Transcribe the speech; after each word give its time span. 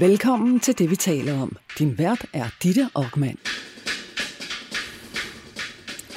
Velkommen 0.00 0.60
til 0.60 0.78
det, 0.78 0.90
vi 0.90 0.96
taler 0.96 1.42
om. 1.42 1.56
Din 1.78 1.98
vært 1.98 2.26
er 2.32 2.44
Ditte 2.62 2.88
Aukmann. 2.94 3.38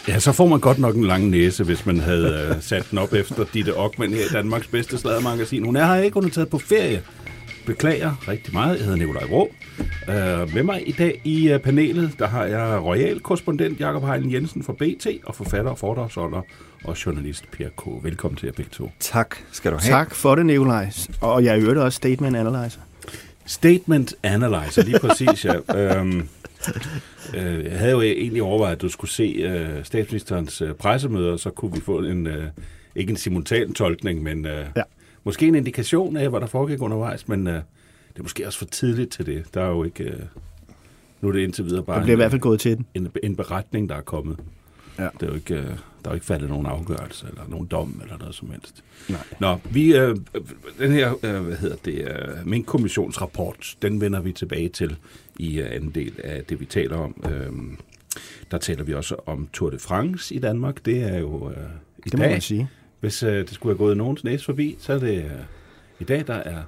Ja, 0.07 0.19
så 0.19 0.31
får 0.31 0.47
man 0.47 0.59
godt 0.59 0.79
nok 0.79 0.95
en 0.95 1.03
lang 1.03 1.29
næse, 1.29 1.63
hvis 1.63 1.85
man 1.85 1.99
havde 1.99 2.53
uh, 2.55 2.61
sat 2.61 2.87
den 2.91 2.97
op 2.97 3.13
efter 3.13 3.45
Ditte 3.53 3.77
Ockmann 3.77 4.13
her 4.13 4.21
i 4.21 4.33
Danmarks 4.33 4.67
bedste 4.67 4.97
sladermagasin. 4.97 5.65
Hun 5.65 5.75
er 5.75 5.85
her 5.85 5.95
ikke, 5.95 6.13
hun 6.13 6.25
er 6.25 6.29
taget 6.29 6.49
på 6.49 6.57
ferie. 6.57 7.03
Beklager 7.65 8.27
rigtig 8.27 8.53
meget. 8.53 8.77
Jeg 8.77 8.85
hedder 8.85 8.97
Nikolaj 8.97 9.23
Vrå. 9.23 9.51
Uh, 10.07 10.53
med 10.53 10.63
mig 10.63 10.89
i 10.89 10.91
dag 10.91 11.21
i 11.23 11.53
uh, 11.53 11.59
panelet, 11.59 12.19
der 12.19 12.27
har 12.27 12.45
jeg 12.45 12.81
royal 12.83 13.19
korrespondent 13.19 13.79
Jakob 13.79 14.03
Heilen 14.03 14.33
Jensen 14.33 14.63
fra 14.63 14.73
BT 14.73 15.07
og 15.25 15.35
forfatter, 15.35 15.75
foredragsholder 15.75 16.41
og 16.83 17.05
journalist 17.05 17.51
Per 17.51 17.69
K. 17.77 18.03
Velkommen 18.03 18.37
til 18.37 18.45
jer 18.45 18.53
begge 18.53 18.71
to. 18.71 18.91
Tak 18.99 19.35
skal 19.51 19.71
du 19.71 19.77
have. 19.77 19.91
Tak 19.91 20.15
for 20.15 20.35
det, 20.35 20.45
Nikolaj. 20.45 20.91
Og 21.21 21.43
jeg 21.43 21.59
øvrigt 21.59 21.79
også 21.79 21.95
Statement 21.95 22.35
Analyzer. 22.35 22.81
Statement 23.45 24.15
Analyzer, 24.23 24.83
lige 24.83 24.99
præcis, 24.99 25.45
ja. 25.45 26.01
Um, 26.01 26.29
øh, 27.37 27.65
jeg 27.65 27.79
havde 27.79 27.91
jo 27.91 28.01
egentlig 28.01 28.43
overvejet, 28.43 28.75
at 28.75 28.81
du 28.81 28.89
skulle 28.89 29.11
se 29.11 29.23
øh, 29.23 29.85
statsministerens 29.85 30.61
øh, 30.61 30.73
pressemøder, 30.73 31.37
så 31.37 31.49
kunne 31.49 31.73
vi 31.73 31.81
få 31.81 31.99
en, 31.99 32.27
øh, 32.27 32.43
ikke 32.95 33.11
en 33.11 33.17
simultan 33.17 33.73
tolkning, 33.73 34.23
men 34.23 34.45
øh, 34.45 34.65
ja. 34.75 34.81
måske 35.23 35.47
en 35.47 35.55
indikation 35.55 36.17
af, 36.17 36.29
hvad 36.29 36.39
der 36.39 36.47
foregik 36.47 36.81
undervejs, 36.81 37.27
men 37.27 37.47
øh, 37.47 37.53
det 37.53 38.19
er 38.19 38.23
måske 38.23 38.47
også 38.47 38.59
for 38.59 38.65
tidligt 38.65 39.11
til 39.11 39.25
det. 39.25 39.45
Der 39.53 39.61
er 39.61 39.69
jo 39.69 39.83
ikke... 39.83 40.03
Øh, 40.03 40.19
nu 41.21 41.27
er 41.27 41.31
det 41.31 41.39
indtil 41.39 41.65
videre 41.65 41.83
bare 41.83 41.97
det 41.97 42.03
bliver 42.03 42.15
en, 42.15 42.19
i 42.19 42.21
hvert 42.21 42.31
fald 42.31 42.41
gået 42.41 42.59
til 42.59 42.77
den. 42.77 42.85
En, 42.93 43.11
en 43.23 43.35
beretning, 43.35 43.89
der 43.89 43.95
er 43.95 44.01
kommet. 44.01 44.39
Ja. 44.99 45.09
Det 45.13 45.23
er 45.23 45.27
jo 45.27 45.33
ikke, 45.33 45.55
øh, 45.55 45.65
der 45.65 45.71
er 46.05 46.09
jo 46.09 46.13
ikke 46.13 46.25
faldet 46.25 46.49
nogen 46.49 46.65
afgørelse, 46.65 47.27
eller 47.27 47.41
nogen 47.47 47.67
dom, 47.67 47.99
eller 48.03 48.17
noget 48.17 48.35
som 48.35 48.51
helst. 48.51 48.83
Nej. 49.09 49.23
Nå, 49.39 49.57
vi, 49.71 49.95
øh, 49.95 50.17
den 50.79 50.91
her, 50.91 51.13
øh, 51.23 51.41
hvad 51.41 51.57
hedder 51.57 51.75
det, 51.85 52.07
øh, 52.07 52.47
min 52.47 52.63
kommissionsrapport, 52.63 53.75
den 53.81 54.01
vender 54.01 54.21
vi 54.21 54.31
tilbage 54.31 54.69
til 54.69 54.97
i 55.39 55.59
øh, 55.59 55.75
anden 55.75 55.89
del 55.89 56.13
af 56.23 56.43
det, 56.43 56.59
vi 56.59 56.65
taler 56.65 56.97
om. 56.97 57.23
Øh, 57.29 57.51
der 58.51 58.57
taler 58.57 58.83
vi 58.83 58.93
også 58.93 59.15
om 59.25 59.47
Tour 59.53 59.69
de 59.69 59.79
France 59.79 60.35
i 60.35 60.39
Danmark. 60.39 60.85
Det 60.85 61.03
er 61.03 61.19
jo 61.19 61.49
øh, 61.49 61.57
i 61.97 62.09
det 62.09 62.19
dag. 62.19 62.31
man 62.31 62.41
sige. 62.41 62.69
Hvis 62.99 63.23
øh, 63.23 63.39
det 63.39 63.49
skulle 63.49 63.73
have 63.73 63.77
gået 63.85 63.97
nogens 63.97 64.23
næse 64.23 64.45
forbi, 64.45 64.75
så 64.79 64.93
er 64.93 64.99
det 64.99 65.23
øh, 65.23 65.31
i 65.99 66.03
dag, 66.03 66.27
der 66.27 66.33
er 66.33 66.63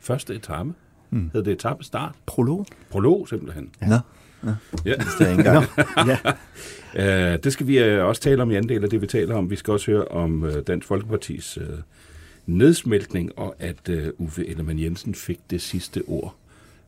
første 0.00 0.34
etape. 0.34 0.72
Mm. 1.10 1.30
Hedder 1.32 1.44
det 1.44 1.52
etape 1.52 1.84
start? 1.84 2.14
Prolog. 2.26 2.66
Prolog, 2.90 3.28
simpelthen. 3.28 3.70
Ja. 3.80 3.86
Nå. 3.86 3.96
Ja. 4.44 4.54
ja. 4.84 4.94
Det 5.18 5.26
er 5.26 5.30
engang. 5.30 5.66
ja. 6.96 7.34
uh, 7.34 7.38
det 7.42 7.52
skal 7.52 7.66
vi 7.66 7.98
uh, 7.98 8.04
også 8.04 8.22
tale 8.22 8.42
om 8.42 8.50
i 8.50 8.54
anden 8.54 8.68
del 8.68 8.84
af 8.84 8.90
det, 8.90 9.00
vi 9.02 9.06
taler 9.06 9.34
om. 9.34 9.50
Vi 9.50 9.56
skal 9.56 9.72
også 9.72 9.90
høre 9.90 10.04
om 10.04 10.42
uh, 10.42 10.50
Dansk 10.66 10.86
Folkepartis 10.86 11.58
uh, 11.58 11.78
nedsmeltning, 12.46 13.38
og 13.38 13.56
at 13.58 13.88
uh, 13.88 14.26
Uffe 14.26 14.46
Ellemann 14.46 14.78
Jensen 14.78 15.14
fik 15.14 15.40
det 15.50 15.62
sidste 15.62 16.02
ord 16.06 16.36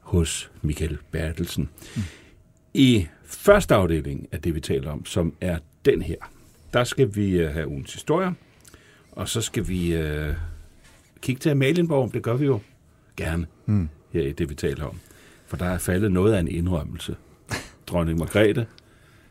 hos 0.00 0.50
Michael 0.62 0.98
Bertelsen. 1.10 1.68
Mm. 1.96 2.02
I 2.74 3.06
første 3.24 3.74
afdeling 3.74 4.28
af 4.32 4.40
det, 4.40 4.54
vi 4.54 4.60
taler 4.60 4.90
om, 4.90 5.06
som 5.06 5.34
er 5.40 5.58
den 5.84 6.02
her, 6.02 6.16
der 6.72 6.84
skal 6.84 7.16
vi 7.16 7.44
uh, 7.44 7.50
have 7.50 7.68
ugens 7.68 7.92
historie, 7.92 8.34
og 9.12 9.28
så 9.28 9.40
skal 9.40 9.68
vi 9.68 10.00
uh, 10.00 10.34
kigge 11.20 11.40
til 11.40 11.50
Amalienborg. 11.50 12.14
Det 12.14 12.22
gør 12.22 12.36
vi 12.36 12.46
jo 12.46 12.60
gerne 13.16 13.46
mm. 13.66 13.88
her 14.12 14.22
i 14.22 14.32
det, 14.32 14.50
vi 14.50 14.54
taler 14.54 14.84
om. 14.84 14.98
For 15.46 15.56
der 15.56 15.66
er 15.66 15.78
faldet 15.78 16.12
noget 16.12 16.32
af 16.32 16.40
en 16.40 16.48
indrømmelse. 16.48 17.16
Dronning 17.91 18.19
Margrethe 18.19 18.66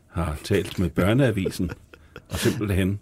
har 0.08 0.38
talt 0.44 0.80
med 0.80 0.90
børneavisen, 0.90 1.72
og 2.30 2.40
simpelthen 2.40 3.00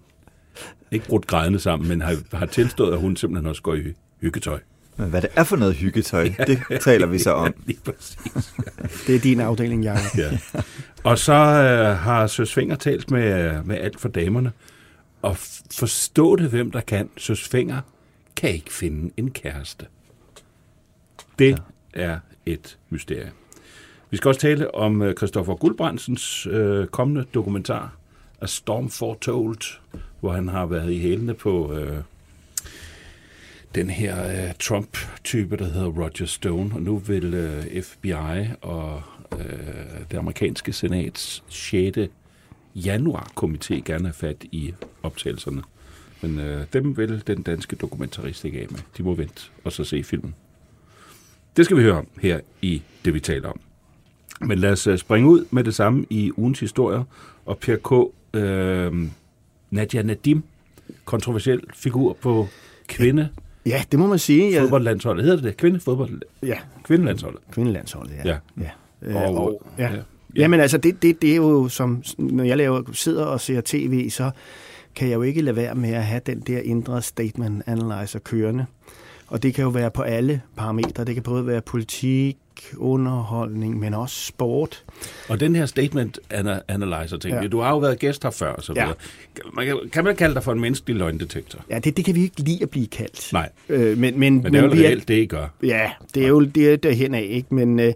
ikke 0.91 1.07
brudt 1.07 1.27
grædende 1.27 1.59
sammen, 1.59 1.89
men 1.89 2.01
har, 2.01 2.17
har 2.33 2.45
tilstået, 2.45 2.93
at 2.93 2.99
hun 2.99 3.15
simpelthen 3.15 3.47
også 3.47 3.61
går 3.61 3.75
i 3.75 3.93
hyggetøj. 4.21 4.59
Men 4.97 5.09
hvad 5.09 5.21
det 5.21 5.29
er 5.35 5.43
for 5.43 5.55
noget 5.55 5.75
hyggetøj, 5.75 6.29
ja, 6.39 6.43
det 6.43 6.81
taler 6.81 7.07
vi 7.07 7.19
så 7.19 7.31
om. 7.31 7.45
Ja, 7.57 7.61
lige 7.65 7.79
præcis. 7.85 8.53
Ja. 8.65 8.87
Det 9.07 9.15
er 9.15 9.19
din 9.19 9.39
afdeling, 9.39 9.83
Jacob. 9.83 10.17
Ja. 10.17 10.37
Og 11.03 11.17
så 11.17 11.33
øh, 11.33 11.97
har 11.97 12.27
Søs 12.27 12.53
Finger 12.53 12.75
talt 12.75 13.11
med, 13.11 13.63
med 13.63 13.77
alt 13.77 13.99
for 13.99 14.09
damerne, 14.09 14.51
og 15.21 15.37
forstå 15.71 16.35
det, 16.35 16.49
hvem 16.49 16.71
der 16.71 16.81
kan. 16.81 17.09
Søs 17.17 17.47
Finger 17.47 17.81
kan 18.35 18.49
ikke 18.49 18.73
finde 18.73 19.13
en 19.17 19.31
kæreste. 19.31 19.85
Det 21.39 21.59
ja. 21.95 22.01
er 22.03 22.19
et 22.45 22.77
mysterie. 22.89 23.31
Vi 24.09 24.17
skal 24.17 24.29
også 24.29 24.41
tale 24.41 24.75
om 24.75 25.01
øh, 25.01 25.15
Christoffer 25.15 25.55
Guldbrandsens 25.55 26.47
øh, 26.47 26.87
kommende 26.87 27.25
dokumentar, 27.33 27.95
A 28.41 28.45
Storm 28.45 28.89
Foretold, 28.89 29.79
hvor 30.19 30.31
han 30.31 30.47
har 30.47 30.65
været 30.65 30.91
i 30.91 30.99
hælene 30.99 31.33
på 31.33 31.73
øh, 31.73 31.97
den 33.75 33.89
her 33.89 34.45
øh, 34.47 34.53
Trump-type, 34.59 35.57
der 35.57 35.65
hedder 35.65 35.87
Roger 35.87 36.25
Stone, 36.25 36.75
og 36.75 36.81
nu 36.81 36.97
vil 36.97 37.33
øh, 37.33 37.83
FBI 37.83 38.47
og 38.61 39.01
øh, 39.39 40.09
det 40.11 40.17
amerikanske 40.17 40.73
senats 40.73 41.43
6. 41.49 41.97
januar-komité 42.75 43.73
gerne 43.85 44.03
have 44.03 44.13
fat 44.13 44.45
i 44.51 44.73
optagelserne. 45.03 45.63
Men 46.21 46.39
øh, 46.39 46.65
dem 46.73 46.97
vil 46.97 47.23
den 47.27 47.41
danske 47.41 47.75
dokumentarist 47.75 48.45
ikke 48.45 48.61
af 48.61 48.67
med. 48.69 48.79
De 48.97 49.03
må 49.03 49.13
vente 49.13 49.41
og 49.63 49.71
så 49.71 49.83
se 49.83 50.03
filmen. 50.03 50.35
Det 51.57 51.65
skal 51.65 51.77
vi 51.77 51.81
høre 51.81 51.97
om 51.97 52.07
her 52.21 52.39
i 52.61 52.81
det, 53.05 53.13
vi 53.13 53.19
taler 53.19 53.49
om. 53.49 53.59
Men 54.41 54.59
lad 54.59 54.71
os 54.71 54.87
springe 54.99 55.29
ud 55.29 55.45
med 55.51 55.63
det 55.63 55.75
samme 55.75 56.05
i 56.09 56.31
ugens 56.37 56.59
historier. 56.59 57.03
Og 57.45 57.57
Per 57.57 57.75
K. 57.75 58.13
Øh, 58.37 59.07
Nadia 59.71 60.01
Nadim, 60.01 60.43
kontroversiel 61.05 61.61
figur 61.73 62.17
på 62.21 62.47
kvinde. 62.87 63.29
Ja, 63.65 63.83
det 63.91 63.99
må 63.99 64.07
man 64.07 64.19
sige. 64.19 64.51
Ja. 64.51 64.61
Fodboldlandsholdet. 64.61 65.23
Hedder 65.23 65.37
det 65.37 65.45
det? 65.45 65.57
Kvindefodbold? 65.57 66.21
Ja. 66.43 66.57
Kvindelandsholdet. 66.83 67.41
Kvindelandsholdet, 67.51 68.13
ja. 68.25 68.37
ja. 68.61 68.69
ja. 69.01 69.27
Og, 69.27 69.37
og, 69.37 69.61
ja. 69.77 69.93
ja. 69.93 69.99
Jamen 70.35 70.59
altså, 70.59 70.77
det, 70.77 71.01
det, 71.01 71.21
det 71.21 71.31
er 71.31 71.35
jo 71.35 71.67
som, 71.67 72.03
når 72.17 72.43
jeg 72.43 72.57
laver, 72.57 72.81
sidder 72.93 73.25
og 73.25 73.41
ser 73.41 73.61
tv, 73.61 74.09
så 74.09 74.31
kan 74.95 75.07
jeg 75.07 75.15
jo 75.15 75.21
ikke 75.21 75.41
lade 75.41 75.55
være 75.55 75.75
med 75.75 75.89
at 75.89 76.03
have 76.03 76.21
den 76.25 76.39
der 76.39 76.59
indre 76.59 77.01
statement 77.01 77.63
analyzer 77.65 78.19
kørende. 78.19 78.65
Og 79.27 79.43
det 79.43 79.53
kan 79.53 79.63
jo 79.63 79.69
være 79.69 79.91
på 79.91 80.01
alle 80.01 80.41
parametre. 80.55 81.05
Det 81.05 81.15
kan 81.15 81.23
både 81.23 81.47
være 81.47 81.61
politik, 81.61 82.37
underholdning, 82.77 83.79
men 83.79 83.93
også 83.93 84.25
sport. 84.25 84.83
Og 85.29 85.39
den 85.39 85.55
her 85.55 85.65
statement 85.65 86.19
analyzer 86.67 87.17
ting, 87.17 87.41
ja. 87.41 87.47
du 87.47 87.59
har 87.59 87.69
jo 87.69 87.77
været 87.77 87.99
gæst 87.99 88.23
her 88.23 88.29
før, 88.29 88.61
så 88.61 88.73
ja. 88.75 88.87
man 89.53 89.65
kan, 89.65 89.77
kan 89.91 90.03
man 90.03 90.15
kalde 90.15 90.35
dig 90.35 90.43
for 90.43 90.51
en 90.51 90.59
menneskelig 90.59 90.95
løgndetektor? 90.95 91.59
Ja, 91.69 91.79
det, 91.79 91.97
det 91.97 92.05
kan 92.05 92.15
vi 92.15 92.21
ikke 92.21 92.41
lide 92.41 92.63
at 92.63 92.69
blive 92.69 92.87
kaldt. 92.87 93.33
Nej, 93.33 93.49
øh, 93.69 93.97
men, 93.97 94.19
men, 94.19 94.43
men 94.43 94.53
det 94.53 94.59
er 94.59 94.63
jo 94.63 94.71
reelt, 94.71 95.07
det 95.07 95.17
I 95.17 95.25
gør. 95.25 95.47
Ja, 95.63 95.91
det 96.13 96.23
er 96.23 96.27
jo 96.27 96.45
det 96.45 96.73
er 96.73 96.77
derhen 96.77 97.13
af, 97.13 97.27
ikke? 97.29 97.55
Men, 97.55 97.79
øh, 97.79 97.93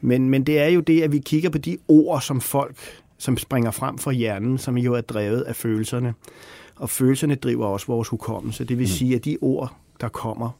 men, 0.00 0.30
men 0.30 0.44
det 0.44 0.58
er 0.58 0.68
jo 0.68 0.80
det, 0.80 1.02
at 1.02 1.12
vi 1.12 1.18
kigger 1.18 1.50
på 1.50 1.58
de 1.58 1.78
ord, 1.88 2.20
som 2.20 2.40
folk, 2.40 2.76
som 3.18 3.36
springer 3.36 3.70
frem 3.70 3.98
fra 3.98 4.12
hjernen, 4.12 4.58
som 4.58 4.78
jo 4.78 4.94
er 4.94 5.00
drevet 5.00 5.42
af 5.42 5.56
følelserne. 5.56 6.14
Og 6.76 6.90
følelserne 6.90 7.34
driver 7.34 7.66
også 7.66 7.86
vores 7.86 8.08
hukommelse. 8.08 8.64
Det 8.64 8.78
vil 8.78 8.84
mm. 8.84 8.88
sige, 8.88 9.16
at 9.16 9.24
de 9.24 9.36
ord, 9.40 9.76
der 10.00 10.08
kommer, 10.08 10.50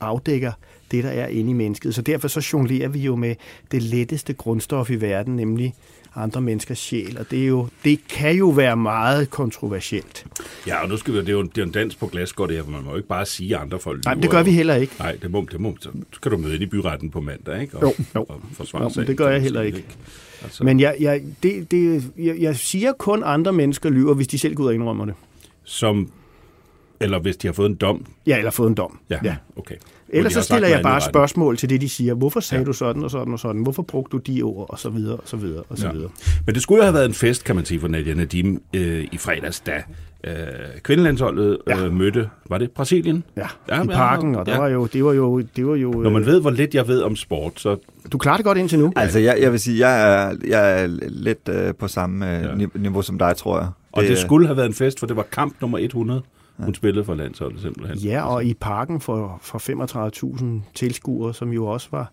afdækker 0.00 0.52
det, 0.90 1.04
der 1.04 1.10
er 1.10 1.26
inde 1.26 1.50
i 1.50 1.54
mennesket. 1.54 1.94
Så 1.94 2.02
derfor 2.02 2.28
så 2.28 2.48
jonglerer 2.52 2.88
vi 2.88 2.98
jo 2.98 3.16
med 3.16 3.34
det 3.70 3.82
letteste 3.82 4.32
grundstof 4.32 4.90
i 4.90 4.94
verden, 4.94 5.36
nemlig 5.36 5.74
andre 6.14 6.40
menneskers 6.40 6.78
sjæl, 6.78 7.18
og 7.18 7.30
det, 7.30 7.42
er 7.42 7.46
jo, 7.46 7.68
det 7.84 8.00
kan 8.08 8.36
jo 8.36 8.48
være 8.48 8.76
meget 8.76 9.30
kontroversielt. 9.30 10.26
Ja, 10.66 10.82
og 10.82 10.88
nu 10.88 10.96
skal 10.96 11.14
vi, 11.14 11.18
det 11.18 11.28
er 11.28 11.32
jo, 11.32 11.42
det 11.42 11.58
er 11.58 11.62
jo 11.62 11.66
en 11.66 11.72
dans 11.72 11.94
på 11.94 12.06
glasgård 12.06 12.48
det 12.48 12.56
her, 12.56 12.64
for 12.64 12.70
man 12.70 12.84
må 12.84 12.90
jo 12.90 12.96
ikke 12.96 13.08
bare 13.08 13.26
sige 13.26 13.56
andre 13.56 13.78
folk. 13.78 14.04
Nej, 14.04 14.14
det 14.14 14.30
gør 14.30 14.42
vi 14.42 14.50
heller 14.50 14.74
ikke. 14.74 14.92
Nej, 14.98 15.18
det 15.22 15.30
må, 15.30 15.46
det 15.52 15.60
må, 15.60 15.76
så 15.80 15.88
skal 16.12 16.32
du 16.32 16.36
møde 16.36 16.54
ind 16.54 16.62
i 16.62 16.66
byretten 16.66 17.10
på 17.10 17.20
mandag, 17.20 17.60
ikke? 17.60 17.76
Og, 17.76 17.82
jo, 17.82 18.04
jo. 18.14 18.24
Og 18.28 18.40
forsvare 18.52 18.92
jo, 18.96 19.02
det 19.02 19.16
gør 19.16 19.28
jeg 19.28 19.42
heller 19.42 19.62
ikke. 19.62 19.78
ikke. 19.78 19.96
Altså. 20.42 20.64
Men 20.64 20.80
jeg, 20.80 20.96
jeg, 21.00 21.22
det, 21.42 21.70
det, 21.70 22.04
jeg, 22.18 22.38
jeg 22.38 22.56
siger 22.56 22.92
kun, 22.92 23.22
andre 23.24 23.52
mennesker 23.52 23.90
lyver, 23.90 24.14
hvis 24.14 24.28
de 24.28 24.38
selv 24.38 24.54
går 24.54 24.64
ud 24.64 24.68
og 24.68 24.74
indrømmer 24.74 25.04
det. 25.04 25.14
Som, 25.64 26.10
eller 27.00 27.18
hvis 27.18 27.36
de 27.36 27.48
har 27.48 27.52
fået 27.52 27.68
en 27.68 27.74
dom? 27.74 28.06
Ja, 28.26 28.38
eller 28.38 28.50
fået 28.50 28.68
en 28.68 28.74
dom. 28.74 28.98
Ja, 29.10 29.18
ja. 29.24 29.36
okay. 29.56 29.74
Ellers 30.08 30.32
så 30.32 30.42
stiller 30.42 30.68
jeg 30.68 30.82
bare 30.82 31.00
spørgsmål 31.00 31.56
til 31.56 31.70
det, 31.70 31.80
de 31.80 31.88
siger. 31.88 32.14
Hvorfor 32.14 32.40
sagde 32.40 32.62
ja. 32.62 32.66
du 32.66 32.72
sådan 32.72 33.04
og 33.04 33.10
sådan 33.10 33.32
og 33.32 33.38
sådan? 33.38 33.62
Hvorfor 33.62 33.82
brugte 33.82 34.12
du 34.12 34.18
de 34.18 34.42
ord? 34.42 34.66
Og 34.70 34.78
så 34.78 34.90
videre, 34.90 35.16
og 35.16 35.28
så 35.28 35.36
videre, 35.36 35.62
og 35.68 35.78
så 35.78 35.86
ja. 35.86 35.92
videre. 35.92 36.10
Men 36.46 36.54
det 36.54 36.62
skulle 36.62 36.78
jo 36.78 36.82
have 36.82 36.94
været 36.94 37.06
en 37.06 37.14
fest, 37.14 37.44
kan 37.44 37.56
man 37.56 37.64
sige, 37.64 37.80
for 37.80 37.88
Nadia 37.88 38.14
Nadim 38.14 38.62
øh, 38.74 39.08
i 39.12 39.18
fredags, 39.18 39.60
da 39.60 39.82
øh, 40.24 40.32
kvindelandsholdet 40.82 41.58
ja. 41.68 41.84
øh, 41.84 41.92
mødte, 41.92 42.28
var 42.48 42.58
det 42.58 42.70
Brasilien? 42.70 43.24
Ja, 43.36 43.46
ja 43.68 43.82
i 43.82 43.86
parken, 43.86 44.34
og 44.34 44.46
der 44.46 44.52
ja. 44.52 44.58
var 44.58 44.68
jo, 44.68 44.86
det 44.86 45.04
var 45.04 45.12
jo... 45.12 45.40
Det 45.56 45.66
var 45.66 45.74
jo 45.74 45.90
Når 45.90 46.10
man 46.10 46.22
øh, 46.22 46.26
ved, 46.28 46.40
hvor 46.40 46.50
lidt 46.50 46.74
jeg 46.74 46.88
ved 46.88 47.02
om 47.02 47.16
sport, 47.16 47.60
så... 47.60 47.76
Du 48.12 48.18
klarer 48.18 48.36
det 48.36 48.44
godt 48.44 48.58
indtil 48.58 48.78
nu. 48.78 48.92
Altså, 48.96 49.18
jeg, 49.18 49.38
jeg 49.40 49.52
vil 49.52 49.60
sige, 49.60 49.88
jeg 49.88 50.02
er, 50.02 50.36
jeg 50.46 50.82
er 50.82 50.86
lidt 51.08 51.48
øh, 51.48 51.74
på 51.74 51.88
samme 51.88 52.38
øh, 52.38 52.60
ja. 52.60 52.66
niveau 52.74 53.02
som 53.02 53.18
dig, 53.18 53.36
tror 53.36 53.58
jeg. 53.58 53.68
Og 53.92 54.02
det, 54.02 54.10
det 54.10 54.18
skulle 54.18 54.46
have 54.46 54.56
været 54.56 54.66
en 54.66 54.74
fest, 54.74 55.00
for 55.00 55.06
det 55.06 55.16
var 55.16 55.26
kamp 55.32 55.54
nummer 55.60 55.78
100. 55.78 56.22
Hun 56.64 56.74
spillede 56.74 57.04
for 57.04 57.14
landsholdet 57.14 57.60
simpelthen. 57.60 57.98
Ja, 57.98 58.22
og 58.22 58.44
i 58.44 58.54
parken 58.54 59.00
for, 59.00 59.38
for 59.42 59.58
35.000 60.38 60.44
tilskuere, 60.74 61.34
som 61.34 61.52
jo 61.52 61.66
også 61.66 61.88
var, 61.90 62.12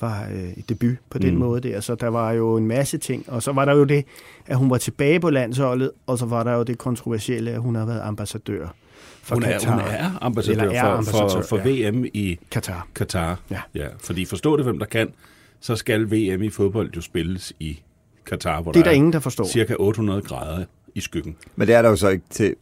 var 0.00 0.26
øh, 0.32 0.62
debut 0.68 0.96
på 1.10 1.18
den 1.18 1.34
mm. 1.34 1.40
måde 1.40 1.60
der. 1.60 1.80
Så 1.80 1.94
der 1.94 2.08
var 2.08 2.32
jo 2.32 2.56
en 2.56 2.66
masse 2.66 2.98
ting. 2.98 3.24
Og 3.28 3.42
så 3.42 3.52
var 3.52 3.64
der 3.64 3.74
jo 3.74 3.84
det, 3.84 4.04
at 4.46 4.56
hun 4.56 4.70
var 4.70 4.78
tilbage 4.78 5.20
på 5.20 5.30
landsholdet, 5.30 5.90
og 6.06 6.18
så 6.18 6.26
var 6.26 6.44
der 6.44 6.52
jo 6.52 6.62
det 6.62 6.78
kontroversielle, 6.78 7.50
at 7.50 7.60
hun 7.60 7.74
har 7.74 7.86
været 7.86 8.00
ambassadør 8.00 8.68
for 9.22 9.34
Hun 9.34 9.42
er, 9.42 9.52
Katar. 9.52 9.72
hun 9.72 9.80
er 9.80 10.18
ambassadør, 10.20 10.62
Eller 10.62 10.74
er 10.74 10.82
for, 10.82 10.88
ambassadør, 10.88 11.42
for, 11.42 11.58
for 11.58 11.68
ja. 11.68 11.90
VM 11.90 12.04
i 12.14 12.38
Katar. 12.50 12.88
Katar. 12.94 13.40
Ja. 13.50 13.60
ja. 13.74 13.86
Fordi 13.98 14.24
forstå 14.24 14.56
det, 14.56 14.64
hvem 14.64 14.78
der 14.78 14.86
kan, 14.86 15.08
så 15.60 15.76
skal 15.76 16.10
VM 16.10 16.42
i 16.42 16.50
fodbold 16.50 16.90
jo 16.96 17.00
spilles 17.00 17.52
i 17.60 17.82
Katar, 18.26 18.62
hvor 18.62 18.72
Det 18.72 18.78
er 18.80 18.82
der 18.82 18.90
der 18.90 18.94
ingen, 18.96 19.12
der 19.12 19.18
forstår. 19.20 19.44
cirka 19.44 19.74
800 19.78 20.22
grader 20.22 20.64
i 20.94 21.00
skyggen. 21.00 21.36
Men 21.56 21.68
det 21.68 21.74
er 21.74 21.82
der 21.82 21.88
jo 21.88 21.96
så 21.96 22.08
ikke 22.08 22.24
til 22.30 22.54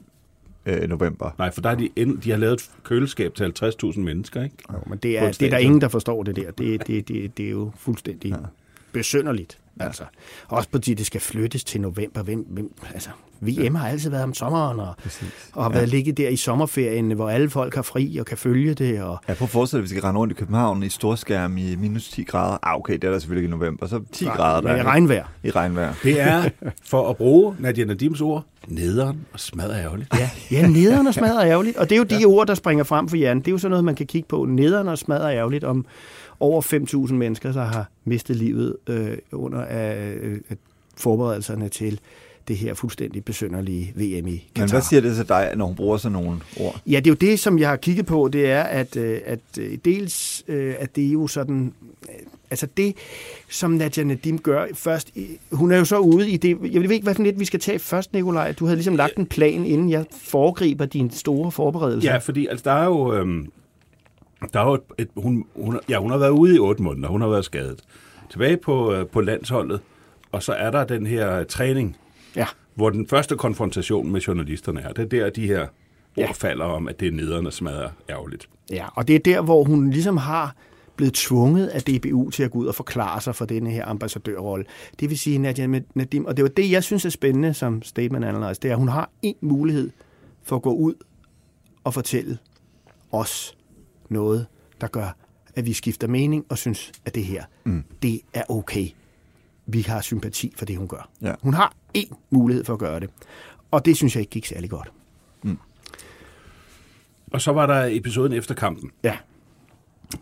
øh, 0.66 0.88
november. 0.88 1.30
Nej, 1.38 1.50
for 1.50 1.60
der 1.60 1.70
er 1.70 1.74
de, 1.74 1.88
end, 1.96 2.18
de 2.18 2.30
har 2.30 2.38
lavet 2.38 2.54
et 2.54 2.70
køleskab 2.84 3.34
til 3.34 3.52
50.000 3.62 4.00
mennesker, 4.00 4.42
ikke? 4.42 4.56
Jo, 4.72 4.78
men 4.86 4.98
det 4.98 5.18
er, 5.18 5.28
et 5.28 5.40
det 5.40 5.46
er 5.46 5.50
der 5.50 5.58
ingen, 5.58 5.80
der 5.80 5.88
forstår 5.88 6.22
det 6.22 6.36
der. 6.36 6.50
Det, 6.50 6.86
det, 6.86 7.08
det, 7.08 7.36
det 7.36 7.46
er 7.46 7.50
jo 7.50 7.70
fuldstændig 7.76 8.30
ja. 8.30 8.36
besynderligt. 8.92 9.58
Altså. 9.80 10.02
Også 10.48 10.68
fordi 10.72 10.94
det 10.94 11.06
skal 11.06 11.20
flyttes 11.20 11.64
til 11.64 11.80
november. 11.80 12.22
Hvem, 12.22 12.46
hvem, 12.48 12.72
altså, 12.94 13.10
VM 13.40 13.74
har 13.74 13.88
altid 13.88 14.10
været 14.10 14.22
om 14.22 14.34
sommeren, 14.34 14.80
og, 14.80 14.94
og 15.52 15.62
har 15.64 15.70
været 15.70 15.88
ligget 15.88 16.16
der 16.16 16.28
i 16.28 16.36
sommerferien, 16.36 17.10
hvor 17.10 17.30
alle 17.30 17.50
folk 17.50 17.74
har 17.74 17.82
fri 17.82 18.16
og 18.18 18.26
kan 18.26 18.38
følge 18.38 18.74
det. 18.74 19.02
Og, 19.02 19.18
Ja, 19.28 19.34
prøv 19.34 19.44
at 19.44 19.50
forestille 19.50 19.78
dig, 19.78 19.84
at 19.84 19.84
vi 19.84 19.88
skal 19.88 20.02
rende 20.02 20.20
rundt 20.20 20.32
i 20.32 20.34
København 20.34 20.82
i 20.82 20.88
storskærm 20.88 21.56
i 21.56 21.76
minus 21.76 22.08
10 22.08 22.22
grader. 22.24 22.58
Ah, 22.62 22.76
okay, 22.76 22.92
det 22.94 23.04
er 23.04 23.10
der 23.10 23.18
selvfølgelig 23.18 23.44
ikke 23.46 23.54
i 23.54 23.58
november. 23.58 23.86
Så 23.86 24.00
10 24.12 24.24
grader 24.24 24.60
der 24.60 24.76
i 24.76 24.78
er 24.78 24.84
regnvejr. 24.84 25.24
i 25.42 25.50
regnvejr. 25.50 25.94
Det 26.02 26.20
er, 26.20 26.48
for 26.84 27.10
at 27.10 27.16
bruge 27.16 27.56
Nadia 27.58 27.84
Nadims 27.84 28.20
ord, 28.20 28.44
nederen 28.68 29.26
og 29.32 29.40
smadret 29.40 29.80
ærgerligt. 29.80 30.08
Ja, 30.14 30.30
ja 30.50 30.66
nederen 30.68 31.06
og 31.06 31.14
smadret 31.14 31.46
ærgerligt. 31.46 31.76
Og 31.76 31.88
det 31.90 31.94
er 31.94 31.98
jo 31.98 32.04
de 32.04 32.18
ja. 32.20 32.26
ord, 32.26 32.46
der 32.46 32.54
springer 32.54 32.84
frem 32.84 33.08
for 33.08 33.16
hjernen. 33.16 33.40
Det 33.40 33.48
er 33.48 33.52
jo 33.52 33.58
sådan 33.58 33.70
noget, 33.70 33.84
man 33.84 33.94
kan 33.94 34.06
kigge 34.06 34.28
på. 34.28 34.44
Nederen 34.44 34.88
og 34.88 34.98
smadret 34.98 35.34
ærgerligt 35.34 35.64
om 35.64 35.86
over 36.40 36.62
5.000 37.08 37.14
mennesker, 37.14 37.52
der 37.52 37.64
har 37.64 37.90
mistet 38.04 38.36
livet 38.36 38.76
øh, 38.86 39.18
under 39.32 39.66
øh, 39.70 40.32
øh, 40.32 40.40
forberedelserne 40.96 41.68
til 41.68 42.00
det 42.48 42.56
her 42.56 42.74
fuldstændig 42.74 43.24
besynderlige 43.24 43.92
VM 43.94 44.26
i 44.26 44.44
Katar. 44.54 44.66
Men 44.66 44.70
hvad 44.70 44.82
siger 44.82 45.00
det 45.00 45.16
til 45.16 45.28
dig, 45.28 45.52
når 45.56 45.66
hun 45.66 45.74
bruger 45.74 45.96
sådan 45.96 46.12
nogle 46.12 46.40
ord? 46.60 46.80
Ja, 46.86 46.96
det 46.96 47.06
er 47.06 47.10
jo 47.10 47.30
det, 47.30 47.40
som 47.40 47.58
jeg 47.58 47.68
har 47.68 47.76
kigget 47.76 48.06
på, 48.06 48.28
det 48.32 48.50
er, 48.50 48.62
at, 48.62 48.96
øh, 48.96 49.20
at 49.24 49.38
øh, 49.60 49.78
dels, 49.84 50.44
øh, 50.48 50.74
at 50.78 50.96
det 50.96 51.06
er 51.06 51.12
jo 51.12 51.26
sådan, 51.26 51.72
altså 52.50 52.66
det, 52.76 52.94
som 53.50 53.70
Nadia 53.70 54.04
Nadim 54.04 54.38
gør 54.38 54.66
først, 54.74 55.10
hun 55.52 55.72
er 55.72 55.78
jo 55.78 55.84
så 55.84 55.98
ude 55.98 56.30
i 56.30 56.36
det, 56.36 56.58
jeg 56.72 56.82
ved 56.82 56.90
ikke, 56.90 57.04
hvad 57.04 57.14
for 57.14 57.22
lidt 57.22 57.40
vi 57.40 57.44
skal 57.44 57.60
tage 57.60 57.78
først, 57.78 58.12
Nikolaj. 58.12 58.52
Du 58.52 58.64
havde 58.64 58.76
ligesom 58.76 58.96
lagt 58.96 59.16
en 59.16 59.26
plan, 59.26 59.64
inden 59.64 59.90
jeg 59.90 60.04
foregriber 60.22 60.86
din 60.86 61.10
store 61.10 61.52
forberedelse. 61.52 62.08
Ja, 62.08 62.18
fordi 62.18 62.46
altså, 62.46 62.62
der 62.64 62.72
er 62.72 62.84
jo... 62.84 63.14
Øhm, 63.14 63.50
der 64.52 64.60
er 64.60 64.64
jo 64.66 64.74
et, 64.74 64.80
et, 64.98 65.08
hun, 65.16 65.44
hun, 65.56 65.80
ja, 65.88 65.98
hun 65.98 66.10
har 66.10 66.18
været 66.18 66.30
ude 66.30 66.56
i 66.56 66.58
otte 66.58 66.82
måneder, 66.82 67.08
hun 67.08 67.20
har 67.20 67.28
været 67.28 67.44
skadet. 67.44 67.80
Tilbage 68.30 68.56
på, 68.56 68.92
øh, 68.92 69.06
på 69.06 69.20
landsholdet, 69.20 69.80
og 70.32 70.42
så 70.42 70.52
er 70.52 70.70
der 70.70 70.84
den 70.84 71.06
her 71.06 71.44
træning, 71.44 71.96
ja. 72.36 72.46
hvor 72.74 72.90
den 72.90 73.06
første 73.08 73.36
konfrontation 73.36 74.12
med 74.12 74.20
journalisterne 74.20 74.80
er. 74.80 74.92
Det 74.92 75.02
er 75.02 75.08
der, 75.08 75.30
de 75.30 75.46
her 75.46 75.60
ord 75.60 75.68
Ja. 76.16 76.32
falder 76.32 76.64
om, 76.64 76.88
at 76.88 77.00
det 77.00 77.08
er 77.08 77.12
nederne 77.12 77.50
smadrer 77.52 77.88
ærgerligt. 78.10 78.48
Ja, 78.70 78.86
og 78.94 79.08
det 79.08 79.14
er 79.14 79.20
der, 79.20 79.40
hvor 79.42 79.64
hun 79.64 79.90
ligesom 79.90 80.16
har 80.16 80.54
blevet 80.96 81.14
tvunget 81.14 81.66
af 81.66 81.82
DBU 81.82 82.30
til 82.30 82.42
at 82.42 82.50
gå 82.50 82.58
ud 82.58 82.66
og 82.66 82.74
forklare 82.74 83.20
sig 83.20 83.34
for 83.34 83.44
denne 83.44 83.70
her 83.70 83.86
ambassadørrolle. 83.86 84.64
Det 85.00 85.10
vil 85.10 85.18
sige 85.18 85.38
Nadia 85.38 85.80
Nadim, 85.94 86.24
og 86.24 86.36
det 86.36 86.42
var 86.42 86.48
det, 86.48 86.70
jeg 86.70 86.84
synes 86.84 87.04
er 87.04 87.10
spændende 87.10 87.54
som 87.54 87.82
statement 87.82 88.24
analyst, 88.24 88.62
det 88.62 88.68
er, 88.68 88.72
at 88.72 88.78
hun 88.78 88.88
har 88.88 89.10
en 89.22 89.34
mulighed 89.40 89.90
for 90.42 90.56
at 90.56 90.62
gå 90.62 90.72
ud 90.74 90.94
og 91.84 91.94
fortælle 91.94 92.38
os 93.12 93.56
noget, 94.10 94.46
der 94.80 94.86
gør, 94.86 95.16
at 95.54 95.66
vi 95.66 95.72
skifter 95.72 96.08
mening 96.08 96.44
og 96.48 96.58
synes, 96.58 96.92
at 97.04 97.14
det 97.14 97.24
her, 97.24 97.44
mm. 97.64 97.84
det 98.02 98.20
er 98.34 98.42
okay. 98.50 98.88
Vi 99.66 99.80
har 99.80 100.00
sympati 100.00 100.52
for 100.56 100.64
det, 100.64 100.76
hun 100.76 100.88
gør. 100.88 101.08
Ja. 101.22 101.32
Hun 101.42 101.54
har 101.54 101.72
én 101.98 102.14
mulighed 102.30 102.64
for 102.64 102.72
at 102.72 102.78
gøre 102.78 103.00
det, 103.00 103.10
og 103.70 103.84
det 103.84 103.96
synes 103.96 104.14
jeg 104.16 104.20
ikke 104.20 104.30
gik 104.30 104.46
særlig 104.46 104.70
godt. 104.70 104.92
Og 107.32 107.40
så 107.40 107.52
var 107.52 107.66
der 107.66 107.88
episoden 107.90 108.32
efter 108.32 108.54
kampen, 108.54 108.90
Ja. 109.04 109.16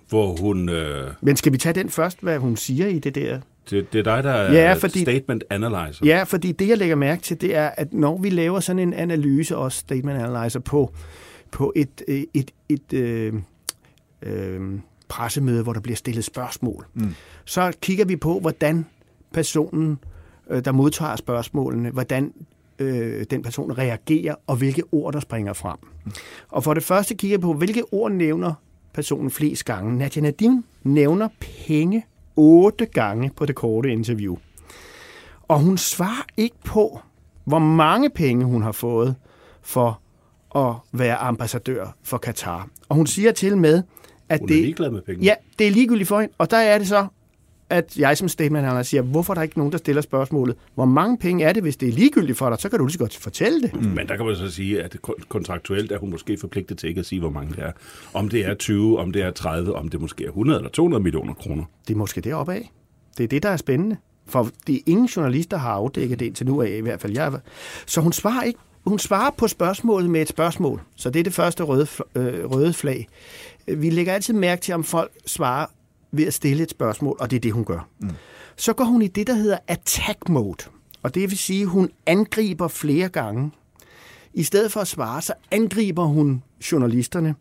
hvor 0.08 0.36
hun... 0.40 0.68
Øh, 0.68 1.10
Men 1.20 1.36
skal 1.36 1.52
vi 1.52 1.58
tage 1.58 1.72
den 1.72 1.90
først, 1.90 2.22
hvad 2.22 2.38
hun 2.38 2.56
siger 2.56 2.86
i 2.86 2.98
det 2.98 3.14
der 3.14 3.40
det, 3.70 3.92
det 3.92 3.98
er 3.98 4.02
dig, 4.02 4.24
der 4.24 4.30
er 4.30 4.52
Ja, 4.52 4.68
ja, 4.68 4.72
fordi- 4.74 5.02
statement 5.02 5.44
analyzer. 5.50 6.06
Ja, 6.06 6.22
fordi 6.22 6.52
det, 6.52 6.68
jeg 6.68 6.78
lægger 6.78 6.96
mærke 6.96 7.22
til, 7.22 7.40
det 7.40 7.56
er, 7.56 7.68
at 7.68 7.92
når 7.92 8.18
vi 8.18 8.30
laver 8.30 8.60
sådan 8.60 8.78
en 8.78 8.92
analyse, 8.94 9.56
også 9.56 9.78
statement 9.78 10.18
analyzer, 10.22 10.60
på, 10.60 10.94
på 11.50 11.72
et, 11.76 12.02
øh, 12.08 12.22
et, 12.34 12.50
et 12.68 12.92
øh, 12.92 13.32
øh, 14.24 14.80
pressemøde, 15.08 15.62
hvor 15.62 15.72
der 15.72 15.80
bliver 15.80 15.96
stillet 15.96 16.24
spørgsmål, 16.24 16.86
mm. 16.94 17.14
så 17.44 17.72
kigger 17.80 18.04
vi 18.04 18.16
på, 18.16 18.40
hvordan 18.40 18.86
personen, 19.32 19.98
øh, 20.50 20.64
der 20.64 20.72
modtager 20.72 21.16
spørgsmålene, 21.16 21.90
hvordan 21.90 22.32
øh, 22.78 23.26
den 23.30 23.42
person 23.42 23.78
reagerer, 23.78 24.34
og 24.46 24.56
hvilke 24.56 24.82
ord, 24.92 25.12
der 25.12 25.20
springer 25.20 25.52
frem. 25.52 25.76
Mm. 26.04 26.12
Og 26.48 26.64
for 26.64 26.74
det 26.74 26.82
første 26.82 27.14
kigger 27.14 27.34
jeg 27.34 27.40
på, 27.40 27.52
hvilke 27.52 27.82
ord 27.92 28.12
nævner 28.12 28.54
personen 28.94 29.30
flest 29.30 29.64
gange. 29.64 29.96
Nadia 29.98 30.22
Nadim 30.22 30.64
nævner 30.82 31.28
penge 31.66 32.06
otte 32.36 32.86
gange 32.86 33.30
på 33.36 33.46
det 33.46 33.54
korte 33.54 33.92
interview. 33.92 34.36
Og 35.48 35.60
hun 35.60 35.78
svarer 35.78 36.26
ikke 36.36 36.56
på, 36.64 37.00
hvor 37.44 37.58
mange 37.58 38.10
penge 38.10 38.44
hun 38.44 38.62
har 38.62 38.72
fået 38.72 39.14
for 39.62 40.00
at 40.56 40.74
være 40.92 41.16
ambassadør 41.16 41.96
for 42.02 42.18
Katar. 42.18 42.68
Og 42.88 42.96
hun 42.96 43.06
siger 43.06 43.32
til 43.32 43.58
med, 43.58 43.82
at 44.34 44.40
Hun 44.40 44.48
er 44.48 44.52
det, 44.54 44.62
ligeglad 44.62 44.90
med 44.90 45.02
penge. 45.02 45.24
ja, 45.24 45.34
det 45.58 45.66
er 45.66 45.70
ligegyldigt 45.70 46.08
for 46.08 46.20
hende. 46.20 46.34
Og 46.38 46.50
der 46.50 46.56
er 46.56 46.78
det 46.78 46.88
så, 46.88 47.06
at 47.70 47.98
jeg 47.98 48.16
som 48.18 48.28
statement 48.28 48.66
analyst 48.66 48.90
siger, 48.90 49.02
hvorfor 49.02 49.32
er 49.32 49.34
der 49.34 49.42
ikke 49.42 49.58
nogen, 49.58 49.72
der 49.72 49.78
stiller 49.78 50.02
spørgsmålet, 50.02 50.56
hvor 50.74 50.84
mange 50.84 51.18
penge 51.18 51.44
er 51.44 51.52
det, 51.52 51.62
hvis 51.62 51.76
det 51.76 51.88
er 51.88 51.92
ligegyldigt 51.92 52.38
for 52.38 52.48
dig, 52.50 52.58
så 52.60 52.68
kan 52.68 52.78
du 52.78 52.84
lige 52.84 52.92
så 52.92 52.98
godt 52.98 53.16
fortælle 53.16 53.62
det. 53.62 53.74
Mm. 53.74 53.80
Men 53.82 54.08
der 54.08 54.16
kan 54.16 54.26
man 54.26 54.36
så 54.36 54.50
sige, 54.50 54.82
at 54.82 54.96
kon- 55.08 55.26
kontraktuelt 55.28 55.92
er 55.92 55.98
hun 55.98 56.10
måske 56.10 56.38
forpligtet 56.40 56.78
til 56.78 56.88
ikke 56.88 56.98
at 56.98 57.06
sige, 57.06 57.20
hvor 57.20 57.30
mange 57.30 57.52
det 57.56 57.62
er. 57.64 57.72
Om 58.14 58.28
det 58.28 58.46
er 58.46 58.54
20, 58.54 58.98
om 58.98 59.12
det 59.12 59.22
er 59.22 59.30
30, 59.30 59.74
om 59.76 59.88
det 59.88 60.00
måske 60.00 60.24
er 60.24 60.28
100 60.28 60.58
eller 60.58 60.70
200 60.70 61.02
millioner 61.02 61.34
kroner. 61.34 61.64
Det 61.88 61.94
er 61.94 61.98
måske 61.98 62.20
deroppe 62.20 62.52
af. 62.54 62.72
Det 63.18 63.24
er 63.24 63.28
det, 63.28 63.42
der 63.42 63.48
er 63.48 63.56
spændende. 63.56 63.96
For 64.26 64.48
det 64.66 64.74
er 64.74 64.80
ingen 64.86 65.06
journalister, 65.06 65.56
der 65.56 65.62
har 65.62 65.70
afdækket 65.72 66.20
det 66.20 66.26
indtil 66.26 66.46
nu 66.46 66.62
af, 66.62 66.68
i 66.70 66.80
hvert 66.80 67.00
fald 67.00 67.12
jeg. 67.12 67.32
Så 67.86 68.00
hun 68.00 68.12
svarer 68.12 68.42
ikke. 68.42 68.58
Hun 68.86 68.98
svarer 68.98 69.30
på 69.38 69.48
spørgsmålet 69.48 70.10
med 70.10 70.22
et 70.22 70.28
spørgsmål. 70.28 70.80
Så 70.96 71.10
det 71.10 71.20
er 71.20 71.24
det 71.24 71.34
første 71.34 71.62
røde, 71.62 71.86
øh, 72.14 72.44
røde 72.50 72.72
flag. 72.72 73.06
Vi 73.66 73.90
lægger 73.90 74.12
altid 74.12 74.34
mærke 74.34 74.62
til, 74.62 74.74
om 74.74 74.84
folk 74.84 75.12
svarer 75.26 75.66
ved 76.12 76.26
at 76.26 76.34
stille 76.34 76.62
et 76.62 76.70
spørgsmål, 76.70 77.16
og 77.20 77.30
det 77.30 77.36
er 77.36 77.40
det, 77.40 77.52
hun 77.52 77.64
gør. 77.64 77.88
Mm. 77.98 78.10
Så 78.56 78.72
går 78.72 78.84
hun 78.84 79.02
i 79.02 79.06
det, 79.06 79.26
der 79.26 79.34
hedder 79.34 79.58
attack 79.68 80.28
mode. 80.28 80.64
Og 81.02 81.14
det 81.14 81.30
vil 81.30 81.38
sige, 81.38 81.62
at 81.62 81.68
hun 81.68 81.90
angriber 82.06 82.68
flere 82.68 83.08
gange. 83.08 83.50
I 84.34 84.42
stedet 84.42 84.72
for 84.72 84.80
at 84.80 84.88
svare, 84.88 85.22
så 85.22 85.32
angriber 85.50 86.04
hun 86.04 86.42
journalisterne. 86.72 87.34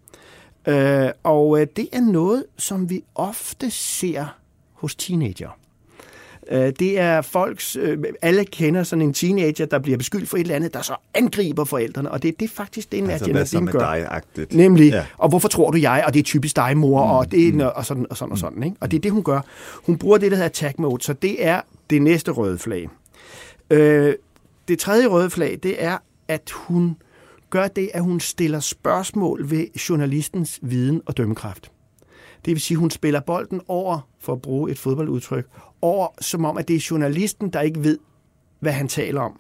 Øh, 0.68 1.10
og 1.24 1.62
øh, 1.62 1.68
det 1.76 1.90
er 1.92 2.02
noget, 2.02 2.46
som 2.58 2.90
vi 2.90 3.04
ofte 3.16 3.72
ser 3.72 4.26
hos 4.74 4.96
teenager. 4.96 5.58
Øh, 6.52 6.72
Det 6.80 7.00
er 7.00 7.22
folks, 7.22 7.76
øh, 7.76 7.98
alle 8.22 8.46
kender 8.46 8.84
sådan 8.84 9.02
en 9.02 9.14
teenager, 9.14 9.66
der 9.66 9.80
bliver 9.80 9.98
beskyldt 9.98 10.30
for 10.30 10.38
et 10.38 10.42
eller 10.42 10.56
andet, 10.56 10.74
der 10.74 10.82
så 10.82 10.96
angriber 11.14 11.64
forældrene, 11.64 12.12
og 12.12 12.24
det 12.24 12.28
er 12.30 12.34
det 12.40 12.50
faktisk 12.50 12.92
det, 12.92 12.98
Altså, 12.98 13.26
Nadia 13.26 13.34
hvad 13.34 13.46
så 13.46 13.60
Nadim 13.60 13.72
gør. 13.72 13.80
dig-agtigt? 13.80 14.54
Nemlig, 14.56 14.90
ja. 14.92 14.96
Ja. 14.98 15.06
og 15.18 15.30
hvorfor 15.30 15.48
tror 15.48 15.72
du 15.72 15.78
jeg, 15.78 16.04
og 16.08 16.14
det 16.14 16.20
er 16.20 16.24
typisk 16.24 16.56
dig, 16.56 16.78
mor, 16.78 17.06
mm, 17.06 17.12
og 17.12 17.32
det 17.32 17.62
er, 17.62 17.66
og 17.66 17.86
sådan 17.86 18.06
og 18.10 18.18
sådan 18.18 18.32
og 18.32 18.38
sådan. 18.38 18.64
Ikke? 18.64 18.76
Og 18.80 18.92
det 18.92 18.98
er 18.98 19.02
det, 19.02 19.12
hun 19.12 19.24
gør. 19.24 19.42
Hun 19.86 19.98
bruger 19.98 20.18
det, 20.18 20.32
der 20.32 20.38
hedder 20.38 20.50
attack 20.50 20.80
mode, 20.80 21.04
så 21.04 21.14
det 21.14 21.46
er 21.46 21.62
det 21.90 22.02
næste 22.02 22.32
røde 22.32 22.58
flag. 22.58 22.90
Øh, 23.70 24.14
det 24.68 24.80
tredje 24.80 25.08
røde 25.08 25.30
flag, 25.30 25.60
det 25.64 25.84
er, 25.84 25.98
at 26.28 26.52
hun 26.54 26.96
gør 27.50 27.68
det, 27.68 27.90
at 27.94 28.02
hun 28.04 28.20
stiller 28.20 28.60
spørgsmål 28.60 29.50
ved 29.50 29.66
journalistens 29.90 30.60
viden 30.62 31.02
og 31.06 31.18
dømmekraft. 31.18 31.72
Det 32.46 32.52
vil 32.52 32.62
sige, 32.62 32.76
at 32.76 32.80
hun 32.80 32.90
spiller 32.90 33.20
bolden 33.20 33.62
over, 33.68 34.00
for 34.20 34.34
at 34.34 34.42
bruge 34.42 34.72
et 34.72 34.80
fodboldudtryk, 34.80 35.48
over 35.82 36.08
som 36.22 36.46
om, 36.46 36.58
at 36.58 36.68
det 36.68 36.76
er 36.76 36.88
journalisten, 36.92 37.50
der 37.50 37.62
ikke 37.62 37.84
ved, 37.84 38.00
hvad 38.60 38.72
han 38.72 38.88
taler 38.88 39.22
om, 39.22 39.40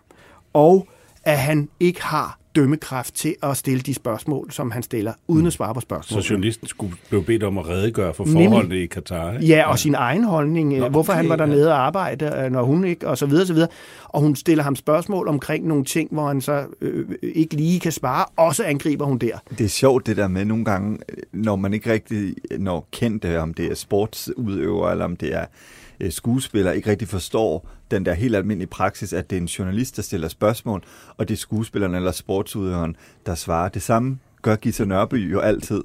og 0.53 0.87
at 1.23 1.37
han 1.37 1.69
ikke 1.79 2.03
har 2.03 2.39
dømmekraft 2.55 3.15
til 3.15 3.35
at 3.43 3.57
stille 3.57 3.81
de 3.81 3.93
spørgsmål, 3.93 4.51
som 4.51 4.71
han 4.71 4.83
stiller, 4.83 5.13
uden 5.27 5.47
at 5.47 5.53
svare 5.53 5.73
på 5.73 5.79
Så 5.79 5.83
spørgsmål. 5.83 6.21
journalisten 6.21 6.67
skulle 6.67 6.93
blive 7.09 7.23
bedt 7.23 7.43
om 7.43 7.57
at 7.57 7.67
redegøre 7.69 8.13
for 8.13 8.25
Nemlig. 8.25 8.45
forholdene 8.47 8.77
i 8.83 8.85
Katar. 8.85 9.33
Ikke? 9.33 9.45
Ja, 9.45 9.69
og 9.69 9.79
sin 9.79 9.95
egen 9.95 10.23
holdning, 10.23 10.69
Nå, 10.73 10.79
Nå, 10.79 10.89
hvorfor 10.89 11.11
okay, 11.13 11.21
han 11.21 11.29
var 11.29 11.35
dernede 11.35 11.71
og 11.71 11.85
arbejde, 11.85 12.25
øh, 12.45 12.51
når 12.51 12.63
hun 12.63 12.83
ikke, 12.85 13.07
og 13.07 13.17
så 13.17 13.25
videre, 13.25 13.45
så 13.45 13.53
videre. 13.53 13.69
Og 14.03 14.21
hun 14.21 14.35
stiller 14.35 14.63
ham 14.63 14.75
spørgsmål 14.75 15.27
omkring 15.27 15.67
nogle 15.67 15.85
ting, 15.85 16.09
hvor 16.11 16.27
han 16.27 16.41
så 16.41 16.65
øh, 16.81 17.05
ikke 17.21 17.55
lige 17.55 17.79
kan 17.79 17.91
svare, 17.91 18.25
og 18.35 18.55
så 18.55 18.63
angriber 18.63 19.05
hun 19.05 19.17
der. 19.17 19.37
Det 19.57 19.63
er 19.65 19.69
sjovt 19.69 20.07
det 20.07 20.17
der 20.17 20.27
med 20.27 20.45
nogle 20.45 20.65
gange, 20.65 20.97
når 21.31 21.55
man 21.55 21.73
ikke 21.73 21.91
rigtig 21.91 22.35
når 22.59 22.87
kendte, 22.91 23.39
om 23.39 23.53
det 23.53 23.65
er 23.71 23.75
sportsudøver, 23.75 24.89
eller 24.91 25.05
om 25.05 25.15
det 25.15 25.33
er 25.35 25.41
øh, 25.41 25.47
skuespiller, 26.09 26.71
ikke 26.71 26.89
rigtig 26.91 27.07
forstår 27.07 27.69
den 27.91 28.05
der 28.05 28.13
helt 28.13 28.35
almindelige 28.35 28.67
praksis, 28.69 29.13
at 29.13 29.29
det 29.29 29.35
er 29.37 29.41
en 29.41 29.45
journalist, 29.47 29.95
der 29.95 30.01
stiller 30.01 30.27
spørgsmål, 30.27 30.83
og 31.17 31.27
det 31.27 31.33
er 31.33 31.37
skuespilleren 31.37 31.95
eller 31.95 32.11
sportsudøveren, 32.11 32.95
der 33.25 33.35
svarer. 33.35 33.69
Det 33.69 33.81
samme 33.81 34.17
gør 34.41 34.55
Gita 34.55 34.85
Nørby 34.85 35.33
jo 35.33 35.39
altid. 35.39 35.83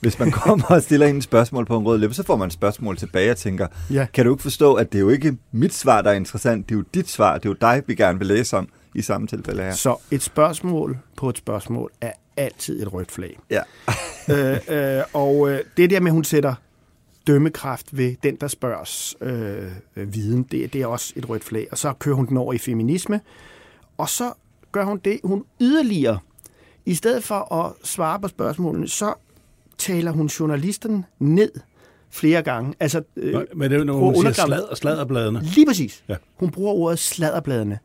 Hvis 0.00 0.18
man 0.18 0.30
kommer 0.44 0.66
og 0.66 0.82
stiller 0.82 1.06
et 1.06 1.22
spørgsmål 1.22 1.66
på 1.66 1.78
en 1.78 1.86
rød 1.86 1.98
læbe, 1.98 2.14
så 2.14 2.22
får 2.22 2.36
man 2.36 2.46
et 2.46 2.52
spørgsmål 2.52 2.96
tilbage 2.96 3.30
og 3.30 3.36
tænker, 3.36 3.66
Ja. 3.90 4.06
kan 4.14 4.24
du 4.26 4.32
ikke 4.32 4.42
forstå, 4.42 4.74
at 4.74 4.92
det 4.92 4.98
er 4.98 5.02
jo 5.02 5.08
ikke 5.08 5.36
mit 5.52 5.74
svar, 5.74 6.02
der 6.02 6.10
er 6.10 6.14
interessant, 6.14 6.68
det 6.68 6.74
er 6.74 6.78
jo 6.78 6.84
dit 6.94 7.08
svar, 7.08 7.34
det 7.38 7.44
er 7.44 7.50
jo 7.50 7.56
dig, 7.60 7.82
vi 7.86 7.94
gerne 7.94 8.18
vil 8.18 8.26
læse 8.26 8.56
om 8.56 8.68
i 8.94 9.02
samme 9.02 9.26
tilfælde 9.26 9.62
her. 9.62 9.72
Så 9.72 9.96
et 10.10 10.22
spørgsmål 10.22 10.98
på 11.16 11.28
et 11.28 11.38
spørgsmål 11.38 11.90
er 12.00 12.12
altid 12.36 12.82
et 12.82 12.92
rødt 12.92 13.10
flag. 13.12 13.38
Ja. 13.50 13.60
øh, 14.34 14.58
øh, 14.98 15.02
og 15.12 15.50
øh, 15.50 15.60
det 15.76 15.90
der 15.90 16.00
med, 16.00 16.12
hun 16.12 16.24
sætter 16.24 16.54
dømmekraft 17.28 17.96
ved 17.96 18.16
den, 18.22 18.36
der 18.36 18.48
spørges 18.48 19.16
øh, 19.20 19.72
øh, 19.96 20.14
viden, 20.14 20.42
det, 20.42 20.72
det 20.72 20.82
er 20.82 20.86
også 20.86 21.12
et 21.16 21.28
rødt 21.28 21.44
flag. 21.44 21.68
Og 21.70 21.78
så 21.78 21.92
kører 21.92 22.16
hun 22.16 22.26
den 22.26 22.36
over 22.36 22.52
i 22.52 22.58
feminisme, 22.58 23.20
og 23.98 24.08
så 24.08 24.32
gør 24.72 24.84
hun 24.84 25.00
det, 25.04 25.20
hun 25.24 25.44
yderligere, 25.60 26.18
i 26.86 26.94
stedet 26.94 27.24
for 27.24 27.54
at 27.54 27.72
svare 27.86 28.20
på 28.20 28.28
spørgsmålene, 28.28 28.88
så 28.88 29.14
taler 29.78 30.10
hun 30.10 30.26
journalisten 30.26 31.04
ned 31.18 31.50
flere 32.10 32.42
gange. 32.42 32.74
Altså, 32.80 33.02
øh, 33.16 33.34
Men 33.54 33.70
det 33.70 33.72
er 33.72 33.78
jo, 33.78 33.84
når 33.84 33.94
hun 33.94 34.14
siger 34.14 34.32
slad, 34.32 34.76
sladderbladene. 34.76 35.40
Lige 35.42 35.66
præcis. 35.66 36.04
Ja. 36.08 36.16
Hun 36.36 36.50
bruger 36.50 36.72
ordet 36.72 36.98
sladderbladene 36.98 37.78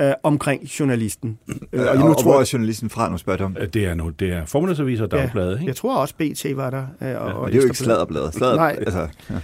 øh, 0.00 0.12
omkring 0.22 0.62
journalisten. 0.64 1.38
Øh, 1.48 1.56
Og, 1.72 1.78
jeg 1.78 1.88
og, 1.88 1.96
nu 1.98 2.04
og 2.04 2.22
hvor 2.22 2.40
er 2.40 2.50
journalisten 2.52 2.90
fra, 2.90 3.08
nu 3.10 3.18
spørger 3.18 3.44
om? 3.44 3.56
Øh, 3.60 3.68
Det 3.68 3.84
er, 3.84 3.94
nu, 3.94 4.08
det 4.10 4.32
er 4.32 4.44
formiddagsaviser 4.46 5.04
og 5.04 5.10
dagblade, 5.10 5.52
ikke? 5.52 5.66
Jeg 5.66 5.76
tror 5.76 5.96
også, 5.96 6.14
BT 6.14 6.56
var 6.56 6.70
der. 6.70 6.86
Øh, 7.02 7.08
og, 7.08 7.16
og 7.18 7.42
Men 7.42 7.46
det 7.52 7.58
er 7.58 7.62
jo 7.62 7.64
ikke 7.64 7.78
sladderbladet. 7.78 8.34
Sladder, 8.34 8.56
Nej. 8.56 8.76
Altså, 8.78 9.08
ja. 9.30 9.34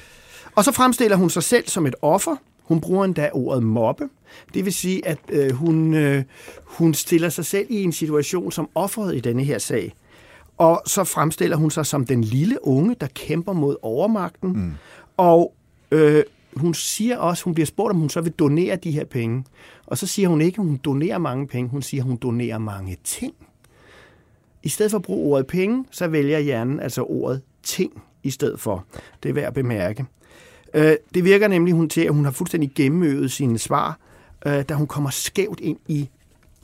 Og 0.55 0.65
så 0.65 0.73
fremstiller 0.73 1.17
hun 1.17 1.31
sig 1.31 1.43
selv 1.43 1.69
som 1.69 1.87
et 1.87 1.95
offer. 2.03 2.37
Hun 2.65 2.81
bruger 2.81 3.05
endda 3.05 3.31
ordet 3.33 3.63
mobbe. 3.63 4.05
Det 4.55 4.65
vil 4.65 4.73
sige, 4.73 5.07
at 5.09 5.19
øh, 5.29 5.51
hun, 5.53 5.95
øh, 5.95 6.23
hun 6.65 6.95
stiller 6.95 7.29
sig 7.29 7.45
selv 7.45 7.67
i 7.71 7.83
en 7.83 7.93
situation 7.93 8.53
som 8.53 8.69
offeret 8.75 9.17
i 9.17 9.21
denne 9.21 9.45
her 9.45 9.59
sag. 9.59 9.95
Og 10.59 10.83
så 10.87 11.05
fremstiller 11.05 11.57
hun 11.57 11.71
sig 11.71 11.87
som 11.87 12.07
den 12.07 12.25
lille 12.25 12.67
unge, 12.67 12.97
der 13.01 13.07
kæmper 13.15 13.53
mod 13.53 13.77
overmagten. 13.83 14.53
Mm. 14.53 14.73
Og 15.17 15.55
øh, 15.91 16.23
hun 16.57 16.75
siger 16.75 17.19
også, 17.19 17.45
hun 17.45 17.55
bliver 17.55 17.67
spurgt, 17.67 17.91
om 17.91 18.01
hun 18.01 18.11
så 18.11 18.21
vil 18.21 18.33
donere 18.33 18.77
de 18.77 18.91
her 18.91 19.05
penge. 19.05 19.45
Og 19.87 19.99
så 19.99 20.07
siger 20.07 20.29
hun 20.29 20.41
ikke, 20.41 20.61
at 20.61 20.67
hun 20.67 20.77
donerer 20.77 21.19
mange 21.19 21.47
penge. 21.47 21.71
Hun 21.71 21.83
siger, 21.83 22.03
at 22.03 22.09
hun 22.09 22.17
donerer 22.17 22.59
mange 22.59 22.97
ting. 23.05 23.35
I 24.63 24.69
stedet 24.69 24.91
for 24.91 24.99
at 24.99 25.03
bruge 25.03 25.33
ordet 25.33 25.47
penge, 25.47 25.85
så 25.91 26.09
vælger 26.09 26.39
hjernen 26.39 26.81
altså 26.81 27.03
ordet 27.03 27.43
ting 27.63 28.03
i 28.23 28.31
stedet 28.31 28.61
for. 28.61 28.85
Det 29.23 29.29
er 29.29 29.33
værd 29.33 29.47
at 29.47 29.55
bemærke. 29.55 30.05
Øh, 30.75 30.97
det 31.15 31.25
virker 31.25 31.49
nemlig 31.49 31.75
hun 31.75 31.89
til, 31.89 32.01
at 32.01 32.15
hun 32.15 32.25
har 32.25 32.33
fuldstændig 32.33 32.71
gennemøvet 32.75 33.33
sine 33.33 33.59
svar, 33.59 33.99
øh, 34.47 34.63
da 34.63 34.75
hun 34.75 34.87
kommer 34.87 35.11
skævt 35.11 35.61
ind 35.61 35.79
i 35.89 36.09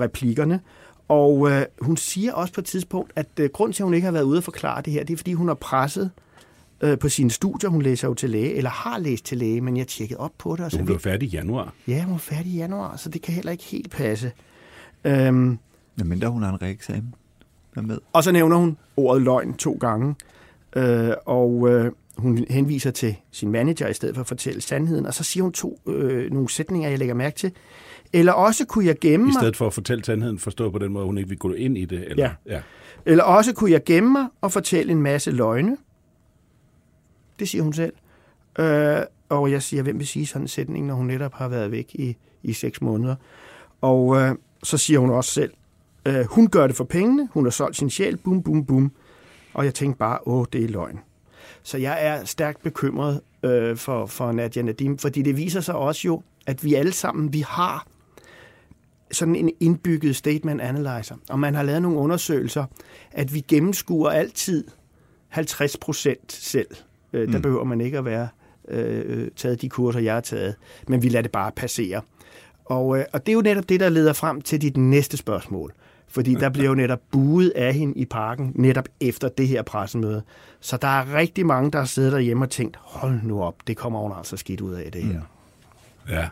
replikkerne. 0.00 0.60
Og 1.08 1.50
øh, 1.50 1.64
hun 1.80 1.96
siger 1.96 2.32
også 2.32 2.52
på 2.54 2.60
et 2.60 2.64
tidspunkt, 2.64 3.12
at 3.16 3.52
grund 3.52 3.72
til, 3.72 3.82
at 3.82 3.84
hun 3.84 3.94
ikke 3.94 4.04
har 4.04 4.12
været 4.12 4.24
ude 4.24 4.38
og 4.38 4.44
forklare 4.44 4.82
det 4.82 4.92
her, 4.92 5.04
det 5.04 5.12
er, 5.12 5.16
fordi 5.16 5.32
hun 5.32 5.48
har 5.48 5.54
presset 5.54 6.10
øh, 6.80 6.98
på 6.98 7.08
sine 7.08 7.30
studier. 7.30 7.70
Hun 7.70 7.82
læser 7.82 8.08
jo 8.08 8.14
til 8.14 8.30
læge, 8.30 8.54
eller 8.54 8.70
har 8.70 8.98
læst 8.98 9.24
til 9.24 9.38
læge, 9.38 9.60
men 9.60 9.76
jeg 9.76 9.86
tjekkede 9.86 10.20
op 10.20 10.32
på 10.38 10.56
det. 10.56 10.64
Og 10.64 10.70
så 10.70 10.76
Hun 10.76 10.86
blev 10.86 10.98
færdig 11.00 11.26
i 11.28 11.30
januar. 11.30 11.72
Ja, 11.88 12.02
hun 12.02 12.14
er 12.14 12.18
færdig 12.18 12.52
i 12.52 12.56
januar, 12.56 12.96
så 12.96 13.08
det 13.08 13.22
kan 13.22 13.34
heller 13.34 13.52
ikke 13.52 13.64
helt 13.64 13.90
passe. 13.90 14.32
Øhm, 15.04 15.58
Men 15.96 16.08
mindre 16.08 16.28
hun 16.28 16.42
har 16.42 16.52
en 16.52 16.62
reeksamen. 16.62 17.14
Med? 17.82 17.98
og 18.12 18.24
så 18.24 18.32
nævner 18.32 18.56
hun 18.56 18.76
ordet 18.96 19.22
løgn 19.22 19.54
to 19.54 19.76
gange, 19.80 20.14
øh, 20.76 21.10
og 21.26 21.68
øh, 21.70 21.92
hun 22.16 22.44
henviser 22.50 22.90
til 22.90 23.16
sin 23.30 23.50
manager 23.52 23.88
i 23.88 23.94
stedet 23.94 24.14
for 24.14 24.20
at 24.20 24.26
fortælle 24.28 24.60
sandheden, 24.60 25.06
og 25.06 25.14
så 25.14 25.24
siger 25.24 25.42
hun 25.42 25.52
to 25.52 25.80
øh, 25.86 26.32
nogle 26.32 26.48
sætninger, 26.50 26.88
jeg 26.88 26.98
lægger 26.98 27.14
mærke 27.14 27.36
til. 27.36 27.52
Eller 28.12 28.32
også 28.32 28.64
kunne 28.66 28.86
jeg 28.86 28.96
gemme 29.00 29.24
I 29.24 29.26
mig, 29.26 29.34
stedet 29.34 29.56
for 29.56 29.66
at 29.66 29.74
fortælle 29.74 30.04
sandheden, 30.04 30.38
forstå 30.38 30.70
på 30.70 30.78
den 30.78 30.92
måde, 30.92 31.06
hun 31.06 31.18
ikke 31.18 31.28
vil 31.28 31.38
gå 31.38 31.52
ind 31.52 31.78
i 31.78 31.84
det. 31.84 32.04
Eller, 32.10 32.30
Ja. 32.46 32.54
ja. 32.54 32.60
eller 33.06 33.24
også 33.24 33.54
kunne 33.54 33.70
jeg 33.70 33.84
gemme 33.84 34.12
mig 34.12 34.26
og 34.40 34.52
fortælle 34.52 34.92
en 34.92 35.02
masse 35.02 35.30
løgne. 35.30 35.76
Det 37.38 37.48
siger 37.48 37.62
hun 37.62 37.72
selv. 37.72 37.92
Øh, 38.58 39.00
og 39.28 39.50
jeg 39.50 39.62
siger, 39.62 39.82
hvem 39.82 39.98
vil 39.98 40.06
sige 40.06 40.26
sådan 40.26 40.42
en 40.42 40.48
sætning, 40.48 40.86
når 40.86 40.94
hun 40.94 41.06
netop 41.06 41.34
har 41.34 41.48
været 41.48 41.70
væk 41.70 41.94
i, 41.94 42.16
i 42.42 42.52
seks 42.52 42.80
måneder. 42.80 43.16
Og 43.80 44.16
øh, 44.16 44.34
så 44.62 44.78
siger 44.78 44.98
hun 44.98 45.10
også 45.10 45.30
selv, 45.30 45.52
øh, 46.06 46.24
hun 46.24 46.48
gør 46.48 46.66
det 46.66 46.76
for 46.76 46.84
pengene, 46.84 47.28
hun 47.32 47.44
har 47.44 47.50
solgt 47.50 47.76
sin 47.76 47.90
sjæl, 47.90 48.16
bum, 48.16 48.42
bum, 48.42 48.64
bum. 48.64 48.92
Og 49.54 49.64
jeg 49.64 49.74
tænkte 49.74 49.98
bare, 49.98 50.18
åh, 50.26 50.44
det 50.52 50.64
er 50.64 50.68
løgn. 50.68 51.00
Så 51.62 51.78
jeg 51.78 52.06
er 52.06 52.24
stærkt 52.24 52.62
bekymret 52.62 53.20
øh, 53.42 53.76
for, 53.76 54.06
for 54.06 54.32
Nadia 54.32 54.62
Nadim, 54.62 54.98
fordi 54.98 55.22
det 55.22 55.36
viser 55.36 55.60
sig 55.60 55.74
også 55.74 56.02
jo, 56.04 56.22
at 56.46 56.64
vi 56.64 56.74
alle 56.74 56.92
sammen, 56.92 57.32
vi 57.32 57.40
har 57.40 57.86
sådan 59.12 59.36
en 59.36 59.50
indbygget 59.60 60.16
statement 60.16 60.60
analyzer. 60.60 61.16
Og 61.28 61.38
man 61.38 61.54
har 61.54 61.62
lavet 61.62 61.82
nogle 61.82 61.98
undersøgelser, 61.98 62.64
at 63.12 63.34
vi 63.34 63.40
gennemskuer 63.40 64.10
altid 64.10 64.64
50 65.28 65.76
procent 65.76 66.32
selv. 66.32 66.68
Øh, 67.16 67.28
der 67.32 67.38
Mm. 67.38 67.42
behøver 67.42 67.64
man 67.64 67.80
ikke 67.80 67.98
at 67.98 68.04
være 68.04 68.28
øh, 68.68 69.28
taget 69.36 69.62
de 69.62 69.68
kurser, 69.68 70.00
jeg 70.00 70.14
har 70.14 70.20
taget, 70.20 70.54
men 70.88 71.02
vi 71.02 71.08
lader 71.08 71.22
det 71.22 71.30
bare 71.32 71.52
passere. 71.52 72.00
Og, 72.64 72.98
øh, 72.98 73.04
og 73.12 73.26
det 73.26 73.32
er 73.32 73.34
jo 73.36 73.40
netop 73.42 73.68
det, 73.68 73.80
der 73.80 73.88
leder 73.88 74.12
frem 74.12 74.40
til 74.42 74.62
dit 74.62 74.76
næste 74.76 75.16
spørgsmål. 75.16 75.72
Fordi 76.08 76.34
der 76.34 76.48
bliver 76.50 76.68
jo 76.68 76.74
netop 76.74 77.00
buet 77.10 77.50
af 77.56 77.74
hende 77.74 77.94
i 77.98 78.04
parken, 78.04 78.52
netop 78.54 78.88
efter 79.00 79.28
det 79.28 79.48
her 79.48 79.62
pressemøde. 79.62 80.22
Så 80.60 80.76
der 80.76 80.88
er 80.88 81.14
rigtig 81.14 81.46
mange, 81.46 81.70
der 81.70 81.78
har 81.78 81.86
siddet 81.86 82.12
derhjemme 82.12 82.44
og 82.44 82.50
tænkt, 82.50 82.76
hold 82.80 83.20
nu 83.22 83.42
op, 83.42 83.54
det 83.66 83.76
kommer 83.76 83.98
hun 84.00 84.12
altså 84.18 84.36
skidt 84.36 84.60
ud 84.60 84.72
af 84.72 84.92
det 84.92 85.02
her. 85.02 85.12
Mm. 85.20 86.12
ja. 86.12 86.28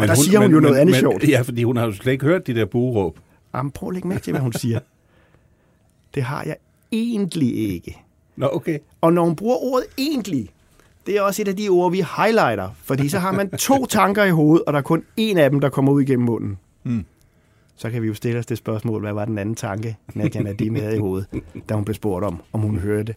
Og 0.00 0.08
der 0.08 0.14
siger 0.14 0.40
hun 0.40 0.52
jo 0.52 0.60
noget 0.60 0.76
andet 0.76 0.96
sjovt. 0.96 1.28
Ja, 1.28 1.40
fordi 1.40 1.62
hun 1.64 1.76
har 1.76 1.84
jo 1.86 1.92
slet 1.92 2.12
ikke 2.12 2.24
hørt 2.24 2.46
de 2.46 2.54
der 2.54 2.64
bueråb. 2.64 3.18
Jamen, 3.54 3.70
prøv 3.72 3.88
at 3.88 3.92
lægge 3.94 4.08
mærke 4.08 4.22
til, 4.22 4.32
hvad 4.32 4.40
hun 4.40 4.52
siger. 4.52 4.80
Det 6.14 6.22
har 6.22 6.42
jeg 6.44 6.56
egentlig 6.92 7.56
ikke. 7.56 7.98
Nå, 8.36 8.48
okay. 8.52 8.78
Og 9.00 9.12
når 9.12 9.24
hun 9.24 9.36
bruger 9.36 9.56
ordet 9.56 9.86
egentlig, 9.98 10.48
det 11.06 11.16
er 11.16 11.22
også 11.22 11.42
et 11.42 11.48
af 11.48 11.56
de 11.56 11.68
ord, 11.68 11.92
vi 11.92 12.04
highlighter. 12.16 12.68
Fordi 12.82 13.08
så 13.08 13.18
har 13.18 13.32
man 13.32 13.50
to 13.50 13.86
tanker 14.00 14.24
i 14.24 14.30
hovedet, 14.30 14.64
og 14.66 14.72
der 14.72 14.78
er 14.78 14.82
kun 14.82 15.04
en 15.16 15.38
af 15.38 15.50
dem, 15.50 15.60
der 15.60 15.68
kommer 15.68 15.92
ud 15.92 16.02
igennem 16.02 16.26
munden. 16.26 16.58
Mm. 16.84 17.04
Så 17.76 17.90
kan 17.90 18.02
vi 18.02 18.06
jo 18.06 18.14
stille 18.14 18.38
os 18.38 18.46
det 18.46 18.58
spørgsmål, 18.58 19.00
hvad 19.00 19.12
var 19.12 19.24
den 19.24 19.38
anden 19.38 19.54
tanke, 19.54 19.96
Nadia 20.14 20.42
Nadim 20.42 20.74
havde 20.74 20.96
i 20.96 20.98
hovedet, 20.98 21.26
da 21.68 21.74
hun 21.74 21.84
blev 21.84 21.94
spurgt 21.94 22.24
om, 22.24 22.42
om 22.52 22.60
hun 22.60 22.78
hørte, 22.78 23.14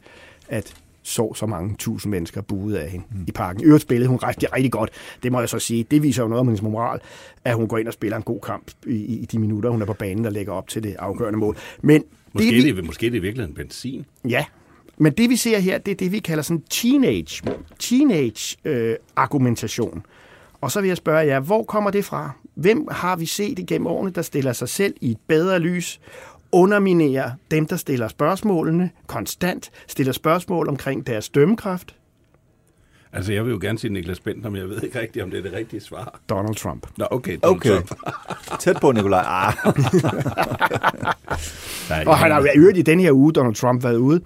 at 0.49 0.73
så 1.03 1.33
så 1.33 1.45
mange 1.45 1.75
tusind 1.77 2.11
mennesker 2.11 2.41
buede 2.41 2.81
af 2.81 2.89
hende 2.89 3.05
mm. 3.11 3.25
i 3.27 3.31
parken. 3.31 3.61
I 3.61 3.65
øvrigt 3.65 3.81
spillede 3.81 4.09
hun 4.09 4.17
rigtig, 4.17 4.53
rigtig 4.53 4.71
godt. 4.71 4.89
Det 5.23 5.31
må 5.31 5.39
jeg 5.39 5.49
så 5.49 5.59
sige. 5.59 5.85
Det 5.91 6.03
viser 6.03 6.23
jo 6.23 6.29
noget 6.29 6.39
om 6.39 6.47
hendes 6.47 6.61
moral, 6.61 6.99
at 7.43 7.55
hun 7.55 7.67
går 7.67 7.77
ind 7.77 7.87
og 7.87 7.93
spiller 7.93 8.17
en 8.17 8.23
god 8.23 8.39
kamp 8.39 8.71
i, 8.87 8.95
i 8.95 9.25
de 9.25 9.39
minutter, 9.39 9.69
hun 9.69 9.81
er 9.81 9.85
på 9.85 9.93
banen, 9.93 10.23
der 10.23 10.29
lægger 10.29 10.53
op 10.53 10.67
til 10.67 10.83
det 10.83 10.95
afgørende 10.99 11.39
mål. 11.39 11.57
Men 11.81 12.03
Måske, 12.33 12.47
det, 12.47 12.55
vi, 12.55 12.71
det, 12.71 12.85
måske 12.85 13.09
det 13.09 13.17
er 13.17 13.21
virkelig 13.21 13.45
en 13.45 13.53
benzin. 13.53 14.05
Ja, 14.29 14.45
men 14.97 15.13
det 15.13 15.29
vi 15.29 15.35
ser 15.35 15.59
her, 15.59 15.77
det 15.77 15.91
er 15.91 15.95
det, 15.95 16.11
vi 16.11 16.19
kalder 16.19 16.43
sådan 16.43 16.63
teenage, 16.69 17.43
teenage 17.79 18.57
øh, 18.65 18.95
argumentation. 19.15 20.05
Og 20.61 20.71
så 20.71 20.81
vil 20.81 20.87
jeg 20.87 20.97
spørge 20.97 21.25
jer, 21.25 21.39
hvor 21.39 21.63
kommer 21.63 21.91
det 21.91 22.05
fra? 22.05 22.31
Hvem 22.55 22.87
har 22.91 23.15
vi 23.15 23.25
set 23.25 23.59
igennem 23.59 23.87
årene, 23.87 24.11
der 24.11 24.21
stiller 24.21 24.53
sig 24.53 24.69
selv 24.69 24.93
i 25.01 25.11
et 25.11 25.17
bedre 25.27 25.59
lys, 25.59 25.99
underminerer 26.51 27.31
dem, 27.51 27.65
der 27.65 27.75
stiller 27.75 28.07
spørgsmålene 28.07 28.89
konstant, 29.07 29.71
stiller 29.87 30.13
spørgsmål 30.13 30.69
omkring 30.69 31.07
deres 31.07 31.29
dømmekraft? 31.29 31.95
Altså, 33.15 33.33
jeg 33.33 33.45
vil 33.45 33.51
jo 33.51 33.57
gerne 33.61 33.79
sige 33.79 33.93
Niklas 33.93 34.19
Bentner, 34.19 34.49
men 34.49 34.61
jeg 34.61 34.69
ved 34.69 34.83
ikke 34.83 34.99
rigtigt, 34.99 35.23
om 35.23 35.31
det 35.31 35.37
er 35.39 35.43
det 35.43 35.53
rigtige 35.53 35.79
svar. 35.81 36.19
Donald 36.29 36.55
Trump. 36.55 36.87
Nå, 36.97 37.05
okay. 37.11 37.37
Donald 37.43 37.57
Okay. 37.57 37.69
Trump. 37.69 38.59
Tæt 38.59 38.77
på, 38.81 38.91
Nikolaj. 38.91 39.23
Ah. 39.27 39.53
Nej, 41.89 42.03
Og 42.07 42.17
han 42.17 42.31
har 42.31 42.39
jo 42.39 42.45
i 42.45 42.57
øvrigt 42.57 42.77
i 42.77 42.81
den 42.81 42.99
her 42.99 43.11
uge, 43.11 43.33
Donald 43.33 43.55
Trump, 43.55 43.83
været 43.83 43.95
ude. 43.97 44.21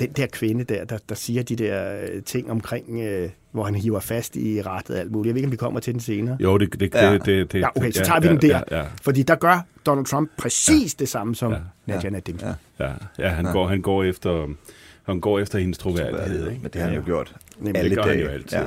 Den 0.00 0.12
der 0.16 0.26
kvinde 0.32 0.64
der, 0.64 0.84
der, 0.84 0.98
der 1.08 1.14
siger 1.14 1.42
de 1.42 1.56
der 1.56 2.00
øh, 2.14 2.22
ting 2.22 2.50
omkring, 2.50 3.00
øh, 3.00 3.30
hvor 3.52 3.64
han 3.64 3.74
hiver 3.74 4.00
fast 4.00 4.36
i 4.36 4.62
rettet 4.62 4.96
og 4.96 5.00
alt 5.00 5.12
muligt. 5.12 5.26
Jeg 5.26 5.34
ved 5.34 5.38
ikke, 5.40 5.46
om 5.48 5.52
vi 5.52 5.56
kommer 5.56 5.80
til 5.80 5.92
den 5.92 6.00
senere. 6.00 6.36
Jo, 6.40 6.58
det, 6.58 6.80
det, 6.80 6.94
Ja. 6.94 7.12
det, 7.12 7.26
det, 7.26 7.52
det 7.52 7.60
Ja, 7.60 7.68
okay, 7.76 7.90
så 7.90 8.04
tager 8.04 8.20
vi 8.20 8.28
den 8.28 8.40
der. 8.42 8.60
Ja, 8.70 8.78
ja, 8.78 8.84
Fordi 9.02 9.22
der 9.22 9.34
gør 9.34 9.64
Donald 9.86 10.06
Trump 10.06 10.30
præcis 10.38 10.94
det 10.94 11.08
samme 11.08 11.34
som 11.34 11.52
Ja. 11.52 11.58
Nadia 11.86 12.10
Nadim. 12.10 12.38
Ja. 12.42 12.84
ja, 12.86 12.92
ja 13.18 13.28
han, 13.28 13.44
Går, 13.44 13.66
han, 13.68 13.80
går 13.82 14.04
efter, 14.04 14.46
han 15.06 15.20
går 15.20 15.38
efter 15.38 15.58
hendes 15.58 15.78
troværdighed. 15.78 16.48
Ikke? 16.50 16.62
Men 16.62 16.70
det 16.72 16.80
har 16.80 16.88
han 16.88 16.96
jo 16.98 17.04
gjort 17.04 17.34
Nemlig. 17.58 17.76
alle 17.76 17.90
det 17.90 17.96
gør 17.98 18.04
dage. 18.04 18.16
han 18.16 18.24
jo 18.26 18.30
altid. 18.32 18.58
Ja. 18.58 18.64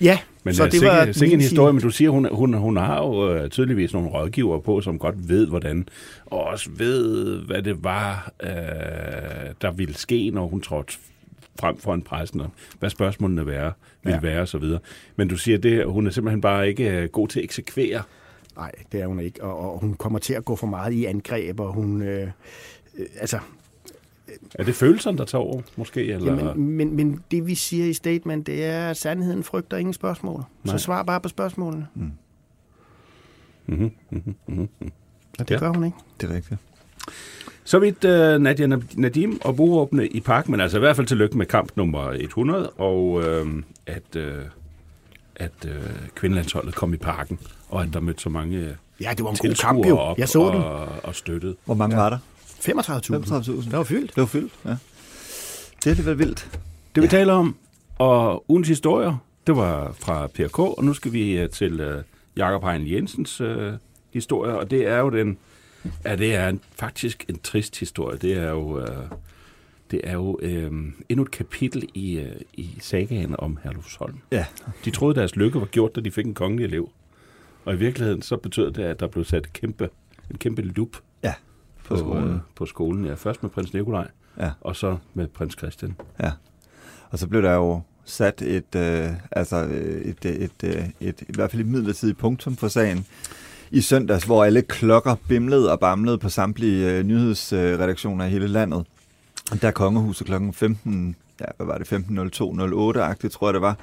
Ja. 0.00 0.18
Men 0.44 0.54
så 0.54 0.64
så 0.64 0.68
det 0.78 0.86
var 0.88 1.04
sikke, 1.04 1.18
sikke 1.18 1.34
en 1.34 1.40
historie, 1.40 1.72
men 1.72 1.82
du 1.82 1.90
siger, 1.90 2.10
hun, 2.10 2.28
hun, 2.32 2.54
hun 2.54 2.76
har 2.76 2.98
jo 3.02 3.34
øh, 3.34 3.50
tydeligvis 3.50 3.92
nogle 3.92 4.08
rådgiver 4.08 4.60
på, 4.60 4.80
som 4.80 4.98
godt 4.98 5.28
ved, 5.28 5.46
hvordan, 5.46 5.88
og 6.26 6.44
også 6.44 6.70
ved, 6.76 7.38
hvad 7.46 7.62
det 7.62 7.84
var, 7.84 8.32
øh, 8.42 8.48
der 9.62 9.70
ville 9.70 9.94
ske, 9.94 10.30
når 10.30 10.46
hun 10.46 10.60
trådte 10.60 10.92
frem 11.60 11.76
for 11.78 11.94
en 11.94 12.02
pressen, 12.02 12.40
og 12.40 12.50
hvad 12.78 12.90
spørgsmålene 12.90 13.46
være, 13.46 13.72
ville 14.02 14.18
Ja. 14.22 14.28
ja. 14.28 14.32
være 14.32 14.40
og 14.40 14.48
så 14.48 14.58
videre. 14.58 14.80
Men 15.16 15.28
du 15.28 15.36
siger, 15.36 15.58
det, 15.58 15.86
hun 15.86 16.06
er 16.06 16.10
simpelthen 16.10 16.40
bare 16.40 16.68
ikke 16.68 16.90
øh, 16.90 17.08
god 17.08 17.28
til 17.28 17.40
at 17.40 17.44
eksekvere. 17.44 18.02
Nej, 18.56 18.72
det 18.92 19.00
er 19.00 19.06
hun 19.06 19.20
ikke. 19.20 19.44
Og, 19.44 19.72
og 19.72 19.78
hun 19.80 19.94
kommer 19.94 20.18
til 20.18 20.34
at 20.34 20.44
gå 20.44 20.56
for 20.56 20.66
meget 20.66 20.92
i 20.92 21.04
angreb, 21.04 21.60
og 21.60 21.72
hun... 21.72 22.02
Øh, 22.02 22.28
øh, 22.98 23.06
altså, 23.20 23.38
Er 24.54 24.64
det 24.64 24.74
følelserne, 24.74 25.18
der 25.18 25.24
tager 25.24 25.42
over, 25.42 25.62
måske? 25.76 26.04
Eller? 26.04 26.34
jamen, 26.34 26.68
men, 26.76 26.96
men 26.96 27.20
det 27.30 27.46
vi 27.46 27.54
siger 27.54 27.86
i 27.86 27.92
statement, 27.92 28.46
det 28.46 28.64
er, 28.64 28.88
at 28.90 28.96
sandheden 28.96 29.42
frygter 29.44 29.76
ingen 29.76 29.92
spørgsmål. 29.92 30.42
Nej. 30.64 30.76
Så 30.78 30.84
svar 30.84 31.02
bare 31.02 31.20
på 31.20 31.28
spørgsmålene. 31.28 31.86
Mm-hmm, 31.94 33.90
mm-hmm, 34.10 34.34
mm-hmm. 34.46 34.68
Og 35.38 35.48
det 35.48 35.54
Ja. 35.54 35.58
gør 35.58 35.68
hun 35.72 35.84
ikke. 35.84 35.96
Det 36.20 36.30
er 36.30 36.34
rigtigt. 36.34 36.60
Så 37.64 37.78
vidt 37.78 38.04
uh, 38.04 38.42
Nadia 38.42 38.66
Nadim 38.94 39.40
og 39.44 39.56
buråbne 39.56 40.06
i 40.08 40.20
park, 40.20 40.48
men 40.48 40.60
altså 40.60 40.78
i 40.78 40.80
hvert 40.80 40.96
fald 40.96 41.06
tillykke 41.06 41.38
med 41.38 41.46
kamp 41.46 41.72
nummer 41.76 42.10
100, 42.10 42.70
og 42.70 43.22
øh, 43.24 43.46
at, 43.86 44.16
øh, 44.16 44.34
at 45.36 45.52
øh, 45.68 45.82
kvindelandsholdet 46.14 46.74
kom 46.74 46.94
i 46.94 46.96
parken, 46.96 47.38
og 47.68 47.82
at 47.82 47.88
der 47.92 48.00
mødte 48.00 48.20
så 48.22 48.28
mange 48.28 48.76
Ja, 49.00 49.10
det 49.16 49.24
var 49.24 49.30
en 49.30 49.36
god 49.36 49.54
kamp 49.54 49.86
jo. 49.86 49.98
op 49.98 50.18
Jeg 50.18 50.28
så 50.28 50.46
den. 50.48 50.62
og, 50.62 50.86
og 51.04 51.14
støttede. 51.14 51.56
Hvor 51.64 51.74
mange 51.74 51.96
ja. 51.96 52.02
var 52.02 52.10
der? 52.10 52.18
35.000. 52.62 53.14
35.000. 53.14 53.64
Det 53.64 53.72
var 53.72 53.84
fyldt. 53.84 54.10
Det 54.10 54.20
var 54.20 54.26
fyldt, 54.26 54.52
ja. 54.64 54.76
Det 55.76 55.86
er 55.86 55.90
alligevel 55.90 56.18
vildt. 56.18 56.58
Det 56.94 57.02
vi 57.02 57.06
ja. 57.06 57.10
taler 57.10 57.32
om, 57.32 57.56
og 57.98 58.50
ugens 58.50 58.68
historier, 58.68 59.16
det 59.46 59.56
var 59.56 59.92
fra 59.92 60.26
PRK, 60.26 60.58
og 60.58 60.84
nu 60.84 60.94
skal 60.94 61.12
vi 61.12 61.38
øh, 61.38 61.50
til 61.50 61.80
uh, 61.80 62.02
Jakob 62.36 62.64
Hein 62.64 62.92
Jensens 62.92 63.40
uh, 63.40 63.72
historie, 64.10 64.58
og 64.58 64.70
det 64.70 64.86
er 64.86 64.98
jo 64.98 65.10
den, 65.10 65.38
ja, 66.04 66.16
det 66.16 66.34
er 66.34 66.48
en, 66.48 66.60
faktisk 66.74 67.24
en 67.28 67.38
trist 67.38 67.78
historie. 67.78 68.18
Det 68.18 68.36
er 68.36 68.50
jo, 68.50 68.78
uh, 68.78 68.86
det 69.90 70.00
er 70.04 70.12
jo 70.12 70.40
uh, 70.42 70.72
endnu 71.08 71.22
et 71.22 71.30
kapitel 71.30 71.88
i, 71.94 72.18
uh, 72.18 72.40
i 72.54 72.76
sagaen 72.80 73.34
om 73.38 73.58
Herlufsholm. 73.64 74.18
Ja. 74.32 74.44
De 74.84 74.90
troede, 74.90 75.14
deres 75.14 75.36
lykke 75.36 75.60
var 75.60 75.66
gjort, 75.66 75.96
da 75.96 76.00
de 76.00 76.10
fik 76.10 76.26
en 76.26 76.34
kongelig 76.34 76.64
elev. 76.64 76.90
Og 77.64 77.74
i 77.74 77.76
virkeligheden 77.76 78.22
så 78.22 78.36
betød 78.36 78.70
det, 78.70 78.82
at 78.82 79.00
der 79.00 79.06
blev 79.06 79.24
sat 79.24 79.52
kæmpe, 79.52 79.88
en 80.30 80.38
kæmpe 80.38 80.62
lup 80.62 80.96
Ja, 81.22 81.34
på 81.84 81.94
på, 81.94 81.96
skolen. 81.96 82.28
Øh, 82.28 82.38
på 82.54 82.66
skolen. 82.66 83.04
Ja, 83.04 83.14
først 83.14 83.42
med 83.42 83.50
prins 83.50 83.72
Nikolaj, 83.74 84.08
Ja. 84.38 84.50
og 84.60 84.76
så 84.76 84.96
med 85.14 85.28
prins 85.28 85.54
Christian. 85.58 85.96
Ja. 86.20 86.30
Og 87.10 87.18
så 87.18 87.26
blev 87.26 87.42
der 87.42 87.54
jo 87.54 87.80
sat 88.04 88.42
et, 88.42 88.74
øh, 88.76 89.10
altså 89.30 89.64
øh, 89.64 90.00
et, 90.02 90.24
et, 90.24 90.42
et, 90.42 90.64
et, 90.74 90.92
et, 91.00 91.20
i 91.20 91.32
hvert 91.34 91.50
fald 91.50 91.62
et 91.62 91.68
midlertidigt 91.68 92.18
punktum 92.18 92.56
for 92.56 92.68
sagen 92.68 93.06
i 93.70 93.80
søndags, 93.80 94.24
hvor 94.24 94.44
alle 94.44 94.62
klokker 94.62 95.14
bimlede 95.28 95.72
og 95.72 95.80
bamlede 95.80 96.18
på 96.18 96.28
samtlige 96.28 96.90
øh, 96.92 97.04
nyhedsredaktioner 97.04 98.24
i 98.24 98.28
hele 98.30 98.46
landet. 98.46 98.86
Der 99.62 99.70
kongehuset 99.70 100.26
klokken 100.26 100.52
15, 100.52 101.16
ja, 101.40 101.44
hvad 101.56 101.66
var 101.66 101.78
det, 101.78 101.92
15.02.08-agtigt, 101.92 103.28
tror 103.32 103.48
jeg 103.48 103.54
det 103.54 103.62
var, 103.62 103.76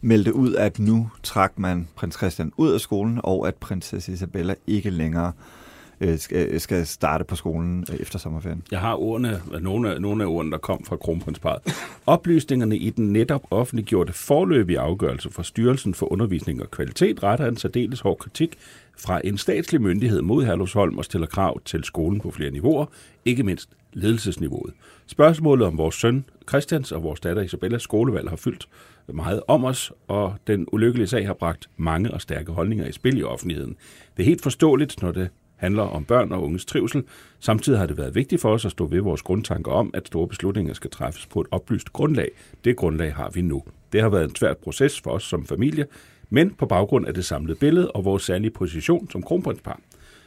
meldte 0.00 0.34
ud, 0.34 0.54
at 0.54 0.78
nu 0.78 1.10
trak 1.22 1.52
man 1.56 1.88
prins 1.96 2.14
Christian 2.16 2.52
ud 2.56 2.70
af 2.72 2.80
skolen, 2.80 3.20
og 3.22 3.48
at 3.48 3.54
prinsesse 3.54 4.12
Isabella 4.12 4.54
ikke 4.66 4.90
længere 4.90 5.26
øh, 5.26 5.61
Øh, 6.02 6.18
skal, 6.18 6.48
øh, 6.50 6.60
skal 6.60 6.86
starte 6.86 7.24
på 7.24 7.36
skolen 7.36 7.84
øh, 7.92 7.96
efter 8.00 8.18
sommerferien. 8.18 8.62
Jeg 8.70 8.80
har 8.80 8.94
ordene, 8.94 9.42
nogle, 9.60 9.94
af, 9.94 10.00
nogle 10.00 10.24
af 10.24 10.28
ordene, 10.28 10.52
der 10.52 10.58
kom 10.58 10.84
fra 10.84 10.96
kronprinsparet. 10.96 11.60
Oplysningerne 12.06 12.76
i 12.76 12.90
den 12.90 13.12
netop 13.12 13.42
offentliggjorte 13.50 14.12
forløbige 14.12 14.78
afgørelse 14.78 15.30
fra 15.30 15.42
Styrelsen 15.42 15.94
for 15.94 16.12
Undervisning 16.12 16.62
og 16.62 16.70
Kvalitet 16.70 17.22
retter 17.22 17.46
en 17.46 17.56
særdeles 17.56 18.00
hård 18.00 18.18
kritik 18.18 18.58
fra 18.98 19.20
en 19.24 19.38
statslig 19.38 19.80
myndighed 19.80 20.22
mod 20.22 20.44
Herlufsholm 20.44 20.98
og 20.98 21.04
stiller 21.04 21.26
krav 21.26 21.60
til 21.64 21.84
skolen 21.84 22.20
på 22.20 22.30
flere 22.30 22.50
niveauer, 22.50 22.86
ikke 23.24 23.42
mindst 23.42 23.68
ledelsesniveauet. 23.92 24.72
Spørgsmålet 25.06 25.66
om 25.66 25.78
vores 25.78 25.94
søn 25.94 26.24
Christians 26.48 26.92
og 26.92 27.02
vores 27.02 27.20
datter 27.20 27.42
Isabellas 27.42 27.82
skolevalg 27.82 28.28
har 28.28 28.36
fyldt 28.36 28.68
meget 29.06 29.42
om 29.48 29.64
os, 29.64 29.92
og 30.08 30.34
den 30.46 30.66
ulykkelige 30.72 31.06
sag 31.06 31.26
har 31.26 31.34
bragt 31.34 31.68
mange 31.76 32.10
og 32.10 32.20
stærke 32.20 32.52
holdninger 32.52 32.86
i 32.86 32.92
spil 32.92 33.18
i 33.18 33.22
offentligheden. 33.22 33.76
Det 34.16 34.22
er 34.22 34.26
helt 34.26 34.42
forståeligt, 34.42 35.02
når 35.02 35.12
det 35.12 35.28
handler 35.62 35.82
om 35.82 36.04
børn 36.04 36.32
og 36.32 36.42
unges 36.42 36.64
trivsel. 36.64 37.04
Samtidig 37.40 37.78
har 37.78 37.86
det 37.86 37.98
været 37.98 38.14
vigtigt 38.14 38.40
for 38.40 38.52
os 38.52 38.64
at 38.64 38.70
stå 38.70 38.86
ved 38.86 39.00
vores 39.00 39.22
grundtanker 39.22 39.72
om, 39.72 39.90
at 39.94 40.06
store 40.06 40.28
beslutninger 40.28 40.74
skal 40.74 40.90
træffes 40.90 41.26
på 41.26 41.40
et 41.40 41.46
oplyst 41.50 41.92
grundlag. 41.92 42.30
Det 42.64 42.76
grundlag 42.76 43.14
har 43.14 43.30
vi 43.30 43.42
nu. 43.42 43.62
Det 43.92 44.02
har 44.02 44.08
været 44.08 44.24
en 44.24 44.36
svær 44.36 44.54
proces 44.54 45.00
for 45.00 45.10
os 45.10 45.24
som 45.24 45.46
familie, 45.46 45.86
men 46.30 46.50
på 46.50 46.66
baggrund 46.66 47.06
af 47.06 47.14
det 47.14 47.24
samlede 47.24 47.58
billede 47.58 47.90
og 47.90 48.04
vores 48.04 48.22
særlige 48.22 48.50
position 48.50 49.10
som 49.10 49.22
kronprinspar, 49.22 49.80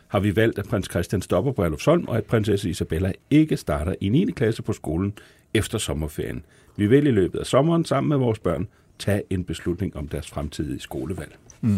har 0.08 0.20
vi 0.20 0.36
valgt, 0.36 0.60
at 0.60 0.66
prins 0.66 0.88
Christian 0.90 1.22
stopper 1.22 1.52
på 1.52 1.64
Alufsholm, 1.64 2.06
og 2.08 2.18
at 2.18 2.24
prinsesse 2.24 2.70
Isabella 2.70 3.12
ikke 3.30 3.58
starter 3.58 3.96
i 4.02 4.10
9. 4.10 4.32
klasse 4.32 4.62
på 4.62 4.74
skolen 4.74 5.14
efter 5.54 5.78
sommerferien. 5.78 6.46
Vi 6.76 6.88
vil 6.88 7.08
i 7.08 7.12
løbet 7.12 7.40
af 7.40 7.46
sommeren 7.46 7.86
sammen 7.86 8.10
med 8.10 8.18
vores 8.18 8.40
børn 8.40 8.68
tage 9.00 9.24
en 9.30 9.44
beslutning 9.44 9.96
om 9.96 10.08
deres 10.08 10.28
fremtidige 10.28 10.80
skolevalg. 10.80 11.36
Mm. 11.62 11.78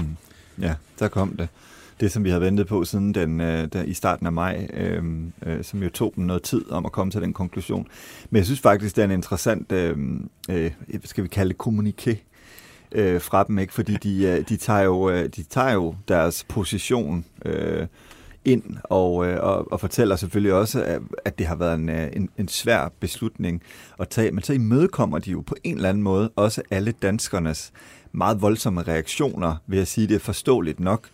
Ja, 0.61 0.75
der 0.99 1.07
kom 1.07 1.35
det. 1.37 1.47
Det, 2.00 2.12
som 2.12 2.24
vi 2.24 2.30
har 2.30 2.39
ventet 2.39 2.68
på 2.68 2.86
siden 2.86 3.13
den, 3.13 3.42
øh, 3.42 3.68
der, 3.74 3.84
i 3.84 3.94
starten 3.94 4.25
af 4.25 4.34
maj, 4.34 4.68
øh, 4.74 5.04
øh, 5.46 5.63
som 5.63 5.84
jo 5.84 5.89
tog 5.89 6.13
dem 6.16 6.24
noget 6.24 6.44
tid 6.44 6.72
om 6.72 6.86
at 6.86 6.92
komme 6.92 7.12
til 7.12 7.22
den 7.22 7.34
konklusion. 7.34 7.88
Men 8.30 8.38
jeg 8.38 8.46
synes 8.46 8.60
faktisk, 8.60 8.96
det 8.96 9.01
er 9.01 9.06
en 9.06 9.12
interessant, 9.12 9.72
øhm, 9.72 10.30
øh, 10.50 10.72
øh, 10.94 11.00
skal 11.04 11.24
vi 11.24 11.27
kalde 11.30 11.50
det 11.50 11.58
kommuniké 11.58 12.16
øh, 12.92 13.22
fra 13.22 13.44
dem, 13.44 13.60
ikke? 13.60 13.74
fordi 13.74 13.94
de, 14.03 14.24
øh, 14.25 14.50
de, 14.50 14.57
tager 14.57 14.81
jo, 14.81 15.10
øh, 15.10 15.29
de 15.36 15.44
tager 15.44 15.74
jo 15.74 15.96
deres 16.07 16.46
position 16.50 17.25
øh, 17.46 17.88
ind 18.46 18.64
og, 18.83 19.27
øh, 19.27 19.44
og, 19.44 19.72
og 19.72 19.79
fortæller 19.79 20.16
selvfølgelig 20.16 20.53
også, 20.53 21.00
at, 21.25 21.40
det 21.40 21.48
har 21.48 21.55
været 21.55 21.75
en, 21.75 21.90
øh, 21.90 22.10
en, 22.14 22.29
en 22.38 22.48
svær 22.48 22.92
beslutning 23.00 23.62
at 24.00 24.10
tage. 24.10 24.31
Men 24.31 24.44
så 24.44 24.53
imødekommer 24.53 25.20
de 25.20 25.31
jo 25.31 25.42
på 25.42 25.55
en 25.64 25.75
eller 25.75 25.90
anden 25.90 26.03
måde 26.03 26.29
også 26.36 26.62
alle 26.72 26.92
danskernes 26.92 27.72
meget 28.12 28.42
voldsomme 28.42 28.81
reaktioner, 28.81 29.55
vil 29.68 29.77
jeg 29.77 29.88
sige, 29.88 30.07
det 30.07 30.16
er 30.16 30.20
forståeligt 30.20 30.79
nok, 30.79 31.10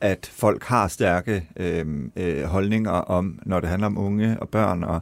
at 0.00 0.30
folk 0.32 0.64
har 0.64 0.88
stærke 0.88 1.48
øh, 1.56 1.86
øh, 2.16 2.42
holdninger 2.44 2.90
om, 2.90 3.38
når 3.46 3.60
det 3.60 3.68
handler 3.68 3.86
om 3.86 3.98
unge 3.98 4.40
og 4.40 4.48
børn 4.48 4.84
og, 4.84 5.00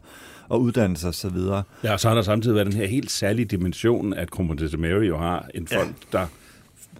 og 0.48 0.60
uddannelse 0.60 1.08
og 1.08 1.14
så 1.14 1.28
videre. 1.28 1.62
Ja, 1.84 1.92
og 1.92 2.00
så 2.00 2.08
har 2.08 2.14
der 2.14 2.22
samtidig 2.22 2.54
været 2.54 2.66
den 2.66 2.76
her 2.76 2.86
helt 2.86 3.10
særlige 3.10 3.44
dimension, 3.46 4.14
at 4.14 4.30
kronprinsesse 4.30 4.76
Mary 4.76 5.08
jo 5.08 5.18
har 5.18 5.48
en 5.54 5.66
fond, 5.66 5.94
ja. 6.12 6.18
der 6.18 6.26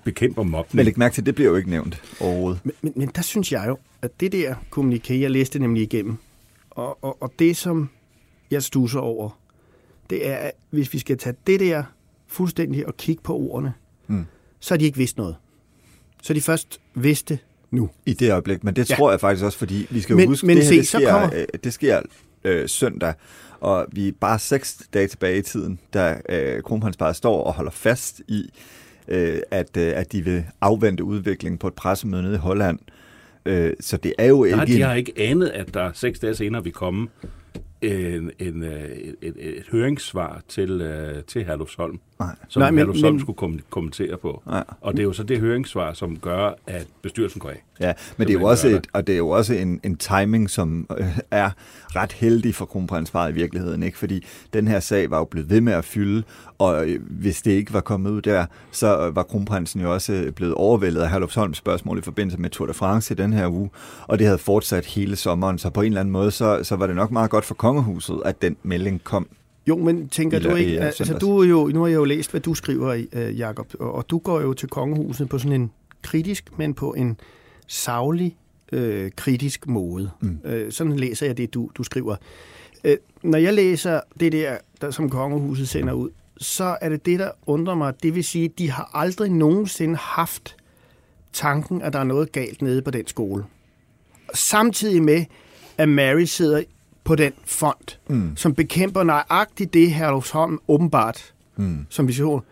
bekæmper 0.05 0.43
mobning. 0.43 0.77
Men 0.77 0.85
læg 0.85 0.99
mærke 0.99 1.15
til, 1.15 1.27
det 1.27 1.35
bliver 1.35 1.51
jo 1.51 1.57
ikke 1.57 1.71
nævnt 1.71 2.03
overhovedet. 2.21 2.61
Men, 2.65 2.73
men, 2.83 2.93
men 2.97 3.09
der 3.15 3.23
synes 3.23 3.53
jeg 3.53 3.65
jo, 3.69 3.79
at 4.03 4.21
det 4.21 4.33
der 4.33 4.55
kommuniké, 4.77 5.13
jeg 5.13 5.31
læste 5.31 5.59
nemlig 5.59 5.83
igennem, 5.83 6.17
og, 6.71 7.05
og, 7.05 7.23
og 7.23 7.33
det, 7.39 7.57
som 7.57 7.89
jeg 8.51 8.63
stusser 8.63 9.01
over, 9.01 9.39
det 10.11 10.29
er, 10.29 10.37
at 10.37 10.53
hvis 10.71 10.93
vi 10.93 10.99
skal 10.99 11.19
tage 11.19 11.37
det 11.47 11.61
der 11.61 11.83
fuldstændig 12.27 12.87
og 12.87 12.97
kigge 12.97 13.23
på 13.23 13.37
ordene, 13.37 13.73
Mm. 14.07 14.25
så 14.61 14.75
har 14.75 14.79
de 14.79 14.85
ikke 14.85 14.99
vidst 14.99 15.17
noget. 15.17 15.37
Så 16.23 16.35
de 16.35 16.41
først 16.41 16.81
vidste 16.95 17.39
nu. 17.73 17.91
I 18.07 18.13
det 18.13 18.33
øjeblik, 18.33 18.65
men 18.65 18.77
det 18.77 18.91
Ja. 18.91 18.95
tror 18.97 19.11
jeg 19.11 19.21
faktisk 19.21 19.45
også, 19.45 19.59
fordi 19.59 19.87
vi 19.91 20.01
skal 20.01 20.13
jo 20.13 20.17
Men- 20.17 20.29
huske, 20.29 20.47
men 20.47 20.57
det 20.57 20.65
her 20.65 20.71
se, 20.71 20.77
det 20.79 20.89
så 20.89 20.99
sker, 20.99 21.11
kommer- 21.11 21.31
øh, 21.35 21.45
det 21.65 21.73
sker 21.73 22.01
øh, 22.45 22.69
søndag, 22.69 23.15
og 23.61 23.87
vi 23.93 24.09
er 24.09 24.13
bare 24.21 24.39
seks 24.39 24.77
dage 24.95 25.07
tilbage 25.09 25.39
i 25.39 25.43
tiden, 25.43 25.79
da 25.95 26.21
øh, 26.29 26.63
kronprinsparet 26.63 27.17
står 27.17 27.43
og 27.45 27.53
holder 27.53 27.71
fast 27.71 28.21
i, 28.29 28.51
øh, 29.09 29.39
at, 29.51 29.77
øh, 29.77 29.93
at 29.97 30.13
de 30.13 30.25
vil 30.25 30.45
afvente 30.61 31.05
udviklingen 31.05 31.59
på 31.59 31.67
et 31.67 31.75
pressemøde 31.75 32.23
nede 32.23 32.35
i 32.35 32.39
Holland. 32.39 32.79
Øh, 33.47 33.73
så 33.81 33.97
det 33.97 34.13
er 34.19 34.27
jo 34.27 34.45
Nej, 34.45 34.63
ikke... 34.63 34.73
de 34.73 34.77
en- 34.79 34.83
har 34.87 34.95
ikke 34.95 35.13
anet, 35.17 35.49
at 35.49 35.75
der 35.75 35.91
seks 35.95 36.19
dage 36.19 36.35
senere 36.35 36.65
vil 36.65 36.73
komme 36.73 37.09
en, 37.83 38.31
en, 38.39 38.63
øh, 38.63 38.83
et, 38.83 39.15
et, 39.23 39.35
et 39.39 39.65
høringssvar 39.73 40.41
til, 40.49 40.71
øh, 40.81 41.23
til 41.25 41.45
Herlufsholm, 41.45 41.99
Nej. 42.21 42.29
som 42.49 42.61
Nej, 42.61 42.71
men- 42.71 42.79
Herlufsholm 42.79 43.15
men- 43.15 43.21
skulle 43.21 43.37
kom, 43.37 43.59
kommentere 43.71 44.17
på. 44.17 44.43
Nej. 44.47 44.65
Og 44.81 44.93
det 44.93 44.99
er 44.99 45.05
jo 45.05 45.13
så 45.13 45.23
det 45.23 45.41
høringssvar, 45.41 45.93
som 45.93 46.17
gør, 46.19 46.51
at 46.67 46.87
bestyrelsen 47.03 47.41
går 47.41 47.49
af. 47.51 47.63
Ja, 47.81 47.93
men 48.17 48.29
det 48.29 48.35
er 48.37 48.41
jo 48.41 48.47
også, 48.47 48.69
et, 48.69 48.87
og 48.93 49.07
det 49.07 49.13
er 49.13 49.17
jo 49.17 49.29
også 49.29 49.55
en, 49.55 49.81
en 49.83 49.97
timing, 49.97 50.51
som 50.51 50.87
øh, 50.99 51.07
er 51.31 51.51
ret 51.97 52.13
heldig 52.13 52.55
for 52.55 52.65
kronprinsparet 52.65 53.31
i 53.31 53.35
virkeligheden, 53.35 53.83
ikke? 53.83 53.99
fordi 53.99 54.27
den 54.53 54.69
her 54.69 54.81
sag 54.81 55.11
var 55.11 55.19
jo 55.19 55.25
blevet 55.25 55.51
ved 55.51 55.61
med 55.61 55.73
at 55.73 55.85
fylde, 55.85 56.23
og 56.59 56.89
øh, 56.89 57.01
hvis 57.11 57.43
det 57.43 57.51
ikke 57.51 57.73
var 57.73 57.81
kommet 57.81 58.11
ud 58.11 58.23
der, 58.23 58.47
så 58.71 59.07
øh, 59.07 59.17
var 59.17 59.23
kronprinsen 59.23 59.81
jo 59.81 59.93
også 59.93 60.33
blevet 60.37 60.55
overvældet 60.55 61.01
af 61.01 61.11
Herlufsholms 61.11 61.57
spørgsmål 61.57 61.99
i 61.99 62.03
forbindelse 62.03 62.39
med 62.41 62.51
Tour 62.51 62.67
de 62.67 62.75
France 62.75 63.15
i 63.15 63.17
den 63.17 63.33
her 63.33 63.49
uge, 63.49 63.71
og 64.03 64.19
det 64.19 64.27
havde 64.27 64.39
fortsat 64.39 64.87
hele 64.87 65.17
sommeren, 65.17 65.59
så 65.59 65.71
på 65.71 65.81
en 65.81 65.87
eller 65.87 66.01
anden 66.01 66.13
måde, 66.13 66.31
så, 66.31 66.61
så 66.63 66.77
var 66.77 66.87
det 66.87 66.97
nok 66.97 67.11
meget 67.11 67.31
godt 67.31 67.45
for 67.45 67.55
kongehuset, 67.73 68.23
at 68.25 68.43
den 68.43 68.57
melding 68.63 69.05
kom. 69.05 69.29
Jo, 69.67 69.77
men 69.77 70.09
tænker 70.09 70.37
Eller 70.37 70.51
du 70.51 70.57
ikke, 70.57 70.73
ja, 70.73 70.85
altså 70.85 71.19
du 71.19 71.39
er 71.39 71.45
jo, 71.45 71.71
nu 71.75 71.81
har 71.81 71.87
jeg 71.87 71.97
jo 71.97 72.05
læst, 72.05 72.31
hvad 72.31 72.41
du 72.41 72.55
skriver 72.55 72.95
i, 72.95 73.07
uh, 73.17 73.39
Jacob, 73.39 73.67
og, 73.79 73.95
og 73.95 74.11
du 74.11 74.19
går 74.19 74.41
jo 74.41 74.55
til 74.55 74.69
kongehuset 74.69 75.29
på 75.29 75.39
sådan 75.39 75.61
en 75.61 75.71
kritisk, 76.03 76.59
men 76.59 76.75
på 76.75 76.95
en 76.95 77.17
savlig, 77.67 78.37
øh, 78.73 79.11
kritisk 79.17 79.67
måde. 79.67 80.11
Mm. 80.21 80.39
Øh, 80.45 80.73
sådan 80.73 80.97
læser 80.97 81.27
jeg 81.27 81.37
det, 81.37 81.55
du, 81.55 81.71
du 81.75 81.83
skriver. 81.83 82.17
Øh, 82.85 82.97
når 83.23 83.39
jeg 83.39 83.55
læser 83.55 84.01
det 84.21 84.33
der, 84.33 84.57
der, 84.81 84.91
som 84.91 85.11
kongehuset 85.11 85.69
sender 85.69 85.93
ud, 85.93 86.11
så 86.37 86.77
er 86.81 86.89
det 86.89 87.07
det, 87.07 87.19
der 87.19 87.31
undrer 87.47 87.75
mig. 87.75 88.03
Det 88.03 88.15
vil 88.15 88.25
sige, 88.25 88.49
de 88.49 88.71
har 88.71 88.91
aldrig 88.95 89.31
nogensinde 89.31 89.97
haft 89.97 90.57
tanken, 91.33 91.83
at 91.83 91.93
der 91.93 91.99
er 91.99 92.05
noget 92.05 92.33
galt 92.33 92.63
nede 92.63 92.83
på 92.83 92.91
den 92.91 93.07
skole. 93.07 93.45
Samtidig 94.35 95.03
med, 95.03 95.25
at 95.79 95.89
Mary 95.89 96.25
sidder 96.25 96.63
på 97.05 97.15
den 97.15 97.33
fond, 97.45 97.99
mm. 98.09 98.37
som 98.37 98.55
bekæmper 98.55 99.03
nøjagtigt 99.03 99.75
det, 99.75 99.91
Herlufsholm 99.93 100.59
åbenbart, 100.69 101.33
mm. 101.57 101.87
som 101.89 102.09
vision. 102.09 102.43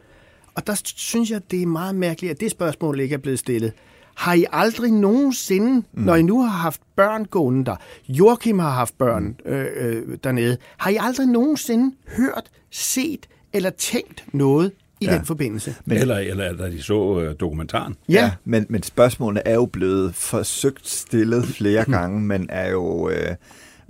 Og 0.55 0.67
der 0.67 0.81
synes 0.85 1.31
jeg, 1.31 1.41
det 1.51 1.63
er 1.63 1.67
meget 1.67 1.95
mærkeligt, 1.95 2.31
at 2.31 2.41
det 2.41 2.51
spørgsmål 2.51 3.01
ikke 3.01 3.15
er 3.15 3.19
blevet 3.19 3.39
stillet. 3.39 3.73
Har 4.15 4.35
I 4.35 4.45
aldrig 4.53 4.93
nogensinde, 4.93 5.87
mm. 5.93 6.03
når 6.03 6.15
I 6.15 6.23
nu 6.23 6.43
har 6.43 6.51
haft 6.59 6.81
børn 6.97 7.25
gående 7.25 7.65
der, 7.65 7.77
Joachim 8.09 8.59
har 8.59 8.71
haft 8.71 8.99
børn 8.99 9.37
øh, 9.45 9.67
øh, 9.77 10.19
dernede, 10.25 10.57
har 10.77 10.91
I 10.91 10.97
aldrig 11.01 11.27
nogensinde 11.27 11.95
hørt, 12.17 12.51
set 12.71 13.27
eller 13.53 13.71
tænkt 13.71 14.25
noget 14.33 14.73
i 15.01 15.05
Ja. 15.05 15.15
den 15.15 15.25
forbindelse? 15.25 15.75
Men, 15.85 15.99
eller, 15.99 16.17
eller 16.17 16.57
da 16.57 16.71
de 16.71 16.83
så 16.83 17.21
øh, 17.21 17.35
dokumentaren. 17.41 17.97
Ja, 18.09 18.33
men, 18.45 18.67
men 18.69 18.83
spørgsmålene 18.83 19.49
er 19.49 19.55
jo 19.55 19.67
blevet 19.67 20.15
forsøgt 20.15 20.89
stillet 20.89 21.45
flere 21.45 21.85
gange, 21.99 22.21
men 22.21 22.47
er 22.51 22.71
jo... 22.71 23.09
Øh, 23.09 23.35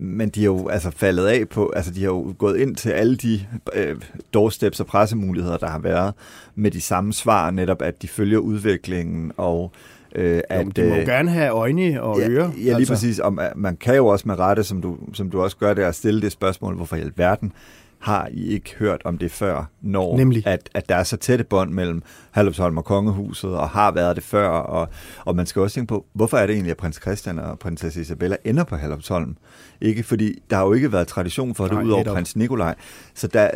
men 0.01 0.29
de 0.29 0.41
er 0.41 0.45
jo 0.45 0.69
altså 0.69 0.91
faldet 0.91 1.27
af 1.27 1.49
på, 1.49 1.73
altså 1.77 1.91
de 1.91 2.01
har 2.01 2.11
jo 2.11 2.35
gået 2.39 2.57
ind 2.57 2.77
til 2.77 2.91
alle 2.91 3.17
de 3.17 3.47
øh, 3.75 3.97
doorsteps 4.35 4.81
og 4.81 4.87
pressemuligheder, 4.87 5.57
der 5.57 5.69
har 5.69 5.79
været, 5.79 6.15
med 6.55 6.71
de 6.71 6.81
samme 6.81 7.13
svar, 7.13 7.51
netop 7.51 7.83
at 7.83 8.03
de 8.03 8.09
følger 8.09 8.39
udviklingen, 8.39 9.33
og 9.37 9.73
Øh, 10.15 10.41
at, 10.49 10.67
jo, 10.67 10.71
de 10.77 10.89
må 10.89 10.97
øh, 10.97 11.07
gerne 11.07 11.31
have 11.31 11.51
øjne 11.51 12.03
og 12.03 12.19
ja, 12.21 12.29
ører. 12.29 12.51
Ja, 12.53 12.59
lige 12.59 12.75
altså. 12.75 12.93
præcis. 12.93 13.19
Om, 13.19 13.41
man 13.57 13.77
kan 13.77 13.97
jo 13.97 14.07
også 14.07 14.29
med 14.29 14.39
rette, 14.39 14.65
som 14.65 14.83
du, 14.83 14.97
som 15.13 15.31
du 15.31 15.43
også 15.43 15.57
gør 15.57 15.75
det, 15.75 15.83
at 15.83 15.95
stille 15.95 16.23
det 16.23 16.33
spørgsmål, 16.33 16.75
hvorfor 16.75 16.97
i 16.97 17.01
alverden 17.01 17.53
har 18.01 18.29
I 18.33 18.47
ikke 18.47 18.75
hørt 18.79 19.03
om 19.05 19.19
det 19.19 19.31
før, 19.31 19.65
når 19.81 20.17
Nemlig. 20.17 20.47
At, 20.47 20.71
at 20.75 20.89
der 20.89 20.95
er 20.95 21.03
så 21.03 21.17
tætte 21.17 21.45
bånd 21.45 21.73
mellem 21.73 22.03
Halvsholm 22.31 22.79
og 22.79 22.85
Kongehuset, 22.85 23.51
og 23.51 23.69
har 23.69 23.91
været 23.91 24.17
det 24.17 24.25
før, 24.25 24.49
og, 24.49 24.89
og 25.25 25.37
man 25.37 25.47
skal 25.47 25.63
også 25.63 25.75
tænke 25.75 25.89
på, 25.89 26.07
hvorfor 26.13 26.37
er 26.37 26.47
det 26.47 26.53
egentlig, 26.53 26.71
at 26.71 26.77
prins 26.77 26.97
Christian 27.03 27.39
og 27.39 27.59
prinsesse 27.59 28.01
Isabella 28.01 28.37
ender 28.45 28.65
på 28.65 28.77
Halvsholm? 28.77 29.37
Ikke 29.81 30.03
fordi 30.03 30.39
der 30.51 30.57
har 30.57 30.65
jo 30.65 30.73
ikke 30.73 30.93
været 30.93 31.07
tradition 31.07 31.55
for 31.55 31.65
det, 31.65 31.73
Nej, 31.73 31.83
udover 31.83 32.05
prins 32.05 32.37
Nikolaj. 32.37 32.75
Så 33.15 33.27
der, 33.27 33.51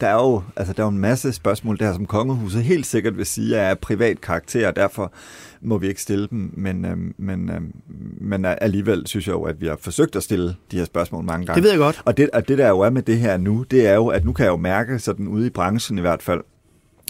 der, 0.00 0.08
er 0.08 0.14
jo, 0.14 0.42
altså, 0.56 0.72
der 0.72 0.82
er 0.82 0.86
jo 0.86 0.90
en 0.90 0.98
masse 0.98 1.32
spørgsmål 1.32 1.78
der, 1.78 1.92
som 1.92 2.06
Kongehuset 2.06 2.64
helt 2.64 2.86
sikkert 2.86 3.16
vil 3.16 3.26
sige, 3.26 3.56
er 3.56 3.74
privat 3.74 4.20
karakter, 4.20 4.68
og 4.68 4.76
derfor 4.76 5.12
må 5.64 5.78
vi 5.78 5.88
ikke 5.88 6.02
stille 6.02 6.26
dem, 6.30 6.50
men, 6.56 6.84
øh, 6.84 6.96
men, 7.18 7.50
øh, 7.50 7.60
men 8.20 8.44
alligevel 8.44 9.06
synes 9.06 9.26
jeg 9.26 9.32
jo, 9.32 9.42
at 9.42 9.60
vi 9.60 9.66
har 9.66 9.76
forsøgt 9.80 10.16
at 10.16 10.22
stille 10.22 10.56
de 10.70 10.78
her 10.78 10.84
spørgsmål 10.84 11.24
mange 11.24 11.46
gange. 11.46 11.56
Det 11.56 11.64
ved 11.64 11.70
jeg 11.70 11.78
godt. 11.78 12.02
Og 12.04 12.16
det, 12.16 12.30
og 12.30 12.48
det 12.48 12.58
der 12.58 12.68
jo 12.68 12.80
er 12.80 12.90
med 12.90 13.02
det 13.02 13.18
her 13.18 13.36
nu, 13.36 13.64
det 13.70 13.86
er 13.86 13.94
jo, 13.94 14.06
at 14.06 14.24
nu 14.24 14.32
kan 14.32 14.44
jeg 14.44 14.50
jo 14.50 14.56
mærke 14.56 14.98
sådan 14.98 15.28
ude 15.28 15.46
i 15.46 15.50
branchen 15.50 15.98
i 15.98 16.00
hvert 16.00 16.22
fald, 16.22 16.40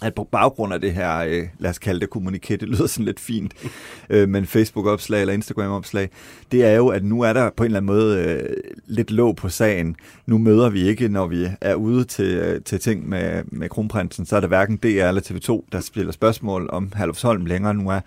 at 0.04 0.14
på 0.14 0.24
baggrund 0.24 0.74
af 0.74 0.80
det 0.80 0.92
her, 0.92 1.18
øh, 1.18 1.48
lad 1.58 1.70
os 1.70 1.78
kalde 1.78 2.00
det 2.00 2.10
kommunikere, 2.10 2.56
det 2.56 2.68
lyder 2.68 2.86
sådan 2.86 3.04
lidt 3.04 3.20
fint, 3.20 3.52
øh, 4.10 4.28
men 4.28 4.46
Facebook-opslag 4.46 5.20
eller 5.20 5.34
Instagram-opslag, 5.34 6.10
det 6.52 6.64
er 6.64 6.72
jo, 6.72 6.88
at 6.88 7.04
nu 7.04 7.20
er 7.20 7.32
der 7.32 7.50
på 7.56 7.62
en 7.62 7.66
eller 7.66 7.78
anden 7.78 7.86
måde 7.86 8.18
øh, 8.18 8.56
lidt 8.86 9.10
låg 9.10 9.36
på 9.36 9.48
sagen. 9.48 9.96
Nu 10.26 10.38
møder 10.38 10.70
vi 10.70 10.88
ikke, 10.88 11.08
når 11.08 11.26
vi 11.26 11.46
er 11.60 11.74
ude 11.74 12.04
til, 12.04 12.34
øh, 12.34 12.60
til 12.62 12.80
ting 12.80 13.08
med, 13.08 13.44
med 13.46 13.68
kronprinsen, 13.68 14.26
så 14.26 14.36
er 14.36 14.40
der 14.40 14.48
hverken 14.48 14.76
DR 14.76 14.86
eller 14.86 15.20
TV2, 15.20 15.68
der 15.72 15.80
spiller 15.80 16.12
spørgsmål 16.12 16.68
om 16.72 16.92
Herlufsholm 16.96 17.46
længere. 17.46 17.74
Nu 17.74 17.88
er, 17.88 18.00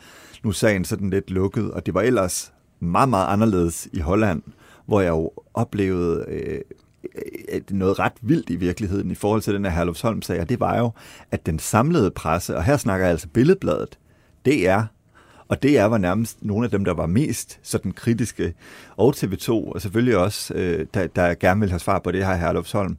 nu 0.44 0.50
er 0.50 0.54
sagen 0.54 0.86
sådan 0.86 1.10
lidt 1.10 1.32
lukket, 1.32 1.72
og 1.72 1.86
det 1.86 1.94
var 1.94 2.02
ellers 2.02 2.54
meget, 2.80 3.10
meget 3.10 3.28
anderledes 3.28 3.88
i 3.94 4.00
Holland, 4.00 4.42
hvor 4.86 5.02
jeg 5.02 5.10
jo 5.10 5.32
oplevede 5.54 6.26
øh, 6.28 6.62
Øh, 7.04 7.22
øh, 7.52 7.62
noget 7.70 8.00
ret 8.00 8.14
vildt 8.22 8.50
i 8.50 8.56
virkeligheden 8.56 9.12
i 9.12 9.16
forhold 9.16 9.42
til 9.42 9.54
den 9.54 9.66
her 9.66 9.72
Herlufsholm-sag, 9.72 10.42
og 10.42 10.50
det 10.50 10.60
var 10.60 10.78
jo, 10.78 10.92
at 11.32 11.46
den 11.46 11.60
samlede 11.60 12.12
presse, 12.12 12.58
og 12.58 12.64
her 12.64 12.78
snakker 12.78 13.06
jeg 13.06 13.12
altså 13.12 13.28
Billedbladet, 13.28 14.00
det 14.46 14.68
er 14.68 14.86
og 15.48 15.64
det 15.64 15.78
er 15.78 15.86
var 15.86 15.98
nærmest 15.98 16.38
nogle 16.42 16.66
af 16.66 16.72
dem, 16.72 16.86
der 16.86 16.94
var 16.94 17.06
mest 17.06 17.60
sådan 17.64 17.92
kritiske, 17.92 18.54
og 18.98 19.14
TV2, 19.18 19.52
og 19.52 19.82
selvfølgelig 19.82 20.18
også, 20.18 20.54
øh, 20.54 20.86
der, 20.94 21.08
der 21.08 21.34
gerne 21.34 21.60
vil 21.60 21.70
have 21.70 21.80
svar 21.80 22.00
på 22.00 22.12
det 22.12 22.26
her 22.26 22.36
Herlufsholm. 22.36 22.98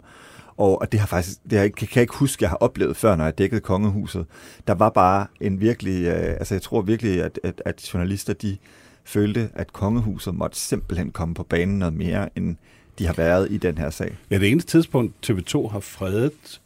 Og, 0.56 0.80
og 0.80 0.92
det 0.92 1.00
har 1.00 1.06
faktisk, 1.06 1.38
det 1.50 1.58
har, 1.58 1.68
kan, 1.68 1.88
kan 1.88 1.94
jeg 1.94 2.02
ikke 2.02 2.14
huske, 2.14 2.42
jeg 2.42 2.50
har 2.50 2.56
oplevet 2.56 2.96
før, 2.96 3.16
når 3.16 3.24
jeg 3.24 3.38
dækkede 3.38 3.60
kongehuset. 3.60 4.26
Der 4.66 4.74
var 4.74 4.90
bare 4.90 5.26
en 5.40 5.60
virkelig, 5.60 6.04
øh, 6.04 6.30
altså 6.30 6.54
jeg 6.54 6.62
tror 6.62 6.82
virkelig, 6.82 7.22
at, 7.22 7.40
at, 7.42 7.62
at 7.64 7.90
journalister, 7.94 8.32
de 8.32 8.56
følte, 9.04 9.50
at 9.54 9.72
kongehuset 9.72 10.34
måtte 10.34 10.58
simpelthen 10.58 11.10
komme 11.10 11.34
på 11.34 11.42
banen 11.42 11.78
noget 11.78 11.94
mere, 11.94 12.28
end 12.38 12.56
de 12.98 13.06
har 13.06 13.14
været 13.14 13.48
i 13.50 13.56
den 13.56 13.78
her 13.78 13.90
sag. 13.90 14.16
Ja, 14.30 14.38
det 14.38 14.50
eneste 14.50 14.70
tidspunkt, 14.70 15.30
TV2 15.30 15.68
har 15.68 15.80
fredet 15.80 16.60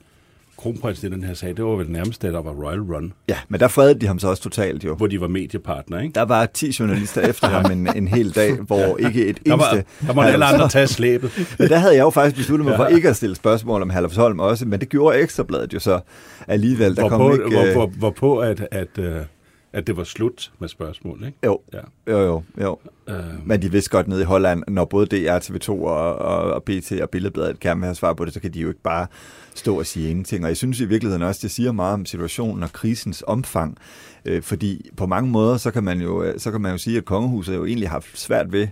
kronprinsen 0.63 1.13
i 1.13 1.15
den 1.15 1.25
her 1.25 1.35
sag, 1.35 1.57
det 1.57 1.65
var 1.65 1.77
vel 1.77 1.91
nærmest, 1.91 2.23
da 2.23 2.29
der 2.29 2.43
var 2.43 2.51
Royal 2.51 2.81
Run. 2.81 3.13
Ja, 3.29 3.37
men 3.49 3.61
der 3.61 3.69
fredede 3.69 4.01
de 4.01 4.07
ham 4.07 4.19
så 4.19 4.29
også 4.29 4.43
totalt 4.43 4.85
jo. 4.85 4.95
Hvor 4.95 5.07
de 5.07 5.21
var 5.21 5.29
mediepartner, 5.29 6.01
ikke? 6.01 6.13
Der 6.15 6.23
var 6.23 6.47
10 6.47 6.77
journalister 6.81 7.21
efter 7.21 7.49
ham 7.55 7.73
en, 7.73 7.97
en 7.97 8.09
hel 8.09 8.35
dag, 8.35 8.53
hvor 8.53 8.97
ikke 8.97 9.27
et 9.27 9.39
der 9.47 9.57
var, 9.57 9.71
eneste... 9.71 10.07
Der 10.07 10.15
måtte 10.15 10.31
alle 10.31 10.45
andre 10.45 10.69
tage 10.69 10.87
slæbet. 10.87 11.31
men 11.59 11.69
der 11.69 11.77
havde 11.77 11.95
jeg 11.95 12.03
jo 12.03 12.11
faktisk 12.11 12.37
besluttet 12.37 12.69
mig 12.69 12.77
for 12.77 12.87
ikke 12.87 13.09
at 13.09 13.17
stille 13.17 13.37
spørgsmål 13.37 13.83
om 13.83 13.91
Herlufsholm 13.91 14.41
også, 14.41 14.67
men 14.67 14.81
det 14.81 14.89
gjorde 14.89 15.19
Ekstrabladet 15.19 15.75
jo 15.75 15.79
så 15.79 16.01
alligevel. 16.49 16.97
Der 16.97 17.09
hvorpå, 17.09 17.17
kom 17.17 17.33
ikke, 17.33 17.57
hvor, 17.57 17.73
hvor, 17.73 17.87
hvorpå 17.87 18.39
at, 18.39 18.69
at, 18.71 18.99
øh, 18.99 19.17
at 19.73 19.87
det 19.87 19.97
var 19.97 20.05
slut 20.05 20.53
med 20.59 20.69
spørgsmål, 20.69 21.25
ikke? 21.27 21.39
Jo, 21.45 21.61
ja. 21.73 21.81
jo, 22.13 22.19
jo. 22.19 22.43
jo. 22.61 22.79
Øh. 23.09 23.47
Men 23.47 23.63
de 23.63 23.73
vidste 23.73 23.91
godt 23.91 24.09
nede 24.09 24.21
i 24.21 24.25
Holland, 24.25 24.63
når 24.69 24.85
både 24.85 25.07
DR, 25.07 25.39
TV2 25.39 25.71
og, 25.71 26.17
og, 26.17 26.53
og 26.53 26.63
BT 26.63 26.93
og 26.93 27.11
Billedbladet 27.11 27.61
gerne 27.61 27.81
vil 27.81 27.87
have 27.87 27.95
svar 27.95 28.15
på 28.15 28.25
det, 28.25 28.35
så 28.35 28.41
kan 28.41 28.55
de 28.55 28.61
jo 28.61 28.69
ikke 28.69 28.83
bare 28.83 29.07
stå 29.55 29.79
og 29.79 29.87
sige 29.87 30.11
ingenting. 30.11 30.45
Og 30.45 30.49
jeg 30.49 30.57
synes 30.57 30.81
i 30.81 30.85
virkeligheden 30.85 31.23
også, 31.23 31.41
det 31.43 31.51
siger 31.51 31.73
meget 31.73 31.95
om 31.95 32.07
situationen 32.07 32.63
og 32.63 32.73
krisens 32.73 33.25
omfang. 33.27 33.79
Øh, 34.25 34.43
fordi 34.43 34.91
på 34.97 35.07
mange 35.07 35.31
måder, 35.31 35.57
så 35.57 35.71
kan, 35.71 35.85
man 35.85 36.01
jo, 36.01 36.23
øh, 36.23 36.39
så 36.39 36.51
kan 36.51 36.61
man 36.61 36.73
jo 36.73 36.79
sige, 36.79 36.97
at 36.97 37.05
kongehuset 37.05 37.55
jo 37.55 37.65
egentlig 37.65 37.89
har 37.89 37.95
haft 37.95 38.19
svært 38.19 38.53
ved 38.53 38.69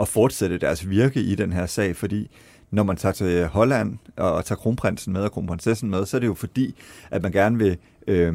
at 0.00 0.08
fortsætte 0.08 0.58
deres 0.58 0.90
virke 0.90 1.20
i 1.20 1.34
den 1.34 1.52
her 1.52 1.66
sag, 1.66 1.96
fordi 1.96 2.30
når 2.70 2.82
man 2.82 2.96
tager 2.96 3.12
til 3.12 3.46
Holland 3.46 3.98
og 4.16 4.44
tager 4.44 4.56
kronprinsen 4.56 5.12
med 5.12 5.22
og 5.22 5.32
kronprinsessen 5.32 5.90
med, 5.90 6.06
så 6.06 6.16
er 6.16 6.18
det 6.18 6.26
jo 6.26 6.34
fordi, 6.34 6.74
at 7.10 7.22
man 7.22 7.32
gerne 7.32 7.58
vil 7.58 7.76
øh, 8.06 8.34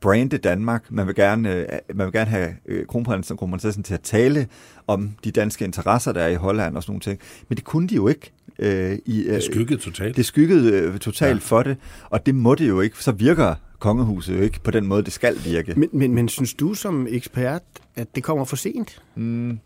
brande 0.00 0.38
Danmark. 0.38 0.84
Man 0.90 1.06
vil 1.06 1.14
gerne, 1.14 1.54
øh, 1.54 1.66
man 1.94 2.06
vil 2.06 2.12
gerne 2.12 2.30
have 2.30 2.54
øh, 2.66 2.86
kronprinsen 2.86 3.32
og 3.32 3.38
kronprinsessen 3.38 3.82
til 3.82 3.94
at 3.94 4.00
tale 4.00 4.46
om 4.86 5.10
de 5.24 5.30
danske 5.30 5.64
interesser, 5.64 6.12
der 6.12 6.20
er 6.20 6.28
i 6.28 6.34
Holland 6.34 6.76
og 6.76 6.82
sådan 6.82 6.92
nogle 6.92 7.00
ting. 7.00 7.20
Men 7.48 7.56
det 7.56 7.64
kunne 7.64 7.88
de 7.88 7.94
jo 7.94 8.08
ikke. 8.08 8.32
Øh, 8.58 8.98
i, 9.06 9.22
øh, 9.22 9.34
det 9.34 9.44
skyggede 9.44 9.80
totalt. 9.80 10.16
Det 10.16 10.26
skyggede 10.26 10.72
øh, 10.72 10.98
totalt 10.98 11.40
ja. 11.40 11.44
for 11.44 11.62
det, 11.62 11.76
og 12.10 12.26
det 12.26 12.34
må 12.34 12.54
det 12.54 12.68
jo 12.68 12.80
ikke. 12.80 12.96
Så 12.98 13.12
virker 13.12 13.54
kongehuset 13.78 14.36
jo 14.36 14.40
ikke 14.40 14.60
på 14.60 14.70
den 14.70 14.86
måde, 14.86 15.02
det 15.02 15.12
skal 15.12 15.36
virke. 15.44 15.74
Men, 15.76 15.88
men, 15.92 16.14
men 16.14 16.28
synes 16.28 16.54
du 16.54 16.74
som 16.74 17.06
ekspert, 17.10 17.62
at 17.96 18.14
det 18.14 18.22
kommer 18.22 18.44
for 18.44 18.56
sent? 18.56 19.02
Mm. 19.14 19.58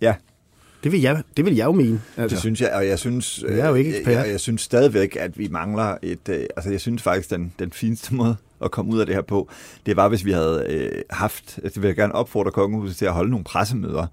Ja, 0.00 0.14
det 0.84 0.92
vil 0.92 1.00
jeg, 1.00 1.22
det 1.36 1.44
vil 1.44 1.56
jeg 1.56 1.64
jo 1.64 1.72
mene. 1.72 2.00
Altså. 2.16 2.34
Det 2.34 2.40
synes 2.40 2.60
jeg, 2.60 2.72
og 2.72 2.86
jeg 2.86 2.98
synes, 2.98 3.44
jeg 3.48 3.58
er 3.58 3.68
jo 3.68 3.74
ikke 3.74 3.96
ekspert. 3.96 4.14
Jeg, 4.14 4.30
jeg 4.30 4.40
synes 4.40 4.60
stadigvæk, 4.60 5.16
at 5.16 5.38
vi 5.38 5.48
mangler 5.48 5.96
et... 6.02 6.28
Øh, 6.28 6.46
altså, 6.56 6.70
jeg 6.70 6.80
synes 6.80 7.02
faktisk, 7.02 7.30
den, 7.30 7.52
den 7.58 7.72
fineste 7.72 8.14
måde 8.14 8.36
at 8.64 8.70
komme 8.70 8.92
ud 8.92 9.00
af 9.00 9.06
det 9.06 9.14
her 9.14 9.22
på, 9.22 9.48
det 9.86 9.96
var, 9.96 10.08
hvis 10.08 10.24
vi 10.24 10.32
havde 10.32 10.66
øh, 10.68 11.02
haft... 11.10 11.58
Altså, 11.62 11.74
det 11.74 11.82
vil 11.82 11.88
jeg 11.88 11.96
gerne 11.96 12.14
opfordre 12.14 12.50
kongehuset 12.50 12.96
til 12.96 13.04
at 13.04 13.12
holde 13.12 13.30
nogle 13.30 13.44
pressemøder, 13.44 14.06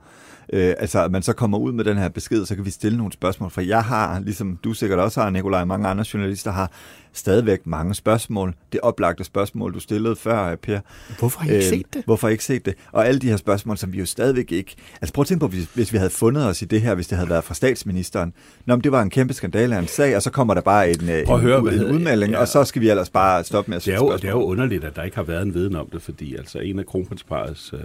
øh, 0.53 0.73
altså 0.77 1.03
at 1.03 1.11
man 1.11 1.21
så 1.21 1.33
kommer 1.33 1.57
ud 1.57 1.71
med 1.71 1.83
den 1.83 1.97
her 1.97 2.09
besked, 2.09 2.45
så 2.45 2.55
kan 2.55 2.65
vi 2.65 2.71
stille 2.71 2.97
nogle 2.97 3.13
spørgsmål, 3.13 3.51
for 3.51 3.61
jeg 3.61 3.83
har, 3.83 4.19
ligesom 4.19 4.59
du 4.63 4.73
sikkert 4.73 4.99
også 4.99 5.21
har, 5.21 5.29
Nikolaj, 5.29 5.61
og 5.61 5.67
mange 5.67 5.87
andre 5.87 6.05
journalister 6.13 6.51
har, 6.51 6.71
stadigvæk 7.15 7.67
mange 7.67 7.95
spørgsmål. 7.95 8.53
Det 8.71 8.79
oplagte 8.81 9.23
spørgsmål, 9.23 9.73
du 9.73 9.79
stillede 9.79 10.15
før, 10.15 10.55
Per. 10.55 10.79
Hvorfor 11.19 11.39
har 11.39 11.49
I 11.49 11.53
ikke 11.53 11.65
øh, 11.65 11.69
set 11.69 11.85
det? 11.93 12.05
Hvorfor 12.05 12.27
har 12.27 12.29
I 12.29 12.33
ikke 12.33 12.43
set 12.43 12.65
det? 12.65 12.73
Og 12.91 13.07
alle 13.07 13.19
de 13.19 13.29
her 13.29 13.37
spørgsmål, 13.37 13.77
som 13.77 13.93
vi 13.93 13.99
jo 13.99 14.05
stadigvæk 14.05 14.51
ikke... 14.51 14.75
Altså 15.01 15.13
prøv 15.13 15.21
at 15.21 15.27
tænke 15.27 15.39
på, 15.39 15.47
hvis, 15.47 15.67
hvis 15.73 15.93
vi 15.93 15.97
havde 15.97 16.09
fundet 16.09 16.45
os 16.45 16.61
i 16.61 16.65
det 16.65 16.81
her, 16.81 16.95
hvis 16.95 17.07
det 17.07 17.17
havde 17.17 17.29
været 17.29 17.43
fra 17.43 17.53
statsministeren. 17.53 18.33
Nå, 18.65 18.75
men 18.75 18.83
det 18.83 18.91
var 18.91 19.01
en 19.01 19.09
kæmpe 19.09 19.33
skandale 19.33 19.75
af 19.75 19.79
en 19.79 19.87
sag, 19.87 20.15
og 20.15 20.21
så 20.21 20.31
kommer 20.31 20.53
der 20.53 20.61
bare 20.61 20.89
en, 20.89 21.09
en, 21.09 21.39
høre, 21.39 21.59
en, 21.59 21.67
en 21.67 21.85
udmelding, 21.85 22.31
ja. 22.31 22.39
og 22.39 22.47
så 22.47 22.63
skal 22.63 22.81
vi 22.81 22.89
ellers 22.89 23.09
bare 23.09 23.43
stoppe 23.43 23.71
med 23.71 23.77
at 23.77 23.85
det 23.85 23.93
er, 23.93 23.97
jo, 23.97 24.13
det 24.13 24.25
er 24.25 24.29
jo 24.29 24.43
underligt, 24.43 24.83
at 24.83 24.95
der 24.95 25.03
ikke 25.03 25.15
har 25.15 25.23
været 25.23 25.41
en 25.41 25.53
viden 25.53 25.75
om 25.75 25.89
det, 25.93 26.01
fordi 26.01 26.35
altså 26.35 26.59
en 26.59 26.79
af 26.79 26.85
kronprinsparets 26.85 27.73
øh, 27.73 27.79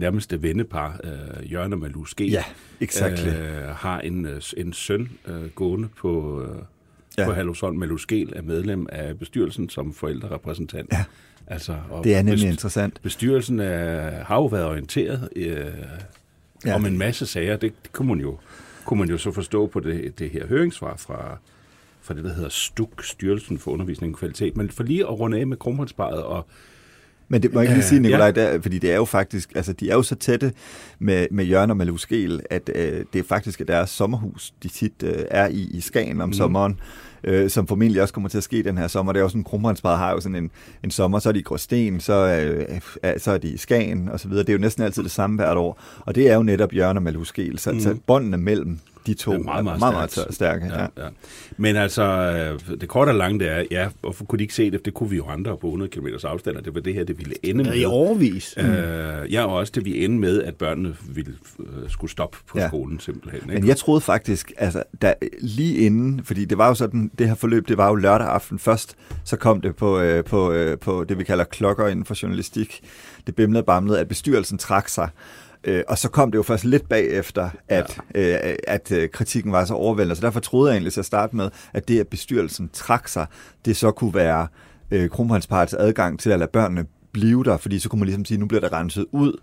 nærmeste 0.00 0.42
vennepar, 0.42 1.00
øh, 1.04 1.52
Jørgen 1.52 1.72
og 1.72 1.78
Malou 1.78 2.04
ja, 2.20 2.44
exactly. 2.80 3.28
øh, 3.28 3.62
har 3.64 4.00
en, 4.00 4.26
øh, 4.26 4.42
en 4.56 4.72
søn 4.72 5.10
øh, 5.26 5.48
gående 5.48 5.88
på... 5.96 6.42
Øh, 6.42 6.62
ja. 7.18 7.24
på 7.24 7.32
Halvsholm 7.32 7.78
Meluskel 7.78 8.32
er 8.36 8.42
medlem 8.42 8.86
af 8.92 9.18
bestyrelsen 9.18 9.68
som 9.68 9.94
forældrerepræsentant. 9.94 10.92
Ja. 10.92 11.04
Altså, 11.46 11.76
og 11.90 12.04
det 12.04 12.14
er 12.14 12.22
nemlig 12.22 12.44
best- 12.44 12.50
interessant. 12.50 13.02
Bestyrelsen 13.02 13.60
er, 13.60 14.24
har 14.24 14.36
jo 14.36 14.46
været 14.46 14.66
orienteret 14.66 15.28
øh, 15.36 15.66
ja. 16.66 16.74
om 16.74 16.86
en 16.86 16.98
masse 16.98 17.26
sager. 17.26 17.56
Det, 17.56 17.72
det 17.82 17.92
kunne, 17.92 18.08
man 18.08 18.20
jo, 18.20 18.38
kunne 18.84 19.00
man 19.00 19.08
jo 19.08 19.18
så 19.18 19.32
forstå 19.32 19.66
på 19.66 19.80
det, 19.80 20.18
det 20.18 20.30
her 20.30 20.46
høringssvar 20.46 20.96
fra, 20.96 21.38
fra 22.00 22.14
det, 22.14 22.24
der 22.24 22.34
hedder 22.34 22.48
STUK, 22.48 23.04
Styrelsen 23.04 23.58
for 23.58 23.70
Undervisning 23.70 24.14
og 24.14 24.18
Kvalitet. 24.18 24.56
Men 24.56 24.70
for 24.70 24.82
lige 24.82 25.02
at 25.02 25.20
runde 25.20 25.38
af 25.38 25.46
med 25.46 25.56
kronprinsparet 25.56 26.22
og 26.22 26.46
men 27.30 27.42
det 27.42 27.54
må 27.54 27.60
jeg 27.60 27.68
ikke 27.68 27.74
lige 27.74 27.88
sige, 27.88 28.00
Nicolaj, 28.00 28.26
ja. 28.26 28.32
der, 28.32 28.60
fordi 28.60 28.78
det 28.78 28.92
er 28.92 28.96
jo 28.96 29.04
faktisk, 29.04 29.52
altså 29.54 29.72
de 29.72 29.90
er 29.90 29.94
jo 29.94 30.02
så 30.02 30.14
tætte 30.14 30.52
med, 30.98 31.26
med 31.30 31.44
Jørgen 31.44 31.70
og 31.70 31.76
Malou 31.76 31.96
Skel, 31.96 32.40
at 32.50 32.70
øh, 32.74 33.04
det 33.12 33.18
er 33.18 33.22
faktisk 33.28 33.68
deres 33.68 33.90
sommerhus, 33.90 34.52
de 34.62 34.68
tit 34.68 35.02
øh, 35.04 35.24
er 35.30 35.48
i, 35.48 35.68
i 35.72 35.80
Skagen 35.80 36.20
om 36.20 36.28
mm. 36.28 36.32
sommeren 36.32 36.80
øh, 37.24 37.50
som 37.50 37.66
formentlig 37.66 38.02
også 38.02 38.14
kommer 38.14 38.28
til 38.28 38.38
at 38.38 38.44
ske 38.44 38.62
den 38.62 38.78
her 38.78 38.88
sommer. 38.88 39.12
Det 39.12 39.20
er 39.20 39.22
jo 39.22 39.28
sådan, 39.28 39.44
Kronprindsparet 39.44 39.98
har 39.98 40.10
jo 40.10 40.20
sådan 40.20 40.36
en, 40.36 40.50
en 40.84 40.90
sommer, 40.90 41.18
så 41.18 41.28
er 41.28 41.32
de 41.32 41.38
i 41.38 41.42
Gråsten, 41.42 42.00
så, 42.00 42.12
øh, 42.14 43.18
så 43.18 43.30
er 43.30 43.38
de 43.38 43.48
i 43.48 43.56
Skagen 43.56 44.08
og 44.08 44.20
så 44.20 44.28
videre. 44.28 44.42
Det 44.42 44.48
er 44.48 44.56
jo 44.56 44.60
næsten 44.60 44.84
altid 44.84 45.02
det 45.02 45.10
samme 45.10 45.36
hvert 45.36 45.56
år. 45.56 45.80
Og 46.00 46.14
det 46.14 46.30
er 46.30 46.34
jo 46.34 46.42
netop 46.42 46.74
Jørgen 46.74 46.96
og 46.96 47.02
Malou 47.02 47.24
Skel. 47.24 47.58
Så, 47.58 47.72
mm. 47.72 47.80
så 47.80 47.96
båndene 48.06 48.38
mellem 48.38 48.78
de 49.06 49.14
to 49.14 49.32
er 49.32 49.38
meget, 49.38 49.64
meget, 49.64 49.80
meget, 49.80 49.94
meget, 49.94 50.16
meget 50.16 50.34
stærke. 50.34 50.66
Ja, 50.66 50.80
ja. 50.80 50.86
Ja. 50.98 51.08
Men 51.56 51.76
altså, 51.76 52.02
øh, 52.02 52.80
det 52.80 52.88
korte 52.88 53.10
og 53.10 53.14
lange, 53.14 53.38
det 53.38 53.48
er, 53.48 53.64
ja, 53.70 53.88
hvorfor 54.00 54.24
kunne 54.24 54.38
de 54.38 54.44
ikke 54.44 54.54
se 54.54 54.70
det? 54.70 54.84
Det 54.84 54.94
kunne 54.94 55.10
vi 55.10 55.16
jo 55.16 55.26
andre 55.26 55.56
på 55.56 55.66
100 55.66 55.90
km 55.90 56.06
afstand, 56.24 56.56
og 56.56 56.64
det 56.64 56.74
var 56.74 56.80
det 56.80 56.94
her, 56.94 57.04
det 57.04 57.18
ville 57.18 57.34
ende 57.42 57.64
med. 57.64 57.74
I 57.74 57.84
overvis. 57.84 58.54
Øh, 58.58 59.32
ja, 59.32 59.44
og 59.44 59.54
også 59.54 59.72
det 59.74 59.84
vi 59.84 60.04
ende 60.04 60.18
med, 60.18 60.42
at 60.42 60.54
børnene 60.54 60.96
ville, 61.08 61.34
øh, 61.58 61.90
skulle 61.90 62.10
stoppe 62.10 62.38
på 62.46 62.58
ja. 62.58 62.68
skolen 62.68 63.00
simpelthen. 63.00 63.42
Ikke? 63.42 63.54
Men 63.60 63.68
jeg 63.68 63.76
troede 63.76 64.00
faktisk, 64.00 64.52
altså, 64.56 64.82
da, 65.02 65.14
lige 65.40 65.76
inden, 65.76 66.24
fordi 66.24 66.44
det 66.44 66.58
var 66.58 66.68
jo 66.68 66.74
sådan, 66.74 67.10
det 67.18 67.28
her 67.28 67.34
forløb, 67.34 67.68
det 67.68 67.76
var 67.76 67.88
jo 67.88 67.94
lørdag 67.94 68.28
aften 68.28 68.58
først, 68.58 68.96
så 69.24 69.36
kom 69.36 69.60
det 69.60 69.76
på, 69.76 70.00
øh, 70.00 70.24
på, 70.24 70.52
øh, 70.52 70.78
på 70.78 71.04
det, 71.04 71.18
vi 71.18 71.24
kalder 71.24 71.44
klokker 71.44 71.88
inden 71.88 72.04
for 72.04 72.22
journalistik. 72.22 72.80
Det 73.26 73.34
bimlede 73.34 73.64
bamlede, 73.64 74.00
at 74.00 74.08
bestyrelsen 74.08 74.58
trak 74.58 74.88
sig. 74.88 75.08
Øh, 75.64 75.82
og 75.88 75.98
så 75.98 76.08
kom 76.08 76.30
det 76.30 76.38
jo 76.38 76.42
først 76.42 76.64
lidt 76.64 76.88
bagefter, 76.88 77.50
at, 77.68 77.98
ja. 78.14 78.48
øh, 78.50 78.54
at 78.66 78.92
øh, 78.92 79.08
kritikken 79.08 79.52
var 79.52 79.64
så 79.64 79.74
overvældende. 79.74 80.16
Så 80.16 80.22
derfor 80.22 80.40
troede 80.40 80.70
jeg 80.70 80.74
egentlig 80.76 80.92
til 80.92 81.00
at 81.00 81.06
starte 81.06 81.36
med, 81.36 81.50
at 81.72 81.88
det, 81.88 82.00
at 82.00 82.08
bestyrelsen 82.08 82.70
trak 82.72 83.08
sig, 83.08 83.26
det 83.64 83.76
så 83.76 83.90
kunne 83.90 84.14
være 84.14 84.46
øh, 84.90 85.08
kronprinsparets 85.10 85.74
adgang 85.74 86.20
til 86.20 86.30
at 86.30 86.38
lade 86.38 86.50
børnene 86.52 86.84
blive 87.12 87.44
der, 87.44 87.56
fordi 87.56 87.78
så 87.78 87.88
kunne 87.88 87.98
man 87.98 88.06
ligesom 88.06 88.24
sige, 88.24 88.38
nu 88.38 88.46
bliver 88.46 88.60
det 88.60 88.72
renset 88.72 89.06
ud. 89.12 89.40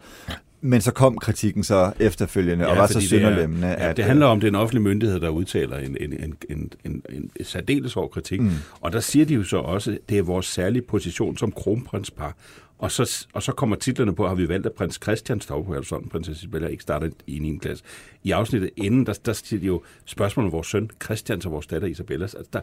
Men 0.62 0.82
så 0.82 0.92
kom 0.92 1.18
kritikken 1.18 1.64
så 1.64 1.92
efterfølgende, 2.00 2.66
ja, 2.66 2.72
og 2.72 2.78
var 2.78 2.88
så 2.88 2.98
er- 2.98 3.02
synderlemmende. 3.02 3.68
Ja, 3.68 3.94
det 3.94 4.06
handler 4.06 4.26
om, 4.26 4.40
det 4.40 4.48
er 4.48 4.52
en 4.52 4.56
offentlig 4.56 4.82
myndighed, 4.82 5.20
der 5.20 5.30
udtaler 5.30 5.78
en, 5.78 5.98
en, 6.00 6.14
en, 6.14 6.36
en, 6.50 6.72
en, 6.86 7.02
en 7.10 7.32
særdeles 7.44 7.94
hård 7.94 8.12
kritik. 8.12 8.42
Mm. 8.42 8.52
Og 8.82 8.94
der 8.94 9.00
siger 9.00 9.26
de 9.26 9.34
jo 9.34 9.44
så 9.44 9.58
også, 9.58 9.92
at 9.92 9.98
det 10.10 10.18
er 10.18 10.22
vores 10.22 10.46
særlige 10.46 10.82
position 10.82 11.38
som 11.38 11.52
kronprinspar. 11.52 12.36
Og 12.80 12.92
så, 12.92 13.28
og 13.34 13.44
så 13.44 13.52
kommer 13.52 13.76
titlerne 13.76 14.16
på, 14.16 14.28
har 14.28 14.36
vi 14.36 14.50
valgt, 14.50 14.66
at 14.66 14.74
prins 14.74 15.00
Christian 15.04 15.42
står 15.42 15.64
på 15.64 15.84
sådan, 15.84 16.10
prinsesse 16.10 16.42
Isabella 16.44 16.68
ikke 16.68 16.84
starter 16.84 17.10
i 17.28 17.40
9. 17.40 17.58
klasse. 17.58 17.84
I 18.24 18.32
afsnittet 18.32 18.70
inden, 18.76 19.06
der, 19.06 19.14
der 19.26 19.34
siger 19.34 19.60
de 19.60 19.66
jo 19.66 19.84
spørgsmål 20.06 20.46
om 20.46 20.52
vores 20.52 20.68
søn 20.68 20.90
Christian 21.04 21.42
og 21.46 21.52
vores 21.52 21.68
datter 21.68 21.88
Isabellas. 21.88 22.36
Altså, 22.36 22.50
der, 22.54 22.62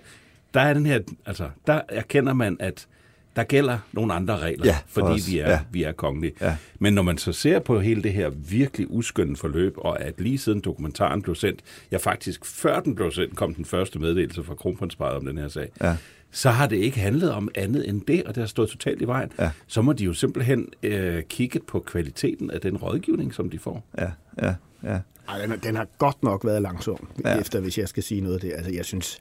der 0.55 0.61
er 0.61 0.75
den 0.75 0.87
her, 0.87 1.01
altså, 1.27 1.51
der 1.67 1.81
erkender 1.89 2.35
man, 2.35 2.57
at 2.61 2.89
der 3.37 3.45
gælder 3.45 3.79
nogle 3.93 4.15
andre 4.15 4.39
regler, 4.39 4.67
Ja, 4.67 4.79
for 4.87 5.01
fordi 5.01 5.15
os. 5.21 5.29
vi 5.31 5.39
er, 5.39 5.51
Ja. 5.51 5.61
vi 5.71 5.83
er 5.83 5.93
kongelige. 5.93 6.33
Ja. 6.41 6.57
Men 6.79 6.93
når 6.95 7.03
man 7.03 7.19
så 7.19 7.33
ser 7.33 7.59
på 7.59 7.81
hele 7.81 8.03
det 8.03 8.13
her 8.13 8.29
virkelig 8.31 8.87
uskønne 8.91 9.37
forløb, 9.37 9.75
og 9.79 10.01
at 10.03 10.21
lige 10.21 10.39
siden 10.39 10.61
dokumentaren 10.61 11.23
blev 11.23 11.35
sendt, 11.35 11.61
ja 11.93 11.97
faktisk 11.97 12.45
før 12.45 12.81
den 12.81 12.95
blev 12.95 13.11
sendt, 13.13 13.37
kom 13.37 13.55
den 13.55 13.65
første 13.65 13.99
meddelelse 13.99 14.43
fra 14.45 14.55
kronprinsparet 14.55 15.17
om 15.17 15.27
den 15.27 15.39
her 15.39 15.49
sag, 15.49 15.69
Ja. 15.83 15.97
så 16.31 16.51
har 16.51 16.67
det 16.67 16.77
ikke 16.77 16.99
handlet 17.01 17.33
om 17.33 17.49
andet 17.55 17.89
end 17.89 18.03
det, 18.09 18.23
og 18.25 18.35
det 18.35 18.41
har 18.41 18.49
stået 18.49 18.69
totalt 18.69 19.03
i 19.03 19.07
vejen. 19.07 19.31
Ja. 19.39 19.51
Så 19.67 19.83
må 19.83 19.93
de 19.93 20.05
jo 20.05 20.13
simpelthen 20.13 20.69
øh, 20.83 21.23
kigge 21.23 21.61
på 21.67 21.81
kvaliteten 21.81 22.51
af 22.51 22.61
den 22.61 22.77
rådgivning, 22.77 23.35
som 23.35 23.51
de 23.51 23.59
får. 23.59 23.85
Ja, 23.99 24.11
ja, 24.43 24.55
ja. 24.85 24.99
Ej, 25.29 25.39
den, 25.41 25.51
har- 25.51 25.57
den 25.57 25.77
har 25.77 25.87
godt 25.99 26.23
nok 26.23 26.45
været 26.45 26.63
langsom, 26.63 27.09
ja. 27.25 27.41
efter 27.41 27.61
hvis 27.61 27.79
jeg 27.79 27.89
skal 27.89 28.03
sige 28.03 28.21
noget 28.21 28.35
af 28.35 28.41
det. 28.41 28.53
Altså, 28.53 28.73
jeg 28.73 28.85
synes, 28.85 29.19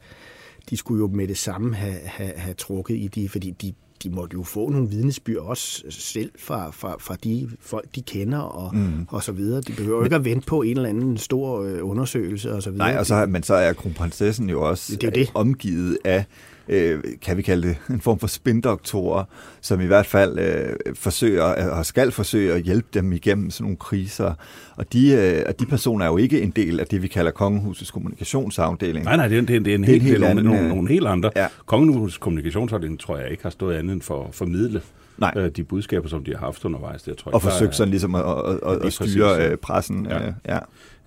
de 0.69 0.77
skulle 0.77 0.99
jo 1.01 1.07
med 1.07 1.27
det 1.27 1.37
samme 1.37 1.75
have, 1.75 1.99
have, 2.05 2.33
have 2.35 2.53
trukket 2.53 2.95
i 2.95 3.07
de, 3.07 3.29
fordi 3.29 3.51
de, 3.51 3.73
de 4.03 4.09
måtte 4.09 4.33
jo 4.33 4.43
få 4.43 4.69
nogle 4.69 4.89
vidnesbyrd 4.89 5.37
også 5.37 5.83
selv 5.89 6.31
fra, 6.39 6.71
fra, 6.71 6.95
fra 6.99 7.15
de 7.23 7.49
folk, 7.59 7.85
de 7.95 8.01
kender 8.01 8.39
og, 8.39 8.75
mm. 8.75 9.05
og 9.09 9.23
så 9.23 9.31
videre. 9.31 9.61
De 9.61 9.71
behøver 9.73 9.97
jo 9.97 10.03
ikke 10.03 10.15
at 10.15 10.25
vente 10.25 10.47
på 10.47 10.61
en 10.61 10.77
eller 10.77 10.89
anden 10.89 11.17
stor 11.17 11.61
øh, 11.63 11.89
undersøgelse 11.89 12.53
og 12.53 12.63
så 12.63 12.71
videre. 12.71 12.87
Nej, 12.87 12.99
og 12.99 13.05
så, 13.05 13.25
men 13.25 13.43
så 13.43 13.53
er 13.53 13.73
kronprinsessen 13.73 14.49
jo 14.49 14.69
også 14.69 14.95
Det 14.95 15.03
er 15.07 15.11
det. 15.11 15.31
omgivet 15.33 15.97
af, 16.05 16.25
øh, 16.69 16.99
kan 17.21 17.37
vi 17.37 17.41
kalde 17.41 17.67
det, 17.67 17.77
en 17.89 18.01
form 18.01 18.19
for 18.19 18.27
spindoktorer, 18.27 19.23
som 19.61 19.81
i 19.81 19.85
hvert 19.85 20.05
fald 20.05 20.39
øh, 20.39 20.95
forsøger, 20.95 21.43
og 21.69 21.85
skal 21.85 22.11
forsøge 22.11 22.53
at 22.53 22.61
hjælpe 22.61 22.87
dem 22.93 23.13
igennem 23.13 23.51
sådan 23.51 23.63
nogle 23.63 23.77
kriser. 23.77 24.33
Og 24.75 24.93
de, 24.93 25.11
øh, 25.11 25.43
og 25.47 25.59
de 25.59 25.65
personer 25.65 26.05
er 26.05 26.09
jo 26.09 26.17
ikke 26.17 26.41
en 26.41 26.49
del 26.51 26.79
af 26.79 26.87
det, 26.87 27.01
vi 27.01 27.07
kalder 27.07 27.31
kongehusets 27.31 27.91
kommunikationsafdeling. 27.91 29.05
Nej, 29.05 29.15
nej, 29.17 29.27
det 29.27 29.37
er, 29.37 29.41
det 29.41 29.55
er, 29.55 29.59
det 29.59 29.71
er 29.71 29.75
en 29.75 29.83
Det 29.83 29.89
er 29.89 29.95
en 29.95 30.01
helt, 30.01 30.03
helt 30.03 30.23
anden, 30.23 30.45
nogle, 30.45 30.59
øh, 30.59 30.63
nogle, 30.65 30.75
nogle 30.75 30.89
helt 30.89 31.07
andre. 31.07 31.31
ja. 31.35 31.47
Kongehusets 31.65 32.17
kommunikationsafdeling 32.17 32.99
tror 32.99 33.17
jeg 33.17 33.31
ikke 33.31 33.43
har 33.43 33.49
stået 33.49 33.75
andet 33.75 33.93
end 33.93 34.01
for 34.01 34.23
at 34.27 34.35
formidle 34.35 34.81
Nej. 35.17 35.33
øh, 35.37 35.49
de 35.49 35.63
budskaber, 35.63 36.09
som 36.09 36.23
de 36.23 36.31
har 36.31 36.37
haft 36.45 36.65
undervejs. 36.65 37.03
Det, 37.03 37.17
tror 37.17 37.29
jeg, 37.31 37.35
Og 37.35 37.41
der 37.41 37.49
forsøgt 37.49 37.75
sådan 37.75 37.89
ligesom 37.91 38.15
at, 38.15 38.21
at, 38.21 38.59
at, 38.65 38.85
at 38.85 38.93
styre 38.93 39.29
præcis, 39.35 39.51
øh, 39.51 39.57
pressen. 39.57 40.07
Ja. 40.09 40.27
Øh, 40.27 40.33
ja. 40.47 40.59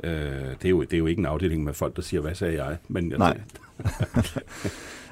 Øh, 0.05 0.11
det, 0.63 0.65
er 0.65 0.69
jo, 0.71 0.83
det 0.83 0.93
er 0.93 0.99
jo 0.99 1.07
ikke 1.07 1.19
en 1.21 1.27
afdeling 1.27 1.65
med 1.65 1.73
folk, 1.75 1.97
der 1.97 2.03
siger, 2.03 2.21
hvad 2.21 2.35
sagde 2.35 2.65
jeg? 2.65 2.77
Men, 2.89 3.11
jeg- 3.11 3.19
Nej. 3.19 3.39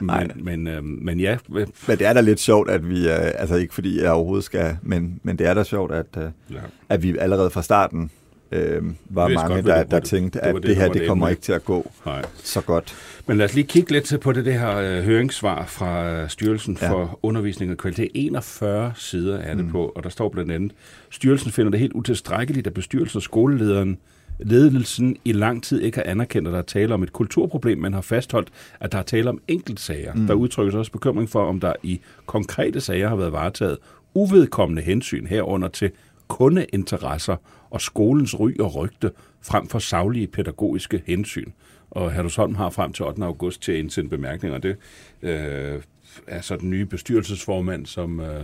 Nej. 0.00 0.26
men, 0.34 0.44
men, 0.44 0.68
øh, 0.68 0.84
men 0.84 1.20
ja, 1.20 1.36
Men 1.48 1.66
det 1.88 2.02
er 2.06 2.12
da 2.12 2.20
lidt 2.20 2.40
sjovt, 2.40 2.70
at 2.70 2.88
vi, 2.88 3.08
øh, 3.08 3.14
altså 3.18 3.54
ikke 3.54 3.74
fordi 3.74 4.02
jeg 4.02 4.10
overhovedet 4.12 4.44
skal, 4.44 4.76
men, 4.82 5.20
men 5.22 5.38
det 5.38 5.46
er 5.46 5.54
da 5.54 5.64
sjovt, 5.64 5.92
at, 5.92 6.06
øh, 6.16 6.22
ja. 6.50 6.56
at 6.88 7.02
vi 7.02 7.16
allerede 7.18 7.50
fra 7.50 7.62
starten 7.62 8.10
øh, 8.52 8.82
var 9.10 9.28
mange, 9.28 9.54
godt, 9.54 9.64
der, 9.66 9.82
der 9.82 9.96
var. 9.96 10.00
tænkte, 10.00 10.40
at 10.40 10.54
det, 10.54 10.62
det, 10.62 10.76
der 10.76 10.82
her, 10.82 10.92
det 10.92 11.08
kommer 11.08 11.28
ikke 11.28 11.42
til 11.42 11.52
at 11.52 11.64
gå 11.64 11.90
nej. 12.06 12.22
så 12.34 12.60
godt. 12.60 12.94
Men 13.26 13.36
lad 13.36 13.44
os 13.44 13.54
lige 13.54 13.66
kigge 13.66 13.92
lidt 13.92 14.20
på 14.20 14.32
det, 14.32 14.44
det 14.44 14.52
her 14.60 14.76
øh, 14.76 15.02
høringssvar 15.04 15.66
fra 15.66 16.12
øh, 16.12 16.28
Styrelsen 16.28 16.78
Ja. 16.82 16.90
for 16.90 17.18
Undervisning 17.22 17.70
og 17.70 17.76
Kvalitet. 17.78 18.10
41 18.14 18.92
sider 18.96 19.38
er 19.38 19.54
det 19.54 19.64
mm. 19.64 19.70
på, 19.70 19.92
og 19.96 20.02
der 20.02 20.08
står 20.08 20.28
blandt 20.28 20.52
andet, 20.52 20.72
Styrelsen 21.10 21.50
finder 21.52 21.70
det 21.70 21.80
helt 21.80 21.92
utilstrækkeligt, 21.92 22.66
at 22.66 22.74
bestyrelsen 22.74 23.16
og 23.16 23.22
skolelederen 23.22 23.98
ledelsen 24.38 25.16
i 25.24 25.32
lang 25.32 25.62
tid 25.62 25.80
ikke 25.80 25.96
har 25.98 26.04
anerkendt, 26.04 26.48
at 26.48 26.52
der 26.52 26.58
er 26.58 26.62
tale 26.62 26.94
om 26.94 27.02
et 27.02 27.12
kulturproblem, 27.12 27.78
men 27.78 27.92
har 27.92 28.00
fastholdt, 28.00 28.48
at 28.80 28.92
der 28.92 28.98
er 28.98 29.02
tale 29.02 29.30
om 29.30 29.40
enkeltsager. 29.48 30.14
Mm. 30.14 30.26
Der 30.26 30.34
udtrykkes 30.34 30.74
også 30.74 30.92
bekymring 30.92 31.30
for, 31.30 31.44
om 31.46 31.60
der 31.60 31.72
i 31.82 32.00
konkrete 32.26 32.80
sager 32.80 33.08
har 33.08 33.16
været 33.16 33.32
varetaget 33.32 33.78
uvedkommende 34.14 34.82
hensyn 34.82 35.26
herunder 35.26 35.68
til 35.68 35.90
kundeinteresser 36.28 37.36
og 37.70 37.80
skolens 37.80 38.40
ry 38.40 38.58
og 38.60 38.74
rygte 38.74 39.10
frem 39.42 39.68
for 39.68 39.78
savlige 39.78 40.26
pædagogiske 40.26 41.02
hensyn. 41.06 41.50
Og 41.94 42.12
Herlufsholm 42.12 42.54
har 42.54 42.70
frem 42.70 42.92
til 42.92 43.04
8. 43.04 43.22
august 43.24 43.62
til 43.62 43.72
at 43.72 43.78
indsende 43.78 44.10
bemærkninger. 44.10 44.58
Det 44.58 44.76
øh, 45.22 45.82
er 46.26 46.40
så 46.40 46.56
den 46.56 46.70
nye 46.70 46.86
bestyrelsesformand, 46.86 47.86
som 47.86 48.20
øh, 48.20 48.40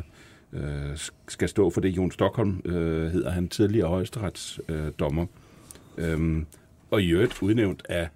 øh, 0.52 0.98
skal 1.28 1.48
stå 1.48 1.70
for 1.70 1.80
det. 1.80 1.88
Jon 1.88 2.10
Stockholm 2.10 2.60
øh, 2.64 3.12
hedder 3.12 3.30
han, 3.30 3.48
tidligere 3.48 3.88
højesteretsdommer. 3.88 4.86
Øh, 4.86 4.92
dommer. 4.98 5.26
øhm, 5.98 6.46
og 6.90 7.02
i 7.02 7.08
øvrigt 7.10 7.42
udnævnt 7.42 7.82
af 7.88 8.08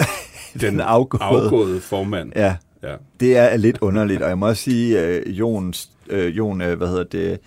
den 0.60 0.80
afgåede. 0.80 1.24
afgåede 1.44 1.80
formand. 1.80 2.32
Ja, 2.36 2.56
Ja. 2.82 2.96
det 3.20 3.36
er 3.36 3.56
lidt 3.56 3.78
underligt, 3.80 4.22
og 4.22 4.28
jeg 4.28 4.38
må 4.38 4.48
også 4.48 4.62
sige, 4.62 5.06
øh, 5.06 5.38
Jon, 5.38 5.74
øh, 6.10 6.36
Jon, 6.36 6.60
øh, 6.60 6.76
hvad 6.78 6.88
hedder 6.88 7.04
det, 7.04 7.38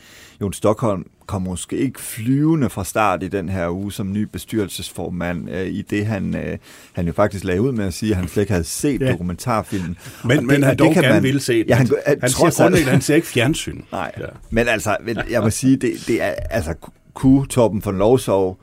Jon 0.41 0.53
Stockholm 0.53 1.05
kom 1.27 1.41
måske 1.41 1.77
ikke 1.77 2.01
flyvende 2.01 2.69
fra 2.69 2.83
start 2.83 3.23
i 3.23 3.27
den 3.27 3.49
her 3.49 3.69
uge 3.69 3.91
som 3.91 4.13
ny 4.13 4.27
bestyrelsesformand, 4.31 5.49
øh, 5.49 5.67
i 5.67 5.81
det 5.81 6.05
han, 6.05 6.35
øh, 6.35 6.57
han 6.93 7.07
jo 7.07 7.13
faktisk 7.13 7.43
lagde 7.43 7.61
ud 7.61 7.71
med 7.71 7.85
at 7.85 7.93
sige, 7.93 8.11
at 8.11 8.17
han 8.17 8.27
slet 8.27 8.41
ikke 8.43 8.51
havde 8.53 8.63
set 8.63 9.01
Ja. 9.01 9.11
dokumentarfilmen. 9.11 9.97
Men, 10.23 10.37
Og 10.37 10.43
men 10.43 10.63
han 10.63 10.77
dog 10.77 10.93
kan 10.93 11.03
gerne 11.03 11.13
man- 11.15 11.23
ville 11.23 11.39
se 11.41 11.57
den. 11.59 11.67
Ja, 11.69 11.75
han, 11.75 11.87
han, 11.87 11.95
han, 12.07 12.17
han, 12.21 12.29
siger 12.29 12.37
trods 12.39 12.59
alt- 12.59 12.85
han 12.87 13.01
ser 13.01 13.15
ikke 13.15 13.27
fjernsyn. 13.27 13.81
Nej, 13.91 14.11
Ja. 14.19 14.25
men 14.49 14.67
altså, 14.67 14.97
jeg 15.29 15.41
må 15.41 15.49
sige, 15.49 15.75
det, 15.75 15.91
det 16.07 16.21
er, 16.23 16.33
altså, 16.49 16.73
kunne 17.13 17.45
Torben 17.47 17.81
von 17.85 17.97
Lovsov, 17.97 18.57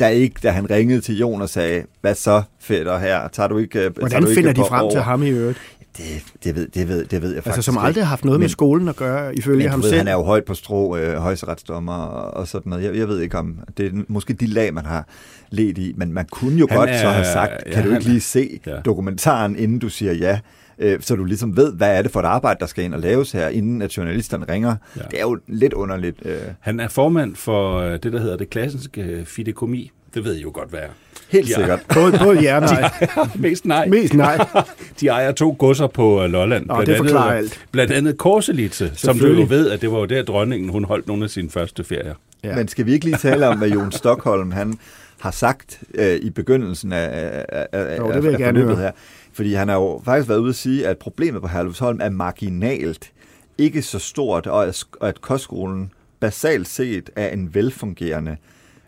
der 0.00 0.08
ikke, 0.08 0.34
da 0.42 0.50
han 0.50 0.70
ringede 0.70 1.00
til 1.00 1.18
Jon 1.18 1.42
og 1.42 1.48
sagde, 1.48 1.82
hvad 2.00 2.14
så, 2.14 2.42
fætter 2.60 2.98
her, 2.98 3.28
tager 3.28 3.48
du 3.48 3.58
ikke, 3.58 3.78
tager 3.78 3.90
Hvordan 3.90 4.22
du 4.22 4.28
ikke 4.28 4.38
finder 4.38 4.52
de 4.52 4.60
frem 4.68 4.90
til 4.90 4.98
over?" 4.98 5.00
ham 5.00 5.22
i 5.22 5.28
øvrigt? 5.30 5.58
Det, 5.98 6.04
det, 6.44 6.54
ved, 6.56 6.68
det, 6.68 6.88
ved, 6.88 7.04
det 7.04 7.22
ved 7.22 7.34
jeg 7.34 7.42
faktisk 7.42 7.56
Altså, 7.58 7.62
som 7.72 7.74
ikke. 7.74 7.86
aldrig 7.86 8.04
har 8.04 8.08
haft 8.08 8.24
noget 8.24 8.40
med 8.40 8.44
Men- 8.44 8.50
skolen 8.50 8.88
at 8.88 8.96
gøre, 8.96 9.36
ifølge 9.36 9.58
Men 9.58 9.68
ham 9.70 9.82
ved, 9.82 9.88
selv. 9.88 9.98
han 9.98 10.08
er 10.08 10.12
jo 10.12 10.22
højt 10.22 10.44
på 10.44 10.54
strå, 10.54 10.96
øh, 10.96 11.16
højesteretsdommer 11.16 11.92
og, 11.94 12.34
og 12.34 12.48
sådan 12.48 12.70
noget. 12.70 12.84
Jeg, 12.84 12.96
jeg 12.96 13.08
ved 13.08 13.20
ikke 13.20 13.38
om, 13.38 13.58
det 13.76 13.86
er 13.86 13.90
måske 14.08 14.32
de 14.32 14.46
lag, 14.46 14.74
man 14.74 14.84
har 14.86 15.08
let 15.50 15.78
i, 15.78 15.92
men 15.96 16.12
man 16.12 16.26
kunne 16.30 16.58
jo 16.58 16.66
Han 16.70 16.78
godt 16.78 16.90
er- 16.90 17.00
så 17.00 17.08
have 17.08 17.24
sagt, 17.24 17.52
ja, 17.66 17.72
kan 17.72 17.84
du 17.88 17.90
ikke 17.94 18.04
lige 18.04 18.20
se 18.20 18.60
ja. 18.66 18.76
dokumentaren, 18.84 19.56
inden 19.56 19.78
du 19.78 19.88
siger 19.88 20.12
ja, 20.12 20.40
øh, 20.78 21.00
så 21.00 21.16
du 21.16 21.24
ligesom 21.24 21.56
ved, 21.56 21.72
hvad 21.72 21.98
er 21.98 22.02
det 22.02 22.10
for 22.10 22.20
et 22.20 22.24
arbejde, 22.26 22.60
der 22.60 22.66
skal 22.66 22.84
ind 22.84 22.94
og 22.94 23.00
laves 23.00 23.32
her, 23.32 23.48
inden 23.48 23.82
at 23.82 23.96
journalisterne 23.96 24.46
ringer. 24.48 24.68
Ja. 24.96 25.00
Ja. 25.02 25.06
Det 25.10 25.18
er 25.18 25.22
jo 25.22 25.38
lidt 25.48 25.72
underligt. 25.72 26.16
Øh, 26.24 26.36
Han 26.60 26.80
er 26.80 26.88
formand 26.88 27.36
for 27.36 27.78
øh, 27.78 27.92
det, 27.92 28.12
der 28.12 28.20
hedder 28.20 28.36
det 28.36 28.50
klassiske 28.50 29.22
fidekomi. 29.26 29.90
Det 30.14 30.24
ved 30.24 30.36
I 30.36 30.42
jo 30.42 30.50
godt, 30.54 30.70
hvad 30.70 30.80
er. 30.80 30.86
Helt 31.32 31.48
Ja. 31.50 31.54
sikkert. 31.54 31.80
Både, 31.94 32.18
både 32.24 32.40
ja 32.40 32.56
og 32.56 32.62
nej. 32.74 32.90
Mest 33.34 33.64
nej. 33.64 33.86
Mest 33.86 34.14
nej. 34.14 34.46
De 35.00 35.08
ejer 35.08 35.32
to 35.32 35.56
godser 35.58 35.86
på 35.86 36.22
øh, 36.24 36.30
Lolland. 36.30 36.66
Nå, 36.66 36.82
det 36.84 36.96
forklarer 36.96 37.36
alt. 37.36 37.60
Blandt 37.72 37.92
andet 37.92 38.18
Korselitze, 38.18 38.90
som 38.94 39.18
du 39.18 39.26
jo 39.26 39.46
ved, 39.48 39.70
at 39.70 39.80
det 39.82 39.92
var 39.92 39.98
jo 39.98 40.04
der, 40.04 40.22
dronningen 40.22 40.68
hun 40.68 40.84
holdt 40.84 41.06
nogle 41.08 41.24
af 41.24 41.30
sine 41.30 41.50
første 41.50 41.84
ferier. 41.84 42.14
Ja. 42.44 42.56
Men 42.56 42.68
skal 42.68 42.86
vi 42.86 42.92
ikke 42.92 43.04
lige 43.04 43.16
tale 43.16 43.48
om, 43.48 43.58
hvad 43.58 43.68
Jon 43.68 43.92
Stockholm 43.92 44.52
han 44.52 44.78
har 45.20 45.30
sagt 45.30 45.80
øh, 45.94 46.16
i 46.16 46.30
begyndelsen 46.30 46.92
af, 46.92 47.44
af, 47.48 47.66
af, 47.72 47.98
Jo, 47.98 48.12
det 48.12 48.22
vil 48.22 48.30
jeg 48.30 48.32
af 48.32 48.38
gerne 48.38 48.58
forløbet 48.58 48.78
her? 48.82 48.90
Fordi 49.32 49.54
han 49.54 49.68
har 49.68 49.74
jo 49.76 50.02
faktisk 50.04 50.28
været 50.28 50.38
ude 50.38 50.48
at 50.48 50.54
sige, 50.54 50.86
at 50.86 50.98
problemet 50.98 51.42
på 51.42 51.48
Herlufsholm 51.48 51.98
er 52.02 52.10
marginalt, 52.10 53.10
ikke 53.58 53.82
så 53.82 53.98
stort, 53.98 54.46
og 54.46 54.66
at, 54.66 54.84
og 55.00 55.08
at 55.08 55.20
kostskolen 55.20 55.90
basalt 56.20 56.68
set 56.68 57.10
er 57.16 57.28
en 57.28 57.54
velfungerende 57.54 58.36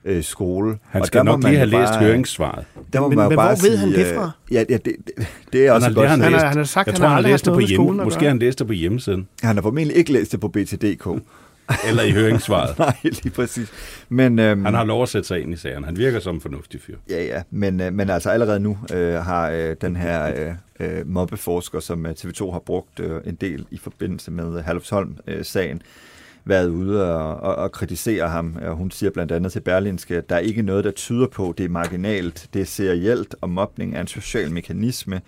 øh, 0.04 0.22
skole. 0.24 0.78
Han 0.82 1.00
og 1.00 1.06
skal 1.06 1.24
må 1.24 1.30
nok 1.30 1.42
lige 1.44 1.56
have 1.56 1.70
jo 1.70 1.78
læst 1.78 1.92
bare- 1.92 2.02
høringssvaret. 2.04 2.64
Der 2.92 3.00
må 3.00 3.08
Men- 3.08 3.18
man 3.18 3.28
men 3.28 3.36
bare 3.36 3.56
hvor 3.56 3.68
ved 3.68 3.76
han 3.76 3.88
sige, 3.92 4.04
det 4.04 4.10
øh, 4.10 4.16
fra? 4.16 4.30
Ja, 4.50 4.64
ja 4.68 4.76
det, 4.76 4.82
det, 4.84 5.26
det 5.52 5.66
er 5.66 5.72
også 5.72 5.86
Han 5.86 5.94
har, 5.96 6.00
godt 6.00 6.08
har 6.08 6.16
han, 6.16 6.22
Han 6.22 6.32
har- 6.32 6.38
læst. 6.38 6.44
han 6.48 6.56
har 6.56 6.64
sagt, 6.64 6.86
jeg 6.86 6.92
han 6.92 6.98
tror, 6.98 7.06
har 7.06 7.14
han 7.14 7.16
aldrig 7.18 7.32
læste 7.32 7.50
haft 7.50 7.58
det 7.58 7.64
på 7.64 7.68
hjemme, 7.68 7.86
skolen 7.86 8.04
Måske 8.04 8.24
han 8.28 8.38
læste 8.38 8.58
det 8.58 8.66
på 8.66 8.72
hjemmesiden, 8.72 9.28
Han 9.42 9.56
har 9.56 9.62
formentlig 9.62 9.96
ikke 9.96 10.12
læst 10.12 10.32
det 10.32 10.40
på 10.40 10.48
BTDK. 10.48 11.06
eller 11.88 12.02
i 12.02 12.10
høringssvaret. 12.10 12.78
Nej, 12.78 12.94
lige 13.02 13.30
præcis. 13.30 13.72
Men, 14.08 14.38
øhm, 14.38 14.64
Han 14.64 14.74
har 14.74 14.84
lov 14.84 15.02
at 15.02 15.08
sætte 15.08 15.28
sig 15.28 15.40
ind 15.42 15.52
i 15.52 15.56
sagen. 15.56 15.84
Han 15.84 15.96
virker 15.96 16.20
som 16.20 16.34
en 16.34 16.40
fornuftig 16.40 16.80
fyr. 16.80 16.96
Ja, 17.10 17.24
ja, 17.24 17.42
men, 17.50 17.80
øh, 17.80 17.92
men 17.92 18.10
altså 18.10 18.30
allerede 18.30 18.60
nu 18.60 18.78
øh, 18.94 19.14
har 19.14 19.50
øh, 19.50 19.76
den 19.80 19.96
her 19.96 20.32
øh, 20.80 20.88
øh, 20.98 21.08
mobbeforsker, 21.08 21.80
som 21.80 22.06
øh, 22.06 22.12
TV2 22.20 22.50
har 22.52 22.58
brugt 22.58 23.00
øh, 23.00 23.20
en 23.26 23.34
del 23.34 23.66
i 23.70 23.78
forbindelse 23.78 24.30
med 24.30 24.62
Herlufsholm-sagen, 24.62 25.82
været 26.46 26.68
ude 26.68 27.14
og, 27.14 27.36
og, 27.36 27.54
og 27.56 27.72
kritisere 27.72 28.28
ham. 28.28 28.56
Og 28.62 28.76
hun 28.76 28.90
siger 28.90 29.10
blandt 29.10 29.32
andet 29.32 29.52
til 29.52 29.60
Berlinske, 29.60 30.16
at 30.16 30.28
der 30.28 30.34
er 30.34 30.40
ikke 30.40 30.62
noget, 30.62 30.84
der 30.84 30.90
tyder 30.90 31.26
på, 31.26 31.50
at 31.50 31.58
det 31.58 31.64
er 31.64 31.68
marginalt, 31.68 32.48
det 32.54 32.60
er 32.62 32.66
serielt, 32.66 33.34
og 33.40 33.50
mobning 33.50 33.96
er 33.96 34.00
en 34.00 34.06
social 34.06 34.50
mekanisme. 34.50 35.20